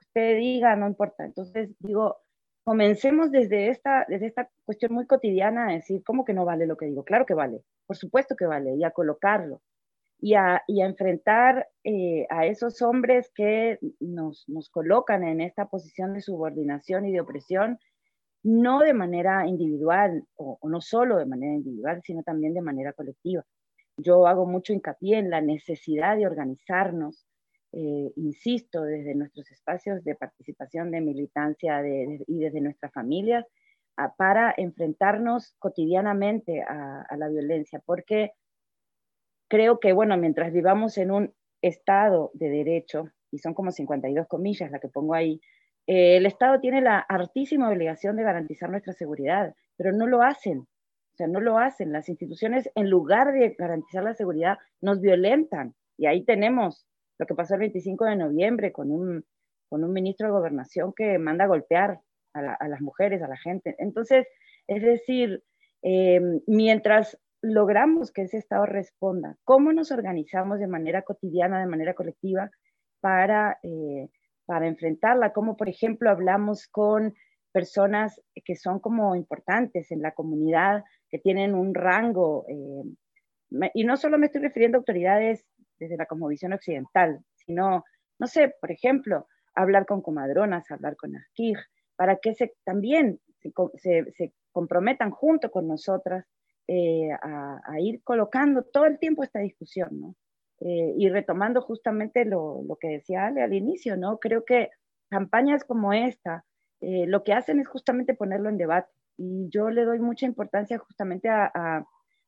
usted 0.00 0.36
diga, 0.38 0.76
no 0.76 0.86
importa. 0.86 1.24
Entonces, 1.24 1.70
digo, 1.80 2.16
comencemos 2.66 3.30
desde 3.30 3.68
esta, 3.68 4.04
desde 4.08 4.26
esta 4.26 4.50
cuestión 4.64 4.92
muy 4.92 5.06
cotidiana 5.06 5.68
a 5.68 5.72
decir, 5.74 6.02
¿cómo 6.04 6.24
que 6.24 6.34
no 6.34 6.44
vale 6.44 6.66
lo 6.66 6.76
que 6.76 6.86
digo? 6.86 7.04
Claro 7.04 7.24
que 7.24 7.32
vale, 7.32 7.62
por 7.86 7.96
supuesto 7.96 8.34
que 8.34 8.44
vale, 8.44 8.74
y 8.74 8.82
a 8.82 8.90
colocarlo, 8.90 9.62
y 10.18 10.34
a, 10.34 10.60
y 10.66 10.82
a 10.82 10.86
enfrentar 10.86 11.68
eh, 11.84 12.26
a 12.28 12.44
esos 12.46 12.82
hombres 12.82 13.30
que 13.36 13.78
nos, 14.00 14.48
nos 14.48 14.68
colocan 14.68 15.22
en 15.22 15.40
esta 15.40 15.66
posición 15.66 16.12
de 16.12 16.22
subordinación 16.22 17.06
y 17.06 17.12
de 17.12 17.20
opresión, 17.20 17.78
no 18.42 18.80
de 18.80 18.94
manera 18.94 19.46
individual, 19.46 20.24
o, 20.34 20.58
o 20.60 20.68
no 20.68 20.80
solo 20.80 21.18
de 21.18 21.26
manera 21.26 21.54
individual, 21.54 22.00
sino 22.02 22.24
también 22.24 22.52
de 22.52 22.62
manera 22.62 22.92
colectiva. 22.92 23.44
Yo 23.96 24.26
hago 24.26 24.44
mucho 24.44 24.72
hincapié 24.72 25.18
en 25.18 25.30
la 25.30 25.40
necesidad 25.40 26.16
de 26.16 26.26
organizarnos, 26.26 27.28
eh, 27.78 28.10
insisto, 28.16 28.84
desde 28.84 29.14
nuestros 29.14 29.50
espacios 29.50 30.02
de 30.02 30.14
participación, 30.14 30.90
de 30.90 31.02
militancia 31.02 31.82
y 31.86 32.38
desde 32.38 32.62
nuestras 32.62 32.90
familias, 32.90 33.44
para 34.16 34.54
enfrentarnos 34.56 35.54
cotidianamente 35.58 36.62
a, 36.62 37.06
la 37.18 37.28
violencia, 37.28 37.82
porque 37.84 38.32
creo 39.48 39.78
que, 39.78 39.92
bueno, 39.92 40.16
mientras 40.16 40.54
vivamos 40.54 40.96
en 40.96 41.10
un 41.10 41.34
Estado 41.60 42.30
de 42.32 42.48
derecho, 42.48 43.10
y 43.30 43.40
son 43.40 43.52
como 43.52 43.70
52 43.70 44.26
comillas 44.26 44.70
la 44.70 44.78
que 44.78 44.88
pongo 44.88 45.12
ahí, 45.12 45.38
eh, 45.86 46.16
el 46.16 46.24
Estado 46.24 46.60
tiene 46.60 46.80
la 46.80 46.98
artísima 47.00 47.68
obligación 47.68 48.16
de 48.16 48.22
garantizar 48.22 48.70
nuestra 48.70 48.94
seguridad, 48.94 49.54
pero 49.76 49.92
no 49.92 50.06
lo 50.06 50.22
hacen. 50.22 50.60
O 50.60 51.16
sea, 51.16 51.26
no 51.26 51.40
lo 51.40 51.58
hacen. 51.58 51.92
Las 51.92 52.08
instituciones, 52.08 52.70
en 52.74 52.88
lugar 52.88 53.32
de 53.32 53.54
garantizar 53.58 54.02
la 54.02 54.14
seguridad, 54.14 54.56
nos 54.80 55.02
violentan. 55.02 55.74
Y 55.98 56.06
ahí 56.06 56.24
tenemos 56.24 56.86
lo 57.18 57.26
que 57.26 57.34
pasó 57.34 57.54
el 57.54 57.60
25 57.60 58.04
de 58.04 58.16
noviembre 58.16 58.72
con 58.72 58.90
un, 58.90 59.24
con 59.68 59.84
un 59.84 59.92
ministro 59.92 60.26
de 60.26 60.32
gobernación 60.32 60.92
que 60.94 61.18
manda 61.18 61.44
a 61.44 61.48
golpear 61.48 62.00
a, 62.34 62.68
las 62.68 62.80
mujeres, 62.82 63.22
a 63.22 63.28
la 63.28 63.38
gente. 63.38 63.74
Entonces, 63.78 64.26
es 64.66 64.82
decir, 64.82 65.42
eh, 65.82 66.20
mientras 66.46 67.18
logramos 67.40 68.12
que 68.12 68.22
ese 68.22 68.36
Estado 68.36 68.66
responda, 68.66 69.36
¿cómo 69.44 69.72
nos 69.72 69.90
organizamos 69.90 70.58
de 70.58 70.66
manera 70.66 71.02
cotidiana, 71.02 71.60
de 71.60 71.66
manera 71.66 71.94
colectiva, 71.94 72.50
para, 73.00 73.58
eh, 73.62 74.08
para 74.46 74.66
enfrentarla, 74.66 75.32
como 75.32 75.56
por 75.56 75.68
ejemplo 75.68 76.10
hablamos 76.10 76.66
con 76.68 77.14
personas 77.52 78.20
que 78.44 78.56
son 78.56 78.80
como 78.80 79.16
importantes 79.16 79.90
en 79.90 80.02
la 80.02 80.12
comunidad, 80.12 80.84
que 81.08 81.18
tienen 81.18 81.54
un 81.54 81.74
rango, 81.74 82.44
eh, 82.48 83.70
y 83.74 83.84
no 83.84 83.96
solo 83.96 84.18
me 84.18 84.26
estoy 84.26 84.42
refiriendo 84.42 84.76
a 84.76 84.80
autoridades 84.80 85.46
desde 85.78 85.96
la 85.96 86.06
cosmovisión 86.06 86.52
occidental, 86.52 87.20
sino, 87.34 87.84
no 88.18 88.26
sé, 88.26 88.54
por 88.60 88.70
ejemplo, 88.70 89.26
hablar 89.54 89.86
con 89.86 90.02
comadronas, 90.02 90.70
hablar 90.70 90.96
con 90.96 91.16
Asquij, 91.16 91.56
para 91.96 92.16
que 92.16 92.34
se, 92.34 92.54
también 92.64 93.20
se, 93.38 94.32
comprometan 94.52 95.10
junto 95.10 95.50
con 95.50 95.68
nosotras 95.68 96.26
eh, 96.66 97.10
a, 97.12 97.80
ir 97.80 98.02
colocando 98.02 98.62
todo 98.62 98.86
el 98.86 98.98
tiempo 98.98 99.22
esta 99.22 99.40
discusión, 99.40 100.00
¿no? 100.00 100.14
Eh, 100.60 100.94
y 100.96 101.10
retomando 101.10 101.60
justamente 101.60 102.24
lo, 102.24 102.62
lo, 102.66 102.76
que 102.76 102.88
decía 102.88 103.26
Ale 103.26 103.42
al 103.42 103.52
inicio, 103.52 103.96
¿no? 103.98 104.18
Creo 104.18 104.44
que 104.46 104.70
campañas 105.10 105.64
como 105.64 105.92
esta 105.92 106.46
eh, 106.80 107.06
lo 107.06 107.24
que 107.24 107.32
hacen 107.32 107.60
es 107.60 107.68
justamente 107.68 108.14
ponerlo 108.14 108.48
en 108.48 108.58
debate. 108.58 108.90
Y 109.16 109.48
yo 109.48 109.70
le 109.70 109.84
doy 109.84 109.98
mucha 109.98 110.26
importancia 110.26 110.78
justamente 110.78 111.28
a, 111.28 111.84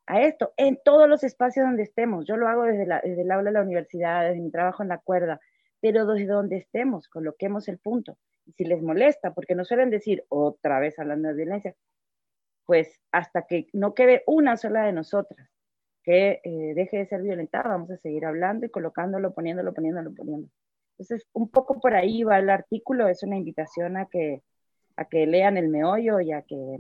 a 0.09 0.23
esto, 0.23 0.53
en 0.57 0.79
todos 0.83 1.09
los 1.09 1.23
espacios 1.23 1.67
donde 1.67 1.83
estemos. 1.83 2.27
Yo 2.27 2.37
lo 2.37 2.49
hago 2.49 2.63
desde, 2.65 2.87
la, 2.87 3.01
desde 3.05 3.23
el 3.23 3.31
aula 3.31 3.51
de 3.51 3.55
la 3.55 3.63
universidad, 3.63 4.29
desde 4.29 4.41
mi 4.41 4.51
trabajo 4.51 4.83
en 4.83 4.89
la 4.89 4.99
cuerda, 4.99 5.39
pero 5.81 6.07
desde 6.07 6.27
donde 6.27 6.57
estemos, 6.57 7.09
coloquemos 7.09 7.69
el 7.69 7.79
punto. 7.79 8.17
Y 8.47 8.53
si 8.53 8.65
les 8.65 8.83
molesta, 8.83 9.35
porque 9.35 9.55
nos 9.55 9.69
suelen 9.69 9.91
decir 9.91 10.25
otra 10.29 10.81
vez 10.81 10.99
hablando 10.99 11.29
de 11.29 11.35
violencia, 11.35 11.75
pues 12.65 13.01
hasta 13.13 13.43
que 13.43 13.69
no 13.73 13.95
quede 13.95 14.23
una 14.27 14.57
sola 14.57 14.85
de 14.85 14.93
nosotras 14.93 15.49
que 16.03 16.41
eh, 16.43 16.73
deje 16.75 16.99
de 16.99 17.07
ser 17.07 17.21
violentada, 17.21 17.69
vamos 17.69 17.91
a 17.91 17.99
seguir 17.99 18.25
hablando 18.25 18.65
y 18.65 18.71
colocándolo, 18.71 19.35
poniéndolo, 19.35 19.75
poniéndolo, 19.75 20.15
poniéndolo. 20.15 20.51
Entonces, 20.93 21.29
un 21.35 21.51
poco 21.51 21.81
por 21.81 21.95
ahí 21.95 22.23
va 22.23 22.39
el 22.39 22.49
artículo, 22.49 23.09
es 23.09 23.23
una 23.23 23.37
invitación 23.37 23.99
a 23.99 24.07
que, 24.07 24.43
a 24.97 25.05
que 25.05 25.27
lean 25.27 25.59
el 25.59 25.69
meollo 25.69 26.19
y 26.21 26.33
a 26.33 26.41
que, 26.43 26.79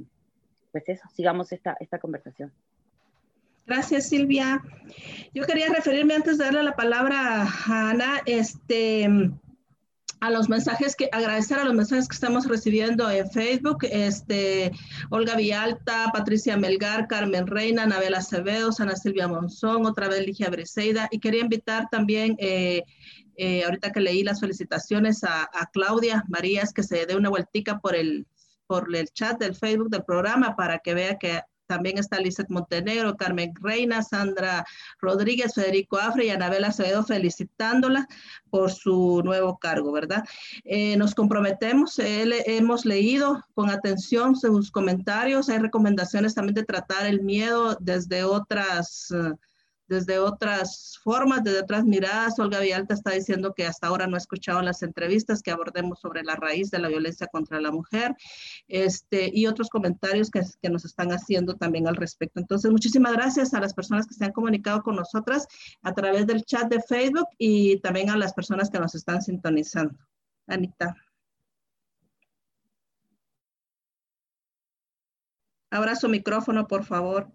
pues 0.72 0.88
eso, 0.88 1.06
sigamos 1.14 1.52
esta, 1.52 1.76
esta 1.78 1.98
conversación. 1.98 2.52
Gracias, 3.68 4.08
Silvia. 4.08 4.62
Yo 5.34 5.44
quería 5.44 5.68
referirme 5.68 6.14
antes 6.14 6.38
de 6.38 6.44
darle 6.44 6.62
la 6.62 6.74
palabra 6.74 7.42
a 7.42 7.90
Ana, 7.90 8.22
este, 8.24 9.06
a 10.20 10.30
los 10.30 10.48
mensajes 10.48 10.96
que, 10.96 11.10
agradecer 11.12 11.58
a 11.58 11.64
los 11.64 11.74
mensajes 11.74 12.08
que 12.08 12.14
estamos 12.14 12.46
recibiendo 12.46 13.10
en 13.10 13.30
Facebook, 13.30 13.80
este, 13.82 14.72
Olga 15.10 15.36
Villalta, 15.36 16.10
Patricia 16.14 16.56
Melgar, 16.56 17.08
Carmen 17.08 17.46
Reina, 17.46 17.82
Anabel 17.82 18.14
Acevedo, 18.14 18.70
Ana 18.78 18.96
Silvia 18.96 19.28
Monzón, 19.28 19.84
otra 19.84 20.08
vez 20.08 20.24
Ligia 20.24 20.48
Briseida, 20.48 21.06
y 21.10 21.20
quería 21.20 21.42
invitar 21.42 21.88
también, 21.90 22.36
eh, 22.38 22.84
eh, 23.36 23.64
ahorita 23.64 23.92
que 23.92 24.00
leí 24.00 24.24
las 24.24 24.40
felicitaciones 24.40 25.24
a, 25.24 25.42
a 25.42 25.66
Claudia 25.74 26.24
Marías, 26.28 26.72
que 26.72 26.82
se 26.82 27.04
dé 27.04 27.16
una 27.16 27.28
vueltica 27.28 27.80
por 27.80 27.94
el, 27.94 28.26
por 28.66 28.88
el 28.96 29.08
chat 29.08 29.38
del 29.38 29.54
Facebook 29.54 29.90
del 29.90 30.04
programa 30.04 30.56
para 30.56 30.78
que 30.78 30.94
vea 30.94 31.18
que 31.18 31.42
también 31.68 31.98
está 31.98 32.18
Lizeth 32.18 32.50
Montenegro, 32.50 33.16
Carmen 33.16 33.52
Reina, 33.60 34.02
Sandra 34.02 34.64
Rodríguez, 35.00 35.54
Federico 35.54 35.98
Afre 35.98 36.26
y 36.26 36.30
Anabela 36.30 36.68
Acevedo 36.68 37.04
felicitándola 37.04 38.08
por 38.50 38.72
su 38.72 39.22
nuevo 39.24 39.58
cargo, 39.58 39.92
¿verdad? 39.92 40.24
Eh, 40.64 40.96
nos 40.96 41.14
comprometemos, 41.14 41.98
hemos 41.98 42.84
leído 42.84 43.44
con 43.54 43.70
atención 43.70 44.34
sus 44.34 44.70
comentarios, 44.70 45.48
hay 45.48 45.58
recomendaciones 45.58 46.34
también 46.34 46.54
de 46.54 46.64
tratar 46.64 47.06
el 47.06 47.20
miedo 47.22 47.76
desde 47.80 48.24
otras... 48.24 49.10
Uh, 49.10 49.36
desde 49.88 50.18
otras 50.18 50.98
formas, 51.02 51.42
desde 51.42 51.60
otras 51.60 51.84
miradas. 51.84 52.38
Olga 52.38 52.60
Villalta 52.60 52.94
está 52.94 53.12
diciendo 53.12 53.54
que 53.54 53.66
hasta 53.66 53.86
ahora 53.86 54.06
no 54.06 54.14
ha 54.14 54.18
escuchado 54.18 54.62
las 54.62 54.82
entrevistas 54.82 55.42
que 55.42 55.50
abordemos 55.50 56.00
sobre 56.00 56.22
la 56.22 56.36
raíz 56.36 56.70
de 56.70 56.78
la 56.78 56.88
violencia 56.88 57.26
contra 57.26 57.60
la 57.60 57.70
mujer 57.70 58.14
este, 58.68 59.30
y 59.32 59.46
otros 59.46 59.68
comentarios 59.68 60.30
que, 60.30 60.42
que 60.62 60.70
nos 60.70 60.84
están 60.84 61.10
haciendo 61.10 61.56
también 61.56 61.88
al 61.88 61.96
respecto. 61.96 62.40
Entonces, 62.40 62.70
muchísimas 62.70 63.12
gracias 63.12 63.54
a 63.54 63.60
las 63.60 63.74
personas 63.74 64.06
que 64.06 64.14
se 64.14 64.24
han 64.24 64.32
comunicado 64.32 64.82
con 64.82 64.96
nosotras 64.96 65.46
a 65.82 65.92
través 65.92 66.26
del 66.26 66.44
chat 66.44 66.68
de 66.68 66.82
Facebook 66.82 67.28
y 67.38 67.80
también 67.80 68.10
a 68.10 68.16
las 68.16 68.34
personas 68.34 68.70
que 68.70 68.78
nos 68.78 68.94
están 68.94 69.22
sintonizando. 69.22 69.98
Anita. 70.46 70.94
Abra 75.70 75.94
su 75.96 76.08
micrófono, 76.08 76.66
por 76.66 76.84
favor. 76.84 77.30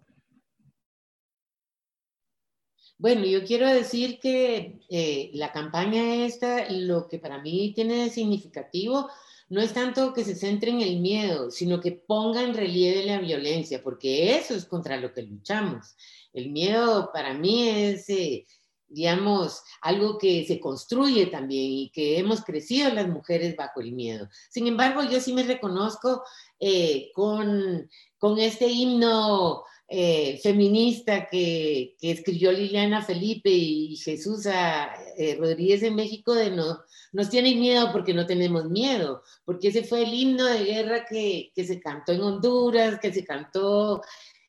Bueno, 2.96 3.24
yo 3.24 3.44
quiero 3.44 3.68
decir 3.68 4.20
que 4.20 4.78
eh, 4.88 5.30
la 5.34 5.52
campaña 5.52 6.24
esta, 6.24 6.70
lo 6.70 7.08
que 7.08 7.18
para 7.18 7.42
mí 7.42 7.72
tiene 7.74 8.04
de 8.04 8.10
significativo, 8.10 9.10
no 9.48 9.60
es 9.60 9.74
tanto 9.74 10.12
que 10.12 10.24
se 10.24 10.36
centre 10.36 10.70
en 10.70 10.80
el 10.80 11.00
miedo, 11.00 11.50
sino 11.50 11.80
que 11.80 11.92
ponga 11.92 12.42
en 12.42 12.54
relieve 12.54 13.04
la 13.04 13.18
violencia, 13.18 13.82
porque 13.82 14.36
eso 14.36 14.54
es 14.54 14.64
contra 14.64 14.96
lo 14.96 15.12
que 15.12 15.22
luchamos. 15.22 15.96
El 16.32 16.50
miedo 16.50 17.10
para 17.12 17.34
mí 17.34 17.68
es, 17.68 18.08
eh, 18.10 18.46
digamos, 18.86 19.62
algo 19.82 20.16
que 20.16 20.46
se 20.46 20.60
construye 20.60 21.26
también 21.26 21.72
y 21.72 21.90
que 21.90 22.18
hemos 22.18 22.44
crecido 22.44 22.90
las 22.90 23.08
mujeres 23.08 23.56
bajo 23.56 23.80
el 23.80 23.92
miedo. 23.92 24.28
Sin 24.50 24.66
embargo, 24.68 25.02
yo 25.02 25.20
sí 25.20 25.32
me 25.32 25.42
reconozco 25.42 26.22
eh, 26.60 27.10
con, 27.12 27.88
con 28.18 28.38
este 28.38 28.68
himno 28.68 29.64
eh, 29.96 30.40
feminista 30.42 31.28
que, 31.28 31.94
escribió 32.00 32.50
Liliana 32.50 33.00
Felipe 33.00 33.48
y 33.48 33.96
Jesús 33.96 34.44
eh, 34.44 35.36
Rodríguez 35.38 35.84
en 35.84 35.94
México 35.94 36.34
de 36.34 36.50
no, 36.50 36.80
nos 37.12 37.30
tienen 37.30 37.60
miedo 37.60 37.92
porque 37.92 38.12
no 38.12 38.26
tenemos 38.26 38.64
miedo, 38.64 39.22
porque 39.44 39.68
ese 39.68 39.84
fue 39.84 40.02
el 40.02 40.12
himno 40.12 40.46
de 40.46 40.64
guerra 40.64 41.04
que, 41.08 41.52
que 41.54 41.64
se 41.64 41.78
cantó 41.78 42.10
en 42.10 42.22
Honduras, 42.22 42.98
que 43.00 43.12
se 43.12 43.24
cantó, 43.24 44.02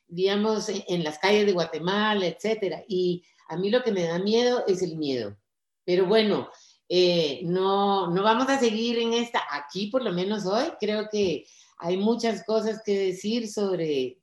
digamos, 0.08 0.68
en, 0.70 1.04
las 1.04 1.20
calles 1.20 1.46
de 1.46 1.54
Guatemala, 1.54 2.26
etcétera. 2.26 2.84
Y 2.88 3.22
a 3.48 3.56
mí 3.56 3.70
lo 3.70 3.84
que 3.84 3.92
me 3.92 4.02
da 4.02 4.18
miedo 4.18 4.64
es 4.68 4.82
el 4.82 4.98
miedo. 4.98 5.38
Pero 5.84 6.08
bueno, 6.08 6.50
eh, 6.90 7.42
no, 7.44 8.10
no 8.10 8.24
vamos 8.24 8.50
a 8.50 8.60
seguir 8.60 8.98
en 8.98 9.14
esta, 9.14 9.44
aquí 9.52 9.92
por 9.92 10.04
lo 10.04 10.12
menos 10.12 10.48
hoy, 10.48 10.72
creo 10.80 11.08
que 11.12 11.46
hay 11.78 11.98
muchas 11.98 12.44
cosas 12.46 12.82
que 12.84 12.98
decir 12.98 13.48
sobre 13.48 14.18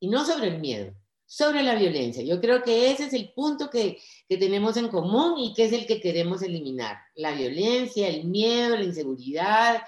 y 0.00 0.08
no 0.08 0.24
sobre 0.24 0.48
el 0.48 0.60
miedo, 0.60 0.94
sobre 1.26 1.62
la 1.62 1.74
violencia. 1.74 2.22
Yo 2.22 2.40
creo 2.40 2.62
que 2.62 2.90
ese 2.90 3.04
es 3.04 3.12
el 3.12 3.32
punto 3.32 3.70
que, 3.70 3.98
que, 4.28 4.36
tenemos 4.36 4.76
en 4.76 4.88
común 4.88 5.38
y 5.38 5.54
que 5.54 5.64
es 5.64 5.72
el 5.72 5.86
que 5.86 6.00
queremos 6.00 6.42
eliminar. 6.42 6.96
La 7.14 7.32
violencia, 7.32 8.08
el 8.08 8.24
miedo, 8.24 8.76
la 8.76 8.84
inseguridad, 8.84 9.82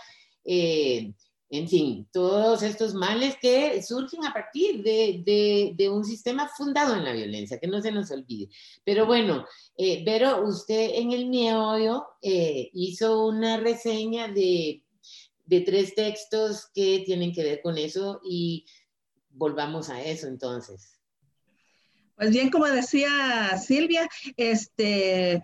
eh, 0.45 1.13
en 1.53 1.69
fin, 1.69 2.09
todos 2.13 2.63
estos 2.63 2.95
males 2.95 3.37
que 3.43 3.83
surgen 3.83 4.25
a 4.25 4.33
partir 4.33 4.85
de, 4.85 5.21
de, 5.25 5.73
de, 5.75 5.89
un 5.91 6.05
sistema 6.05 6.49
fundado 6.49 6.95
en 6.95 7.05
la 7.05 7.13
violencia, 7.13 7.59
que 7.59 7.67
no 7.67 7.83
se 7.83 7.91
nos 7.91 8.13
olvide. 8.13 8.49
Pero 8.85 9.05
bueno, 9.05 9.45
eh, 9.77 10.05
Vero, 10.05 10.45
usted 10.47 10.93
en 10.95 11.11
el 11.11 11.27
miedo 11.27 12.07
eh, 12.23 12.71
hizo 12.73 13.27
una 13.27 13.57
reseña 13.57 14.29
de, 14.29 14.85
de 15.45 15.61
tres 15.63 15.97
textos 15.97 16.69
que 16.73 17.03
tienen 17.05 17.33
que 17.33 17.43
ver 17.43 17.61
con 17.63 17.77
eso 17.79 18.21
y 18.25 18.65
volvamos 19.31 19.89
a 19.91 20.03
eso 20.03 20.26
entonces. 20.26 21.01
Pues 22.16 22.31
bien, 22.31 22.51
como 22.51 22.66
decía 22.66 23.57
Silvia, 23.57 24.09
este, 24.37 25.43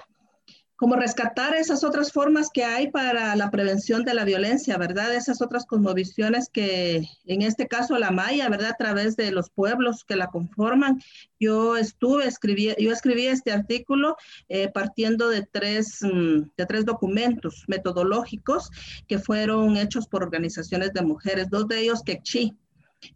como 0.76 0.94
rescatar 0.94 1.54
esas 1.54 1.82
otras 1.84 2.12
formas 2.12 2.50
que 2.52 2.64
hay 2.64 2.90
para 2.90 3.34
la 3.34 3.50
prevención 3.50 4.04
de 4.04 4.12
la 4.12 4.24
violencia, 4.24 4.76
¿verdad? 4.76 5.14
Esas 5.14 5.40
otras 5.40 5.64
cosmovisiones 5.64 6.50
que, 6.50 7.08
en 7.24 7.40
este 7.40 7.66
caso 7.66 7.98
la 7.98 8.10
maya, 8.10 8.50
¿verdad? 8.50 8.72
A 8.72 8.76
través 8.76 9.16
de 9.16 9.32
los 9.32 9.48
pueblos 9.48 10.04
que 10.04 10.16
la 10.16 10.26
conforman. 10.26 11.02
Yo 11.40 11.78
estuve, 11.78 12.26
escribí, 12.26 12.74
yo 12.78 12.92
escribí 12.92 13.26
este 13.26 13.52
artículo 13.52 14.16
eh, 14.50 14.68
partiendo 14.68 15.30
de 15.30 15.48
tres, 15.50 16.00
mm, 16.02 16.50
de 16.58 16.66
tres 16.66 16.84
documentos 16.84 17.64
metodológicos 17.68 18.70
que 19.08 19.18
fueron 19.18 19.78
hechos 19.78 20.06
por 20.06 20.22
organizaciones 20.22 20.92
de 20.92 21.00
mujeres, 21.00 21.48
dos 21.48 21.66
de 21.68 21.80
ellos 21.80 22.02
Quechí, 22.04 22.54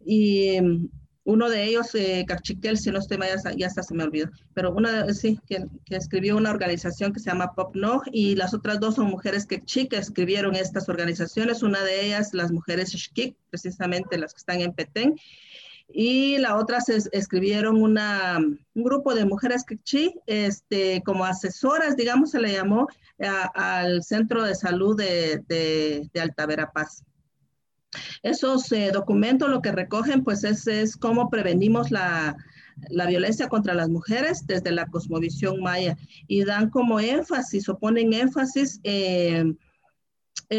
y 0.05 0.59
mm, 0.61 0.89
uno 1.23 1.49
de 1.49 1.65
ellos, 1.65 1.93
eh, 1.93 2.25
Cachiquel, 2.27 2.77
si 2.77 2.89
no 2.89 2.99
estoy 2.99 3.17
mal, 3.17 3.29
ya, 3.55 3.67
hasta 3.67 3.83
se 3.83 3.93
me 3.93 4.03
olvidó, 4.03 4.29
pero 4.53 4.73
uno 4.73 4.89
sí, 5.13 5.39
que, 5.47 5.65
que, 5.85 5.95
escribió 5.95 6.35
una 6.35 6.49
organización 6.49 7.13
que 7.13 7.19
se 7.19 7.29
llama 7.29 7.53
PopNog 7.53 8.03
y 8.11 8.35
las 8.35 8.53
otras 8.53 8.79
dos 8.79 8.95
son 8.95 9.07
mujeres 9.07 9.45
que 9.45 9.61
chicas 9.61 10.07
escribieron 10.07 10.55
estas 10.55 10.89
organizaciones, 10.89 11.61
una 11.61 11.83
de 11.83 12.05
ellas 12.07 12.33
las 12.33 12.51
mujeres 12.51 12.91
Shkik, 12.91 13.35
precisamente 13.49 14.17
las 14.17 14.33
que 14.33 14.39
están 14.39 14.61
en 14.61 14.73
Petén, 14.73 15.15
y 15.93 16.37
la 16.37 16.57
otra 16.57 16.79
escribieron 17.11 17.81
una, 17.81 18.37
un 18.37 18.83
grupo 18.83 19.13
de 19.13 19.25
mujeres 19.25 19.63
quechí, 19.65 20.15
este, 20.25 21.01
como 21.03 21.25
asesoras, 21.25 21.95
digamos, 21.95 22.31
se 22.31 22.39
le 22.39 22.53
llamó 22.53 22.87
al 23.53 24.03
Centro 24.03 24.43
de 24.43 24.55
Salud 24.55 24.97
de, 24.97 25.43
de, 25.47 26.09
de 26.13 26.21
Alta 26.21 26.45
Verapaz. 26.45 27.03
Esos 28.23 28.71
eh, 28.71 28.91
documentos 28.93 29.49
lo 29.49 29.61
que 29.61 29.71
recogen 29.71 30.23
pues 30.23 30.43
es, 30.43 30.67
es 30.67 30.95
cómo 30.95 31.29
prevenimos 31.29 31.91
la, 31.91 32.35
la, 32.89 33.05
violencia 33.05 33.49
contra 33.49 33.73
las 33.73 33.89
mujeres 33.89 34.45
desde 34.47 34.71
la 34.71 34.87
cosmovisión 34.87 35.61
maya. 35.61 35.97
Y 36.27 36.43
dan 36.43 36.69
como 36.69 36.99
énfasis 36.99 37.67
o 37.69 37.77
ponen 37.77 38.13
énfasis 38.13 38.79
en 38.83 39.59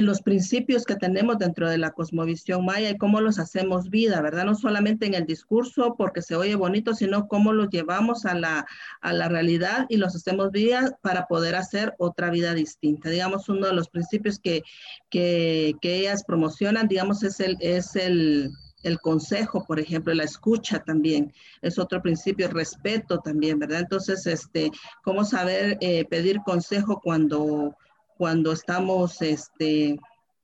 los 0.00 0.22
principios 0.22 0.84
que 0.84 0.96
tenemos 0.96 1.38
dentro 1.38 1.68
de 1.68 1.76
la 1.76 1.90
cosmovisión 1.90 2.64
maya 2.64 2.90
y 2.90 2.96
cómo 2.96 3.20
los 3.20 3.38
hacemos 3.38 3.90
vida, 3.90 4.22
¿verdad? 4.22 4.44
No 4.44 4.54
solamente 4.54 5.06
en 5.06 5.14
el 5.14 5.26
discurso 5.26 5.96
porque 5.98 6.22
se 6.22 6.34
oye 6.34 6.54
bonito, 6.54 6.94
sino 6.94 7.28
cómo 7.28 7.52
los 7.52 7.68
llevamos 7.68 8.24
a 8.24 8.34
la, 8.34 8.66
a 9.02 9.12
la 9.12 9.28
realidad 9.28 9.86
y 9.90 9.98
los 9.98 10.16
hacemos 10.16 10.50
vida 10.50 10.98
para 11.02 11.26
poder 11.26 11.56
hacer 11.56 11.94
otra 11.98 12.30
vida 12.30 12.54
distinta. 12.54 13.10
Digamos, 13.10 13.48
uno 13.50 13.66
de 13.66 13.74
los 13.74 13.88
principios 13.88 14.38
que, 14.38 14.62
que, 15.10 15.74
que 15.82 15.96
ellas 15.96 16.24
promocionan, 16.24 16.88
digamos, 16.88 17.22
es 17.22 17.40
el, 17.40 17.58
es 17.60 17.94
el, 17.96 18.50
el 18.82 18.98
consejo, 19.00 19.64
por 19.66 19.78
ejemplo, 19.78 20.14
la 20.14 20.24
escucha 20.24 20.80
también, 20.80 21.32
es 21.60 21.78
otro 21.78 22.00
principio, 22.02 22.48
respeto 22.48 23.18
también, 23.18 23.58
¿verdad? 23.58 23.80
Entonces, 23.80 24.26
este, 24.26 24.70
cómo 25.02 25.24
saber 25.24 25.76
eh, 25.80 26.04
pedir 26.06 26.40
consejo 26.44 27.00
cuando 27.02 27.76
cuando 28.22 28.52
estamos 28.52 29.20
este, 29.20 29.98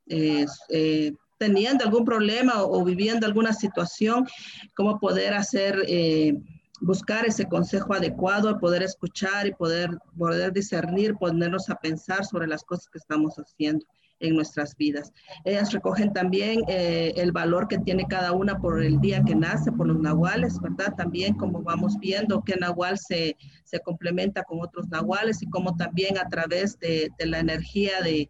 eh, 0.08 1.12
teniendo 1.38 1.84
algún 1.84 2.04
problema 2.04 2.64
o, 2.64 2.84
viviendo 2.84 3.24
alguna 3.24 3.52
situación, 3.52 4.26
cómo 4.74 4.98
poder 4.98 5.32
hacer, 5.32 5.84
eh, 5.86 6.34
buscar 6.80 7.24
ese 7.24 7.46
consejo 7.46 7.94
adecuado, 7.94 8.58
poder 8.58 8.82
escuchar 8.82 9.46
y 9.46 9.54
poder, 9.54 9.90
poder 10.18 10.52
discernir, 10.52 11.14
ponernos 11.14 11.70
a 11.70 11.76
pensar 11.76 12.24
sobre 12.24 12.48
las 12.48 12.64
cosas 12.64 12.88
que 12.88 12.98
estamos 12.98 13.36
haciendo 13.36 13.86
en 14.20 14.34
nuestras 14.34 14.76
vidas. 14.76 15.12
Ellas 15.44 15.72
recogen 15.72 16.12
también 16.12 16.62
eh, 16.68 17.12
el 17.16 17.32
valor 17.32 17.68
que 17.68 17.78
tiene 17.78 18.06
cada 18.08 18.32
una 18.32 18.58
por 18.58 18.82
el 18.82 19.00
día 19.00 19.22
que 19.24 19.34
nace, 19.34 19.72
por 19.72 19.86
los 19.86 19.98
nahuales, 20.00 20.60
¿verdad? 20.60 20.94
También 20.96 21.34
como 21.34 21.62
vamos 21.62 21.98
viendo 21.98 22.42
que 22.42 22.56
nahual 22.56 22.98
se, 22.98 23.36
se 23.64 23.80
complementa 23.80 24.42
con 24.42 24.60
otros 24.60 24.88
nahuales 24.88 25.42
y 25.42 25.46
como 25.46 25.76
también 25.76 26.18
a 26.18 26.28
través 26.28 26.78
de, 26.78 27.10
de 27.18 27.26
la 27.26 27.38
energía 27.38 28.00
de, 28.02 28.28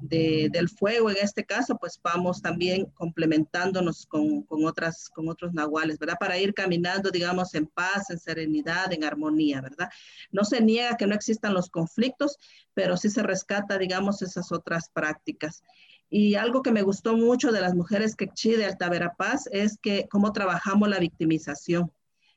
del 0.00 0.68
fuego 0.68 1.10
en 1.10 1.16
este 1.20 1.44
caso, 1.44 1.76
pues 1.76 2.00
vamos 2.02 2.42
también 2.42 2.86
complementándonos 2.94 4.06
con, 4.06 4.42
con, 4.42 4.64
otras, 4.64 5.08
con 5.10 5.28
otros 5.28 5.52
nahuales, 5.52 5.98
¿verdad? 5.98 6.16
Para 6.18 6.38
ir 6.38 6.54
caminando, 6.54 7.10
digamos, 7.10 7.54
en 7.54 7.66
paz, 7.66 8.10
en 8.10 8.18
serenidad, 8.18 8.92
en 8.92 9.04
armonía, 9.04 9.60
¿verdad? 9.60 9.88
No 10.30 10.44
se 10.44 10.60
niega 10.60 10.96
que 10.96 11.06
no 11.06 11.14
existan 11.14 11.54
los 11.54 11.70
conflictos, 11.70 12.38
pero 12.74 12.96
sí 12.96 13.10
se 13.10 13.22
rescata, 13.22 13.78
digamos, 13.78 14.22
esas 14.22 14.52
otras 14.52 14.88
prácticas. 14.90 15.62
Y 16.08 16.34
algo 16.34 16.62
que 16.62 16.72
me 16.72 16.82
gustó 16.82 17.16
mucho 17.16 17.52
de 17.52 17.60
las 17.60 17.74
mujeres 17.74 18.16
que 18.16 18.28
de 18.42 18.64
Alta 18.64 19.14
Paz 19.16 19.48
es 19.52 19.78
que 19.80 20.08
cómo 20.10 20.32
trabajamos 20.32 20.88
la 20.88 20.98
victimización. 20.98 21.92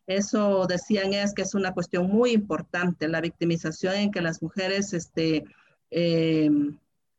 Eso 0.06 0.68
decían 0.68 1.14
es 1.14 1.34
que 1.34 1.42
es 1.42 1.56
una 1.56 1.74
cuestión 1.74 2.08
muy 2.08 2.32
importante, 2.32 3.08
la 3.08 3.22
victimización 3.22 3.96
en 3.96 4.12
que 4.12 4.22
las 4.22 4.44
mujeres, 4.44 4.94
este, 4.94 5.44
eh, 5.90 6.52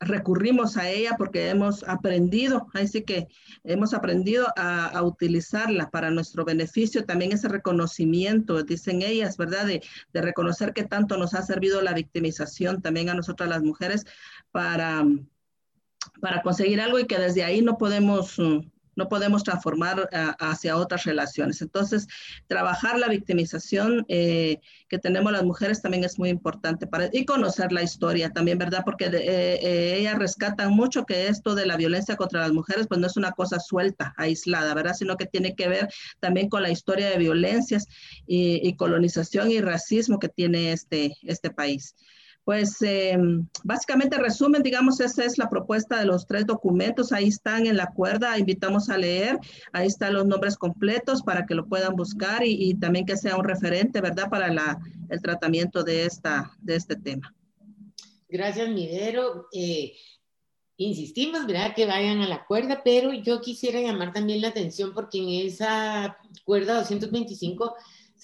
recurrimos 0.04 0.76
a 0.76 0.88
ella 0.88 1.16
porque 1.18 1.48
hemos 1.48 1.82
aprendido, 1.84 2.68
así 2.74 3.02
que 3.02 3.28
hemos 3.64 3.94
aprendido 3.94 4.46
a, 4.56 5.02
utilizarla 5.02 5.90
para 5.90 6.10
nuestro 6.10 6.44
beneficio, 6.44 7.04
también 7.04 7.32
ese 7.32 7.48
reconocimiento, 7.48 8.62
dicen 8.62 9.02
ellas, 9.02 9.36
¿verdad? 9.36 9.66
De, 9.66 9.82
de, 10.12 10.22
reconocer 10.22 10.72
que 10.72 10.84
tanto 10.84 11.16
nos 11.16 11.34
ha 11.34 11.42
servido 11.42 11.82
la 11.82 11.94
victimización 11.94 12.80
también 12.82 13.08
a 13.08 13.14
nosotras 13.14 13.48
las 13.48 13.62
mujeres 13.62 14.06
para, 14.50 15.04
para 16.20 16.42
conseguir 16.42 16.80
algo 16.80 16.98
y 16.98 17.06
que 17.06 17.18
desde 17.18 17.44
ahí 17.44 17.62
no 17.62 17.78
podemos 17.78 18.38
no 18.96 19.08
podemos 19.08 19.42
transformar 19.42 20.08
eh, 20.12 20.26
hacia 20.38 20.76
otras 20.76 21.04
relaciones. 21.04 21.62
Entonces, 21.62 22.06
trabajar 22.46 22.98
la 22.98 23.08
victimización 23.08 24.04
eh, 24.08 24.60
que 24.88 24.98
tenemos 24.98 25.32
las 25.32 25.44
mujeres 25.44 25.82
también 25.82 26.04
es 26.04 26.18
muy 26.18 26.28
importante 26.28 26.86
para, 26.86 27.08
y 27.12 27.24
conocer 27.24 27.72
la 27.72 27.82
historia 27.82 28.30
también, 28.30 28.58
¿verdad? 28.58 28.82
Porque 28.84 29.10
eh, 29.12 29.96
ellas 29.98 30.18
rescatan 30.18 30.72
mucho 30.72 31.04
que 31.04 31.28
esto 31.28 31.54
de 31.54 31.66
la 31.66 31.76
violencia 31.76 32.16
contra 32.16 32.40
las 32.40 32.52
mujeres, 32.52 32.86
pues 32.86 33.00
no 33.00 33.06
es 33.06 33.16
una 33.16 33.32
cosa 33.32 33.58
suelta, 33.60 34.14
aislada, 34.16 34.74
¿verdad? 34.74 34.94
Sino 34.94 35.16
que 35.16 35.26
tiene 35.26 35.54
que 35.54 35.68
ver 35.68 35.88
también 36.20 36.48
con 36.48 36.62
la 36.62 36.70
historia 36.70 37.10
de 37.10 37.18
violencias 37.18 37.86
y, 38.26 38.66
y 38.66 38.76
colonización 38.76 39.50
y 39.50 39.60
racismo 39.60 40.18
que 40.18 40.28
tiene 40.28 40.72
este, 40.72 41.16
este 41.22 41.50
país. 41.50 41.94
Pues 42.44 42.82
eh, 42.82 43.16
básicamente 43.62 44.18
resumen, 44.18 44.62
digamos, 44.62 45.00
esa 45.00 45.24
es 45.24 45.38
la 45.38 45.48
propuesta 45.48 45.98
de 45.98 46.04
los 46.04 46.26
tres 46.26 46.46
documentos, 46.46 47.10
ahí 47.10 47.28
están 47.28 47.66
en 47.66 47.78
la 47.78 47.86
cuerda, 47.86 48.38
invitamos 48.38 48.90
a 48.90 48.98
leer, 48.98 49.38
ahí 49.72 49.86
están 49.86 50.12
los 50.12 50.26
nombres 50.26 50.56
completos 50.56 51.22
para 51.22 51.46
que 51.46 51.54
lo 51.54 51.66
puedan 51.66 51.96
buscar 51.96 52.42
y, 52.44 52.74
también 52.74 53.06
que 53.06 53.16
sea 53.16 53.36
un 53.36 53.44
referente, 53.44 54.02
¿verdad?, 54.02 54.28
para 54.28 54.52
la, 54.52 54.78
el 55.08 55.22
tratamiento 55.22 55.82
de, 55.82 56.04
esta, 56.04 56.52
de 56.60 56.76
este 56.76 56.96
tema. 56.96 57.34
Gracias, 58.28 58.68
Midero. 58.68 59.46
Eh, 59.50 59.94
insistimos, 60.76 61.46
¿verdad?, 61.46 61.74
que 61.74 61.86
vayan 61.86 62.20
a 62.20 62.28
la 62.28 62.44
cuerda, 62.44 62.82
pero 62.84 63.14
yo 63.14 63.40
quisiera 63.40 63.80
llamar 63.80 64.12
también 64.12 64.42
la 64.42 64.48
atención 64.48 64.92
porque 64.92 65.18
en 65.18 65.46
esa 65.46 66.18
cuerda 66.44 66.74
225 66.74 67.74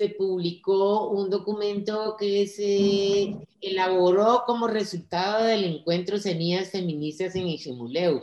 se 0.01 0.09
publicó 0.09 1.11
un 1.11 1.28
documento 1.28 2.16
que 2.18 2.46
se 2.46 3.36
elaboró 3.61 4.44
como 4.46 4.66
resultado 4.66 5.44
del 5.44 5.64
encuentro 5.64 6.18
Semillas 6.18 6.70
Feministas 6.70 7.36
en 7.36 7.48
Iximuleu. 7.48 8.22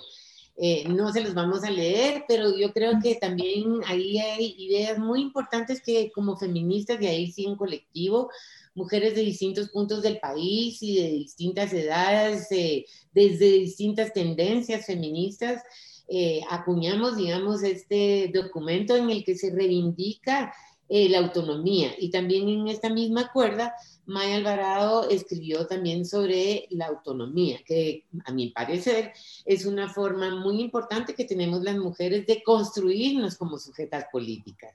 Eh, 0.58 0.86
no 0.90 1.14
se 1.14 1.22
los 1.22 1.36
vamos 1.36 1.64
a 1.64 1.70
leer, 1.70 2.26
pero 2.28 2.58
yo 2.58 2.74
creo 2.74 2.94
que 3.00 3.14
también 3.14 3.82
ahí 3.86 4.18
hay 4.18 4.56
ideas 4.58 4.98
muy 4.98 5.22
importantes 5.22 5.80
que 5.80 6.12
como 6.12 6.36
feministas, 6.36 7.00
de 7.00 7.10
ahí 7.10 7.32
sí 7.32 7.46
en 7.46 7.56
colectivo, 7.56 8.32
mujeres 8.74 9.14
de 9.14 9.22
distintos 9.22 9.70
puntos 9.70 10.02
del 10.02 10.18
país 10.20 10.82
y 10.82 10.96
de 10.96 11.10
distintas 11.12 11.72
edades, 11.74 12.52
eh, 12.52 12.88
desde 13.14 13.52
distintas 13.52 14.12
tendencias 14.14 14.88
feministas, 14.88 15.62
eh, 16.08 16.42
acuñamos, 16.50 17.18
digamos, 17.18 17.62
este 17.62 18.32
documento 18.34 18.96
en 18.96 19.12
el 19.12 19.24
que 19.24 19.36
se 19.36 19.52
reivindica 19.52 20.52
eh, 20.90 21.10
la 21.10 21.20
autonomía. 21.20 21.92
Y 22.00 22.10
también 22.10 22.48
en 22.48 22.68
esta 22.68 22.90
misma 22.90 23.32
cuerda, 23.32 23.74
Maya 24.06 24.38
Alvarado 24.38 25.10
escribió 25.10 25.68
también 25.68 26.06
sobre 26.06 26.66
la 26.70 26.88
autonomía, 26.88 27.60
que 27.66 28.06
a 28.24 28.32
mi 28.32 28.52
parecer 28.52 29.12
es 29.46 29.66
una 29.66 29.90
forma 29.90 30.34
muy 30.36 30.62
importante 30.62 31.14
que 31.14 31.26
tenemos 31.26 31.62
las 31.62 31.76
mujeres 31.76 32.26
de 32.26 32.42
construirnos 32.42 33.36
como 33.36 33.60
sujetas 33.60 34.06
políticas. 34.12 34.74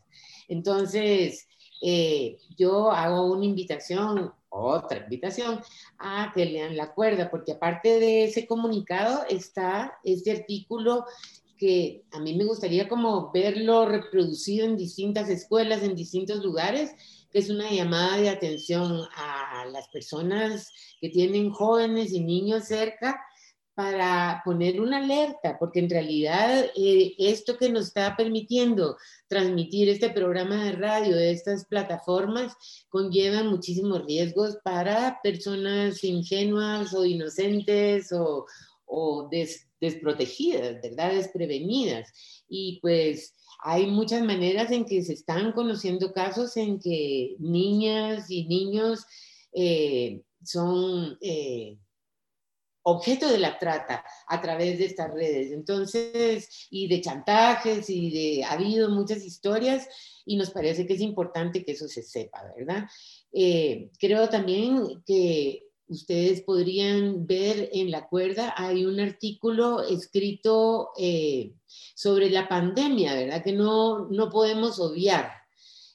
Entonces, 0.49 1.49
eh, 1.81 2.37
yo 2.59 2.93
hago 2.93 3.33
una 3.33 3.47
invitación, 3.47 4.33
otra 4.51 4.99
invitación, 4.99 5.61
a 5.99 6.31
que 6.35 6.45
lean 6.45 6.77
la 6.77 6.93
cuerda, 6.93 7.31
porque 7.31 7.53
aparte 7.53 7.99
de 7.99 8.25
ese 8.25 8.47
comunicado 8.47 9.25
está 9.31 9.99
este 10.05 10.31
artículo 10.31 11.07
que 11.63 12.03
a 12.11 12.19
mí 12.19 12.35
me 12.35 12.43
gustaría 12.43 12.89
como 12.89 13.31
verlo 13.31 13.87
reproducido 13.87 14.67
en 14.67 14.77
distintas 14.77 15.29
escuelas, 15.29 15.85
en 15.85 15.95
distintos 15.95 16.43
lugares, 16.43 16.91
que 17.31 17.39
es 17.39 17.51
una 17.51 17.71
llamada 17.71 18.17
de 18.17 18.31
atención 18.31 19.07
a 19.15 19.65
las 19.67 19.87
personas 19.91 20.73
que 21.01 21.09
tienen 21.09 21.53
jóvenes 21.53 22.13
y 22.13 22.19
niños 22.19 22.65
cerca 22.65 23.25
para 23.75 24.43
poner 24.45 24.81
una 24.81 24.99
alerta, 24.99 25.57
porque 25.57 25.79
en 25.79 25.89
realidad 25.89 26.67
eh, 26.75 27.15
esto 27.17 27.57
que 27.57 27.71
nos 27.71 27.87
está 27.87 28.17
permitiendo 28.17 28.97
transmitir 29.29 29.89
este 29.89 30.11
programa 30.11 30.65
de 30.65 30.73
radio 30.73 31.17
estas 31.17 31.65
plataformas 31.67 32.57
conlleva 32.89 33.45
muchísimos 33.45 34.05
riesgos 34.05 34.59
para 34.65 35.21
personas 35.23 36.03
ingenuas 36.03 36.93
o 36.93 37.05
inocentes 37.05 38.11
o, 38.11 38.47
o 38.85 39.29
desprotegidas, 39.83 40.81
¿verdad? 40.81 41.13
Desprevenidas. 41.13 42.09
Y 42.49 42.79
pues 42.81 43.35
hay 43.59 43.87
muchas 43.87 44.23
maneras 44.23 44.71
en 44.71 44.85
que 44.85 45.03
se 45.03 45.13
están 45.13 45.53
conociendo 45.53 46.13
casos 46.13 46.57
en 46.57 46.79
que 46.79 47.35
niñas 47.41 48.31
y 48.31 48.47
niños 48.47 49.05
eh, 49.53 50.23
son 50.45 51.19
eh, 51.21 51.77
objeto 52.85 53.29
de 53.29 53.39
la 53.39 53.59
trata 53.59 54.05
a 54.29 54.41
través 54.41 54.79
de 54.79 54.87
estas 54.87 55.13
redes. 55.13 55.51
Entonces, 55.51 56.69
y 56.71 56.87
de 56.87 57.01
chantajes 57.01 57.91
y 57.91 58.11
de, 58.11 58.45
ha 58.45 58.53
habido 58.53 58.89
muchas 58.89 59.25
historias 59.25 59.89
y 60.25 60.37
nos 60.37 60.51
parece 60.51 60.87
que 60.87 60.95
es 60.95 61.01
importante 61.01 61.65
que 61.65 61.73
eso 61.73 61.89
se 61.89 62.05
sepa, 62.05 62.41
¿verdad? 62.57 62.85
Eh, 63.33 63.91
creo 63.99 64.29
también 64.29 65.03
que 65.05 65.72
ustedes 65.93 66.43
podrían 66.43 67.27
ver 67.27 67.71
en 67.73 67.91
la 67.91 68.09
cuerda, 68.09 68.55
hay 68.57 68.85
un 68.85 69.01
artículo 69.01 69.83
escrito 69.83 70.91
eh, 70.99 71.53
sobre 71.95 72.31
la 72.31 72.49
pandemia, 72.49 73.15
¿verdad? 73.15 73.45
Que 73.45 73.53
no, 73.53 74.09
no 74.09 74.31
podemos 74.31 74.81
obviar. 74.81 75.31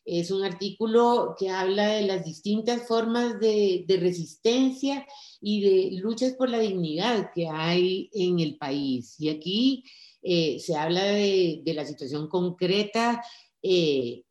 Es 0.06 0.32
un 0.32 0.44
artículo 0.44 1.36
que 1.38 1.50
habla 1.50 1.88
de 1.88 2.04
las 2.04 2.24
distintas 2.24 2.88
formas 2.88 3.40
de, 3.40 3.84
de 3.88 3.98
resistencia 3.98 5.06
y 5.42 5.62
de 5.62 6.00
luchas 6.00 6.34
por 6.34 6.50
la 6.50 6.60
dignidad 6.60 7.32
que 7.36 7.48
hay 7.48 8.10
en 8.14 8.40
el 8.40 8.58
país. 8.58 9.20
Y 9.20 9.30
aquí 9.30 9.84
eh, 10.22 10.60
se 10.60 10.76
habla 10.76 11.04
de, 11.04 11.62
de, 11.64 11.74
la 11.74 11.86
situación 11.86 12.30
concreta 12.30 13.22
eh, 13.62 14.24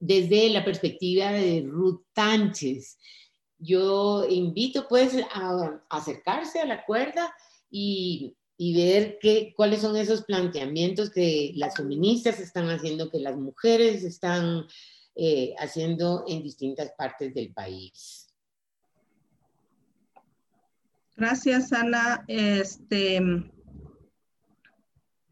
desde 0.00 0.48
la 0.48 0.64
perspectiva 0.64 1.30
de 1.30 1.62
Ruth 1.62 2.06
Tánchez 2.12 2.98
yo 3.60 4.26
invito 4.28 4.88
pues 4.88 5.14
a, 5.32 5.80
acercarse 5.88 6.60
a 6.60 6.66
la 6.66 6.84
cuerda 6.84 7.32
y, 7.70 8.36
ver 8.74 9.18
qué, 9.20 9.54
cuáles 9.56 9.80
son 9.80 9.96
esos 9.96 10.22
planteamientos 10.22 11.10
que 11.10 11.52
las 11.56 11.76
feministas 11.76 12.40
están 12.40 12.68
haciendo, 12.68 13.10
que 13.10 13.20
las 13.20 13.36
mujeres 13.36 14.04
están 14.04 14.66
eh, 15.14 15.54
haciendo 15.58 16.24
en 16.26 16.42
distintas 16.42 16.92
partes 16.96 17.32
del 17.34 17.52
país. 17.52 18.28
Gracias, 21.16 21.72
Ana. 21.72 22.24
Este, 22.28 23.20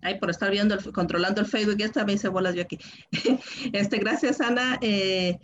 Ay, 0.01 0.18
por 0.18 0.30
estar 0.30 0.51
viendo, 0.51 0.74
el, 0.74 0.92
controlando 0.92 1.40
el 1.40 1.46
Facebook, 1.46 1.76
ya 1.76 1.90
también 1.90 2.18
se 2.18 2.28
bolas 2.28 2.55
yo 2.55 2.62
aquí. 2.62 2.78
este, 3.72 3.99
gracias, 3.99 4.40
Ana. 4.40 4.78
Eh, 4.80 5.38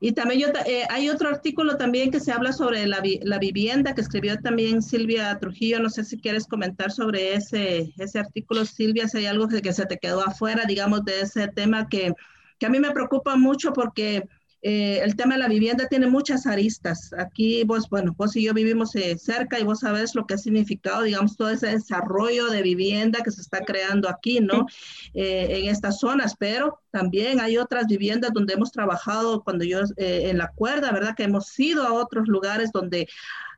y 0.00 0.12
también 0.12 0.40
yo, 0.40 0.48
eh, 0.64 0.84
hay 0.88 1.10
otro 1.10 1.28
artículo 1.28 1.76
también 1.76 2.10
que 2.10 2.20
se 2.20 2.32
habla 2.32 2.52
sobre 2.52 2.86
la, 2.86 3.02
la, 3.22 3.38
vivienda 3.38 3.94
que 3.94 4.00
escribió 4.00 4.38
también 4.38 4.80
Silvia 4.80 5.38
Trujillo. 5.38 5.80
No 5.80 5.90
sé 5.90 6.04
si 6.04 6.18
quieres 6.18 6.46
comentar 6.46 6.90
sobre 6.90 7.34
ese, 7.34 7.92
ese 7.98 8.18
artículo, 8.18 8.64
Silvia, 8.64 9.08
si 9.08 9.18
hay 9.18 9.26
algo 9.26 9.48
que, 9.48 9.60
que 9.60 9.72
se 9.72 9.86
te 9.86 9.98
quedó 9.98 10.26
afuera, 10.26 10.64
digamos, 10.66 11.04
de 11.04 11.20
ese 11.20 11.48
tema 11.48 11.88
que, 11.88 12.14
que 12.58 12.66
a 12.66 12.70
mí 12.70 12.78
me 12.78 12.92
preocupa 12.92 13.36
mucho 13.36 13.72
porque 13.72 14.22
eh, 14.62 15.00
el 15.04 15.14
tema 15.14 15.34
de 15.34 15.40
la 15.40 15.48
vivienda 15.48 15.86
tiene 15.86 16.08
muchas 16.08 16.46
aristas. 16.46 17.10
Aquí 17.16 17.62
vos, 17.64 17.88
bueno, 17.88 18.14
vos 18.16 18.34
y 18.34 18.44
yo 18.44 18.54
vivimos 18.54 18.94
eh, 18.96 19.16
cerca 19.16 19.58
y 19.58 19.64
vos 19.64 19.80
sabés 19.80 20.14
lo 20.14 20.26
que 20.26 20.34
ha 20.34 20.38
significado, 20.38 21.02
digamos, 21.02 21.36
todo 21.36 21.50
ese 21.50 21.68
desarrollo 21.68 22.48
de 22.48 22.62
vivienda 22.62 23.20
que 23.22 23.30
se 23.30 23.40
está 23.40 23.60
creando 23.60 24.08
aquí, 24.08 24.40
¿no? 24.40 24.66
Eh, 25.14 25.60
en 25.60 25.68
estas 25.68 26.00
zonas, 26.00 26.34
pero 26.36 26.80
también 26.90 27.40
hay 27.40 27.56
otras 27.56 27.86
viviendas 27.86 28.32
donde 28.32 28.54
hemos 28.54 28.72
trabajado 28.72 29.44
cuando 29.44 29.64
yo 29.64 29.80
en 29.96 30.38
la 30.38 30.50
cuerda, 30.52 30.90
¿verdad? 30.90 31.14
Que 31.16 31.24
hemos 31.24 31.58
ido 31.58 31.84
a 31.86 31.92
otros 31.92 32.26
lugares 32.26 32.72
donde, 32.72 33.08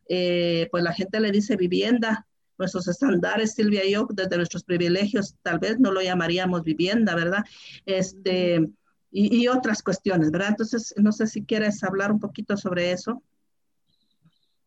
pues 0.07 0.82
la 0.82 0.92
gente 0.92 1.20
le 1.20 1.30
dice 1.30 1.57
vivienda, 1.57 2.26
nuestros 2.59 2.88
estándares, 2.88 3.55
Silvia 3.55 3.84
y 3.86 3.92
yo, 3.92 4.07
desde 4.11 4.36
nuestros 4.36 4.64
privilegios, 4.64 5.34
tal 5.42 5.59
vez 5.59 5.80
no 5.80 5.92
lo 5.92 6.03
llamaríamos 6.03 6.62
vivienda, 6.62 7.14
¿verdad? 7.14 7.42
Este, 7.86 8.68
y, 9.12 9.48
otras 9.48 9.82
cuestiones, 9.82 10.30
¿verdad? 10.30 10.50
Entonces, 10.50 10.94
no 10.96 11.12
sé 11.12 11.26
si 11.26 11.44
quieres 11.44 11.82
hablar 11.82 12.12
un 12.12 12.20
poquito 12.20 12.56
sobre 12.56 12.92
eso. 12.92 13.22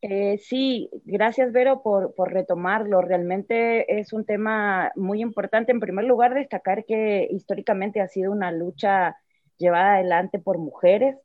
Eh, 0.02 0.38
sí, 0.38 0.90
gracias 1.06 1.54
Vero 1.54 1.82
por, 1.82 2.14
por, 2.14 2.34
retomarlo. 2.34 3.02
Realmente 3.02 4.00
es 4.00 4.12
un 4.12 4.26
tema 4.26 4.92
muy 4.96 5.22
importante. 5.22 5.72
En 5.72 5.80
primer 5.80 6.04
lugar, 6.04 6.34
destacar 6.34 6.84
que 6.84 7.28
históricamente 7.32 8.02
ha 8.02 8.08
sido 8.10 8.34
una 8.34 8.52
lucha 8.52 9.16
llevada 9.58 9.96
adelante 9.96 10.40
por 10.40 10.58
mujeres. 10.58 11.16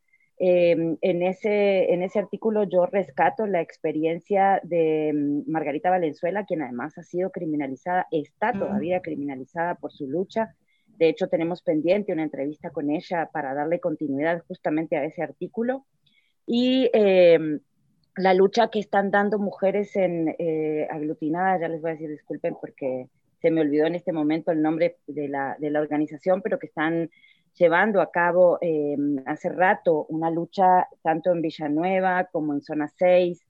Em, 0.41 0.97
en, 1.01 1.23
ese, 1.23 1.93
en 1.93 2.05
ese 2.05 2.21
artículo 2.21 2.63
yo 2.63 2.87
rescato 2.87 3.49
la 3.49 3.61
experiencia 3.61 4.61
de 4.63 5.13
mm, 5.13 5.51
Margarita 5.51 5.91
Valenzuela, 5.91 6.47
quien 6.47 6.63
además 6.63 6.97
ha 6.97 7.03
sido 7.03 7.31
criminalizada, 7.31 8.07
está 8.13 8.53
todavía 8.53 9.03
criminalizada 9.03 9.75
por 9.75 9.91
su 9.91 10.07
lucha 10.07 10.55
de 10.99 11.09
hecho, 11.09 11.29
tenemos 11.29 11.63
pendiente 11.63 12.13
una 12.13 12.25
entrevista 12.25 12.71
con 12.71 12.91
ella 12.91 13.31
para 13.33 13.55
darle 13.55 13.79
continuidad 13.79 14.43
justamente 14.49 14.97
a 14.97 15.05
ese 15.05 15.23
artículo. 15.23 15.87
Y 16.45 16.91
em, 16.93 17.61
la 18.17 18.35
lucha 18.35 18.69
que 18.69 18.81
están 18.81 19.13
dando 19.13 19.39
mujeres 19.39 19.95
en 19.95 20.35
eh, 20.39 20.89
aglutinadas, 20.91 21.61
ya 21.61 21.69
les 21.69 21.81
voy 21.81 21.91
a 21.91 21.95
decir 21.95 22.11
disculpen 22.11 22.57
porque 22.61 23.07
se 23.41 23.53
me 23.53 23.61
olvidó 23.61 23.87
en 23.87 23.95
este 23.95 24.13
momento 24.13 24.51
el 24.51 24.61
nombre 24.61 24.97
de 25.07 25.29
la, 25.29 25.57
de 25.61 25.71
la 25.71 25.81
organización, 25.81 26.43
pero 26.43 26.59
que 26.59 26.67
están 26.67 27.11
llevando 27.55 28.01
a 28.01 28.11
cabo 28.11 28.59
em, 28.61 29.23
hace 29.25 29.51
rato 29.51 30.05
una 30.09 30.31
lucha 30.31 30.89
tanto 31.03 31.31
en 31.31 31.43
Villanueva 31.43 32.25
como 32.33 32.55
en 32.55 32.61
Zona 32.61 32.89
6 32.89 33.41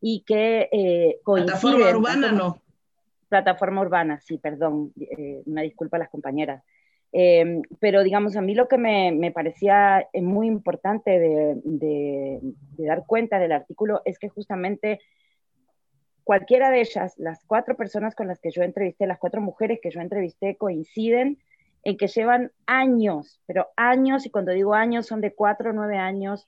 y 0.00 0.24
que 0.26 0.68
eh, 0.72 1.20
Plataforma 1.24 1.90
urbana, 1.90 2.32
no. 2.32 2.60
Plataforma 3.28 3.82
urbana, 3.82 4.20
sí, 4.20 4.38
perdón, 4.38 4.92
eh, 4.98 5.42
una 5.46 5.62
disculpa 5.62 5.96
a 5.96 6.00
las 6.00 6.08
compañeras. 6.08 6.64
Em, 7.12 7.62
pero 7.80 8.02
digamos, 8.02 8.36
a 8.36 8.42
mí 8.42 8.54
lo 8.54 8.68
que 8.68 8.76
me, 8.76 9.12
me 9.12 9.30
parecía 9.30 10.06
eh, 10.12 10.20
muy 10.20 10.46
importante 10.46 11.18
de, 11.18 11.60
de, 11.64 12.40
dar 12.76 13.06
cuenta 13.06 13.38
del 13.38 13.52
artículo 13.52 14.02
es 14.04 14.18
que 14.18 14.28
justamente 14.28 15.00
cualquiera 16.22 16.70
de 16.70 16.80
ellas, 16.80 17.14
las 17.16 17.42
cuatro 17.46 17.76
personas 17.76 18.14
con 18.14 18.28
las 18.28 18.40
que 18.40 18.50
yo 18.50 18.62
entrevisté, 18.62 19.06
las 19.06 19.18
cuatro 19.18 19.40
mujeres 19.40 19.80
que 19.82 19.90
yo 19.90 20.00
entrevisté, 20.00 20.56
coinciden 20.56 21.38
en 21.82 21.96
que 21.96 22.08
llevan 22.08 22.52
años, 22.66 23.40
pero 23.46 23.68
años, 23.76 24.26
y 24.26 24.30
cuando 24.30 24.52
digo 24.52 24.74
años 24.74 25.06
son 25.06 25.22
de 25.22 25.34
cuatro 25.34 25.70
o 25.70 25.72
nueve 25.72 25.96
años, 25.96 26.46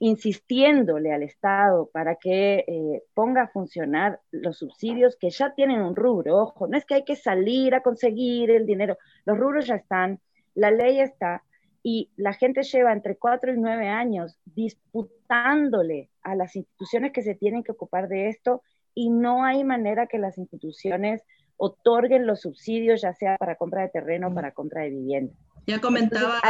insistiéndole 0.00 1.12
al 1.12 1.22
Estado 1.22 1.90
para 1.92 2.16
que 2.16 2.64
eh, 2.66 3.02
ponga 3.14 3.42
a 3.42 3.48
funcionar 3.48 4.20
los 4.30 4.58
subsidios 4.58 5.16
que 5.16 5.30
ya 5.30 5.54
tienen 5.54 5.82
un 5.82 5.96
rubro. 5.96 6.36
Ojo, 6.36 6.68
no 6.68 6.76
es 6.76 6.84
que 6.84 6.94
hay 6.94 7.04
que 7.04 7.16
salir 7.16 7.74
a 7.74 7.82
conseguir 7.82 8.50
el 8.50 8.66
dinero, 8.66 8.96
los 9.24 9.36
rubros 9.38 9.66
ya 9.66 9.76
están, 9.76 10.20
la 10.54 10.70
ley 10.70 11.00
está 11.00 11.42
y 11.82 12.10
la 12.16 12.32
gente 12.32 12.62
lleva 12.62 12.92
entre 12.92 13.16
cuatro 13.16 13.52
y 13.52 13.56
nueve 13.56 13.88
años 13.88 14.38
disputándole 14.44 16.10
a 16.22 16.34
las 16.34 16.54
instituciones 16.56 17.12
que 17.12 17.22
se 17.22 17.34
tienen 17.34 17.62
que 17.62 17.72
ocupar 17.72 18.08
de 18.08 18.28
esto 18.28 18.62
y 18.94 19.10
no 19.10 19.44
hay 19.44 19.64
manera 19.64 20.06
que 20.06 20.18
las 20.18 20.38
instituciones 20.38 21.22
otorguen 21.56 22.26
los 22.26 22.40
subsidios, 22.42 23.02
ya 23.02 23.14
sea 23.14 23.36
para 23.36 23.56
compra 23.56 23.82
de 23.82 23.88
terreno 23.88 24.28
o 24.28 24.34
para 24.34 24.52
compra 24.52 24.82
de 24.82 24.90
vivienda. 24.90 25.34
Ya 25.68 25.82
comentaba 25.82 26.40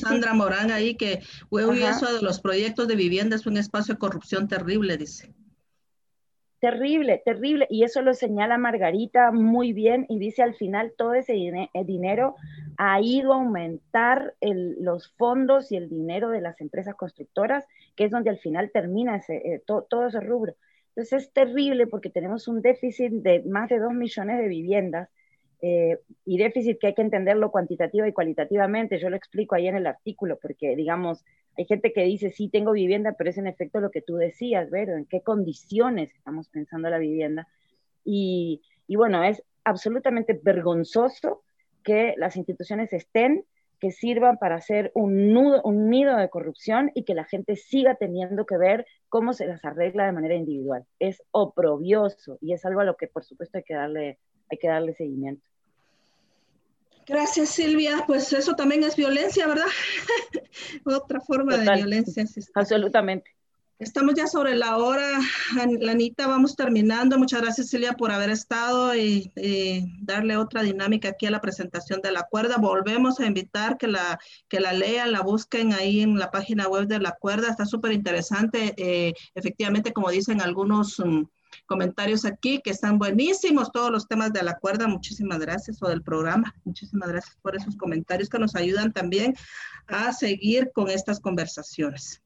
Sandra 0.00 0.32
Morán 0.32 0.70
ahí 0.70 0.94
que 0.94 1.14
eso 1.14 2.14
de 2.14 2.22
los 2.22 2.40
proyectos 2.40 2.86
de 2.86 2.94
vivienda 2.94 3.34
es 3.34 3.44
un 3.46 3.56
espacio 3.56 3.94
de 3.94 3.98
corrupción 3.98 4.46
terrible, 4.46 4.96
dice. 4.96 5.34
Terrible, 6.60 7.20
terrible. 7.24 7.66
Y 7.68 7.82
eso 7.82 8.00
lo 8.00 8.14
señala 8.14 8.58
Margarita 8.58 9.32
muy 9.32 9.72
bien 9.72 10.06
y 10.08 10.20
dice 10.20 10.44
al 10.44 10.54
final 10.54 10.92
todo 10.96 11.14
ese 11.14 11.34
eh, 11.34 11.68
dinero 11.84 12.36
ha 12.76 13.00
ido 13.00 13.32
a 13.32 13.36
aumentar 13.38 14.34
los 14.40 15.10
fondos 15.16 15.72
y 15.72 15.76
el 15.76 15.88
dinero 15.88 16.28
de 16.28 16.40
las 16.40 16.60
empresas 16.60 16.94
constructoras, 16.94 17.66
que 17.96 18.04
es 18.04 18.12
donde 18.12 18.30
al 18.30 18.38
final 18.38 18.70
termina 18.72 19.16
ese, 19.16 19.36
eh, 19.36 19.62
todo 19.66 20.06
ese 20.06 20.20
rubro. 20.20 20.54
Entonces 20.94 21.24
es 21.24 21.32
terrible 21.32 21.88
porque 21.88 22.08
tenemos 22.08 22.46
un 22.46 22.62
déficit 22.62 23.10
de 23.10 23.42
más 23.42 23.68
de 23.68 23.80
dos 23.80 23.94
millones 23.94 24.38
de 24.38 24.46
viviendas 24.46 25.08
eh, 25.62 25.98
y 26.24 26.38
déficit 26.38 26.78
que 26.78 26.88
hay 26.88 26.94
que 26.94 27.02
entenderlo 27.02 27.50
cuantitativa 27.50 28.06
y 28.08 28.12
cualitativamente. 28.12 28.98
Yo 28.98 29.10
lo 29.10 29.16
explico 29.16 29.54
ahí 29.54 29.68
en 29.68 29.76
el 29.76 29.86
artículo, 29.86 30.38
porque 30.40 30.76
digamos, 30.76 31.24
hay 31.56 31.64
gente 31.66 31.92
que 31.92 32.04
dice, 32.04 32.30
sí, 32.30 32.48
tengo 32.48 32.72
vivienda, 32.72 33.14
pero 33.16 33.30
es 33.30 33.38
en 33.38 33.46
efecto 33.46 33.80
lo 33.80 33.90
que 33.90 34.02
tú 34.02 34.16
decías, 34.16 34.70
ver 34.70 34.88
en 34.90 35.06
qué 35.06 35.22
condiciones 35.22 36.14
estamos 36.14 36.48
pensando 36.48 36.88
la 36.88 36.98
vivienda. 36.98 37.48
Y, 38.04 38.62
y 38.86 38.96
bueno, 38.96 39.22
es 39.22 39.42
absolutamente 39.64 40.38
vergonzoso 40.42 41.42
que 41.82 42.14
las 42.16 42.36
instituciones 42.36 42.92
estén, 42.92 43.44
que 43.80 43.90
sirvan 43.90 44.36
para 44.36 44.56
hacer 44.56 44.92
un, 44.94 45.32
nudo, 45.32 45.62
un 45.62 45.88
nido 45.88 46.16
de 46.16 46.28
corrupción 46.28 46.90
y 46.94 47.04
que 47.04 47.14
la 47.14 47.24
gente 47.24 47.56
siga 47.56 47.94
teniendo 47.94 48.44
que 48.44 48.58
ver 48.58 48.86
cómo 49.08 49.32
se 49.32 49.46
las 49.46 49.64
arregla 49.64 50.06
de 50.06 50.12
manera 50.12 50.34
individual. 50.34 50.84
Es 50.98 51.22
oprobioso 51.30 52.36
y 52.40 52.52
es 52.52 52.64
algo 52.64 52.80
a 52.80 52.84
lo 52.84 52.96
que 52.96 53.06
por 53.06 53.24
supuesto 53.24 53.58
hay 53.58 53.64
que 53.64 53.74
darle, 53.74 54.18
hay 54.50 54.58
que 54.58 54.68
darle 54.68 54.94
seguimiento. 54.94 55.42
Gracias, 57.06 57.50
Silvia. 57.50 58.04
Pues 58.06 58.32
eso 58.32 58.54
también 58.54 58.84
es 58.84 58.96
violencia, 58.96 59.46
¿verdad? 59.46 59.66
Otra 60.84 61.20
forma 61.20 61.56
de 61.56 61.74
violencia. 61.74 62.24
Absolutamente. 62.54 63.30
Estamos 63.80 64.14
ya 64.14 64.26
sobre 64.26 64.54
la 64.56 64.76
hora, 64.76 65.18
Lanita, 65.80 66.26
vamos 66.26 66.54
terminando. 66.54 67.18
Muchas 67.18 67.40
gracias, 67.40 67.70
Silvia, 67.70 67.94
por 67.94 68.12
haber 68.12 68.28
estado 68.28 68.94
y, 68.94 69.32
darle 70.02 70.36
otra 70.36 70.62
dinámica 70.62 71.08
aquí 71.08 71.24
a 71.24 71.30
la 71.30 71.40
presentación 71.40 72.02
de 72.02 72.12
la 72.12 72.24
cuerda. 72.24 72.58
Volvemos 72.58 73.20
a 73.20 73.26
invitar 73.26 73.78
que 73.78 73.86
la, 73.86 74.18
que 74.48 74.60
la 74.60 74.74
lean, 74.74 75.12
la 75.12 75.22
busquen 75.22 75.72
ahí 75.72 76.02
en 76.02 76.18
la 76.18 76.30
página 76.30 76.68
web 76.68 76.88
de 76.88 77.00
la 77.00 77.12
cuerda. 77.12 77.48
Está 77.48 77.64
súper 77.64 77.92
interesante. 77.92 78.74
Eh, 78.76 79.14
efectivamente, 79.34 79.94
como 79.94 80.10
dicen 80.10 80.42
algunos... 80.42 81.00
Mm, 81.00 81.22
comentarios 81.70 82.24
aquí 82.24 82.60
que 82.60 82.70
están 82.70 82.98
buenísimos 82.98 83.70
todos 83.70 83.92
los 83.92 84.08
temas 84.08 84.32
de 84.32 84.42
la 84.42 84.58
cuerda. 84.58 84.88
Muchísimas 84.88 85.38
gracias 85.38 85.80
o 85.80 85.88
del 85.88 86.02
programa. 86.02 86.52
Muchísimas 86.64 87.08
gracias 87.08 87.36
por 87.40 87.54
esos 87.54 87.76
comentarios 87.76 88.28
que 88.28 88.40
nos 88.40 88.56
ayudan 88.56 88.92
también 88.92 89.34
a 89.86 90.12
seguir 90.12 90.72
con 90.72 90.90
estas 90.90 91.20
conversaciones. 91.20 92.20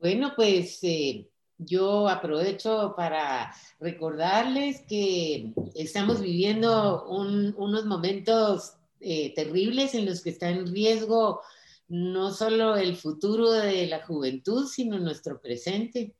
Bueno, 0.00 0.34
pues 0.36 0.78
eh, 0.82 1.26
yo 1.58 2.08
aprovecho 2.08 2.94
para 2.96 3.52
recordarles 3.80 4.82
que 4.88 5.52
estamos 5.74 6.20
viviendo 6.20 7.06
unos 7.08 7.86
momentos 7.86 8.74
eh, 9.00 9.34
terribles 9.34 9.96
en 9.96 10.06
los 10.06 10.22
que 10.22 10.30
está 10.30 10.48
en 10.48 10.72
riesgo 10.72 11.40
no 11.88 12.32
solo 12.32 12.76
el 12.76 12.96
futuro 12.96 13.50
de 13.50 13.86
la 13.86 14.04
juventud, 14.06 14.66
sino 14.66 14.98
nuestro 14.98 15.40
presente. 15.40 16.14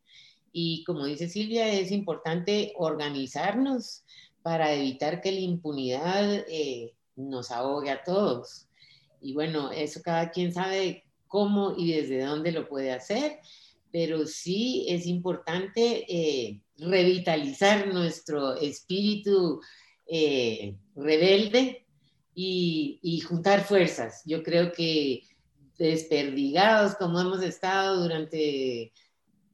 Y 0.53 0.85
como 0.85 1.05
dice 1.05 1.29
Silvia, 1.29 1.73
es 1.73 1.91
importante 1.91 2.73
organizarnos 2.77 4.05
para 4.43 4.73
evitar 4.73 5.21
que 5.21 5.33
la 5.33 5.41
impunidad 5.41 6.45
eh, 6.49 6.95
nos 7.17 7.51
ahogue 7.51 7.91
a 7.91 8.03
todos. 8.03 8.67
Y 9.21 9.35
bueno, 9.35 9.71
eso 9.73 10.01
cada 10.03 10.31
quien 10.31 10.53
sabe 10.53 11.05
cómo 11.27 11.75
y 11.77 11.93
desde 11.93 12.25
dónde 12.25 12.53
lo 12.53 12.69
puede 12.69 12.93
hacer, 12.93 13.39
pero 13.93 14.27
sí 14.27 14.87
es 14.89 15.07
importante 15.07 16.05
eh, 16.09 16.61
revitalizar 16.79 17.93
nuestro 17.93 18.55
espíritu 18.55 19.61
eh, 20.07 20.77
rebelde 20.95 21.85
y, 22.35 23.21
juntar 23.27 23.65
fuerzas. 23.65 24.23
Yo 24.25 24.43
creo 24.43 24.73
que 24.73 25.23
desperdigados 25.77 26.95
como 26.95 27.21
hemos 27.21 27.43
estado 27.43 28.03
durante 28.03 28.93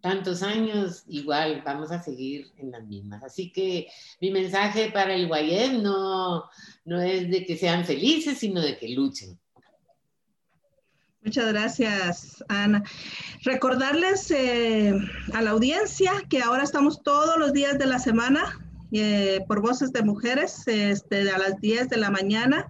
tantos 0.04 0.42
años, 0.42 1.02
igual 1.08 1.62
vamos 1.64 1.90
a 1.90 2.02
seguir 2.02 2.52
en 2.58 2.70
las 2.72 2.84
mismas. 2.84 3.22
Así 3.22 3.50
que 3.50 3.88
mi 4.20 4.30
mensaje 4.30 4.90
para 4.92 5.14
el 5.14 5.28
Guayem 5.28 5.82
no, 5.82 6.44
no 6.84 7.00
es 7.00 7.30
de 7.30 7.46
que 7.46 7.56
sean 7.56 7.86
felices, 7.86 8.36
sino 8.36 8.60
de 8.60 8.76
que 8.76 8.90
luchen. 8.90 9.40
Muchas 11.22 11.50
gracias, 11.50 12.44
Ana. 12.48 12.84
Recordarles 13.44 14.30
eh, 14.30 14.92
a 15.32 15.40
la 15.40 15.52
audiencia 15.52 16.12
que 16.28 16.42
ahora 16.42 16.64
estamos 16.64 17.02
todos 17.02 17.38
los 17.38 17.54
días 17.54 17.78
de 17.78 17.86
la 17.86 17.98
semana 17.98 18.60
eh, 18.96 19.44
por 19.48 19.60
Voces 19.60 19.92
de 19.92 20.02
Mujeres 20.02 20.62
este, 20.68 21.28
a 21.28 21.38
las 21.38 21.60
10 21.60 21.88
de 21.88 21.96
la 21.96 22.10
mañana. 22.10 22.68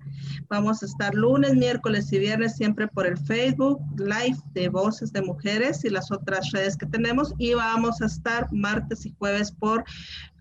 Vamos 0.49 0.83
a 0.83 0.87
estar 0.87 1.15
lunes, 1.15 1.55
miércoles 1.55 2.11
y 2.13 2.19
viernes 2.19 2.57
siempre 2.57 2.89
por 2.89 3.07
el 3.07 3.19
Facebook 3.19 3.81
Live 3.99 4.39
de 4.55 4.71
Voces 4.71 5.13
de 5.13 5.21
Mujeres 5.21 5.85
y 5.85 5.91
las 5.91 6.11
otras 6.11 6.51
redes 6.53 6.79
que 6.79 6.87
tenemos. 6.87 7.35
Y 7.37 7.53
vamos 7.53 8.01
a 8.01 8.07
estar 8.07 8.51
martes 8.53 9.05
y 9.05 9.15
jueves 9.19 9.53
por 9.53 9.85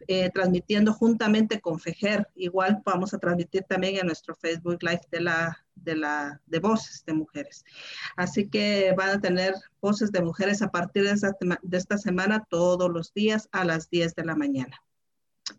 eh, 0.08 0.30
transmitiendo 0.34 0.94
juntamente 0.94 1.60
con 1.60 1.80
FEJER. 1.80 2.30
Igual 2.36 2.82
vamos 2.86 3.14
a 3.14 3.18
transmitir 3.18 3.64
también 3.64 3.98
en 3.98 4.08
nuestro 4.08 4.36
Facebook 4.36 4.82
Live 4.82 5.02
de 5.12 5.20
la 5.20 5.58
de 5.76 5.98
la 5.98 6.40
de 6.46 6.60
voces 6.60 7.04
de 7.06 7.14
mujeres. 7.14 7.66
Así 8.16 8.48
que 8.48 8.94
van 8.98 9.10
a 9.10 9.20
tener 9.20 9.54
voces 9.82 10.14
de 10.14 10.22
mujeres 10.22 10.62
a 10.62 10.72
partir 10.72 11.04
de 11.04 11.12
esta, 11.12 11.36
de 11.62 11.78
esta 11.78 11.98
semana 11.98 12.46
todos 12.50 12.90
los 12.90 13.14
días 13.14 13.50
a 13.52 13.66
las 13.66 13.90
10 13.90 14.16
de 14.16 14.24
la 14.24 14.36
mañana. 14.36 14.82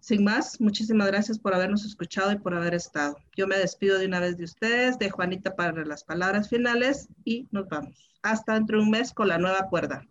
Sin 0.01 0.25
más, 0.25 0.61
muchísimas 0.61 1.07
gracias 1.09 1.39
por 1.39 1.55
habernos 1.55 1.85
escuchado 1.85 2.33
y 2.33 2.39
por 2.39 2.55
haber 2.55 2.75
estado. 2.75 3.17
Yo 3.37 3.47
me 3.47 3.57
despido 3.57 3.99
de 3.99 4.07
una 4.07 4.21
vez 4.21 4.37
de 4.37 4.45
ustedes, 4.45 4.99
de 4.99 5.11
Juanita 5.11 5.55
para 5.57 5.85
las 5.85 6.05
palabras 6.05 6.49
finales 6.49 7.09
y 7.25 7.47
nos 7.51 7.69
vamos. 7.69 8.11
Hasta 8.23 8.55
dentro 8.55 8.79
de 8.79 8.85
un 8.85 8.91
mes 8.91 9.13
con 9.13 9.29
la 9.29 9.39
nueva 9.39 9.69
cuerda. 9.69 10.07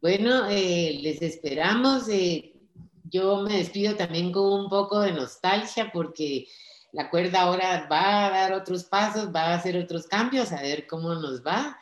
Bueno, 0.00 0.46
eh, 0.48 0.98
les 1.02 1.22
esperamos. 1.22 2.08
Eh, 2.08 2.54
yo 3.04 3.42
me 3.42 3.58
despido 3.58 3.94
también 3.94 4.32
con 4.32 4.60
un 4.60 4.68
poco 4.68 5.00
de 5.00 5.12
nostalgia 5.12 5.90
porque 5.92 6.46
la 6.92 7.10
cuerda 7.10 7.42
ahora 7.42 7.86
va 7.90 8.26
a 8.26 8.30
dar 8.30 8.52
otros 8.52 8.84
pasos, 8.84 9.34
va 9.34 9.46
a 9.46 9.54
hacer 9.54 9.76
otros 9.76 10.06
cambios, 10.06 10.52
a 10.52 10.62
ver 10.62 10.86
cómo 10.86 11.14
nos 11.14 11.44
va. 11.44 11.78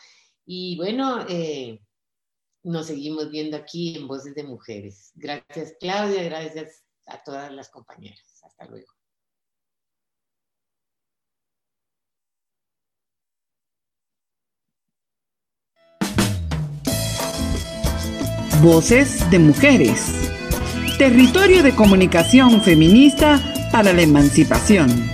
Y 0.46 0.76
bueno, 0.76 1.24
eh, 1.28 1.80
nos 2.64 2.86
seguimos 2.86 3.30
viendo 3.30 3.56
aquí 3.56 3.96
en 3.96 4.08
Voces 4.08 4.34
de 4.34 4.42
Mujeres. 4.42 5.12
Gracias 5.14 5.74
Claudia, 5.78 6.24
gracias 6.24 6.82
a 7.06 7.22
todas 7.22 7.52
las 7.52 7.68
compañeras. 7.68 8.42
Hasta 8.42 8.66
luego. 8.66 8.88
Voces 18.62 19.30
de 19.30 19.38
Mujeres. 19.38 20.30
Territorio 20.96 21.62
de 21.62 21.74
comunicación 21.74 22.62
feminista 22.62 23.38
para 23.70 23.92
la 23.92 24.02
emancipación. 24.02 25.13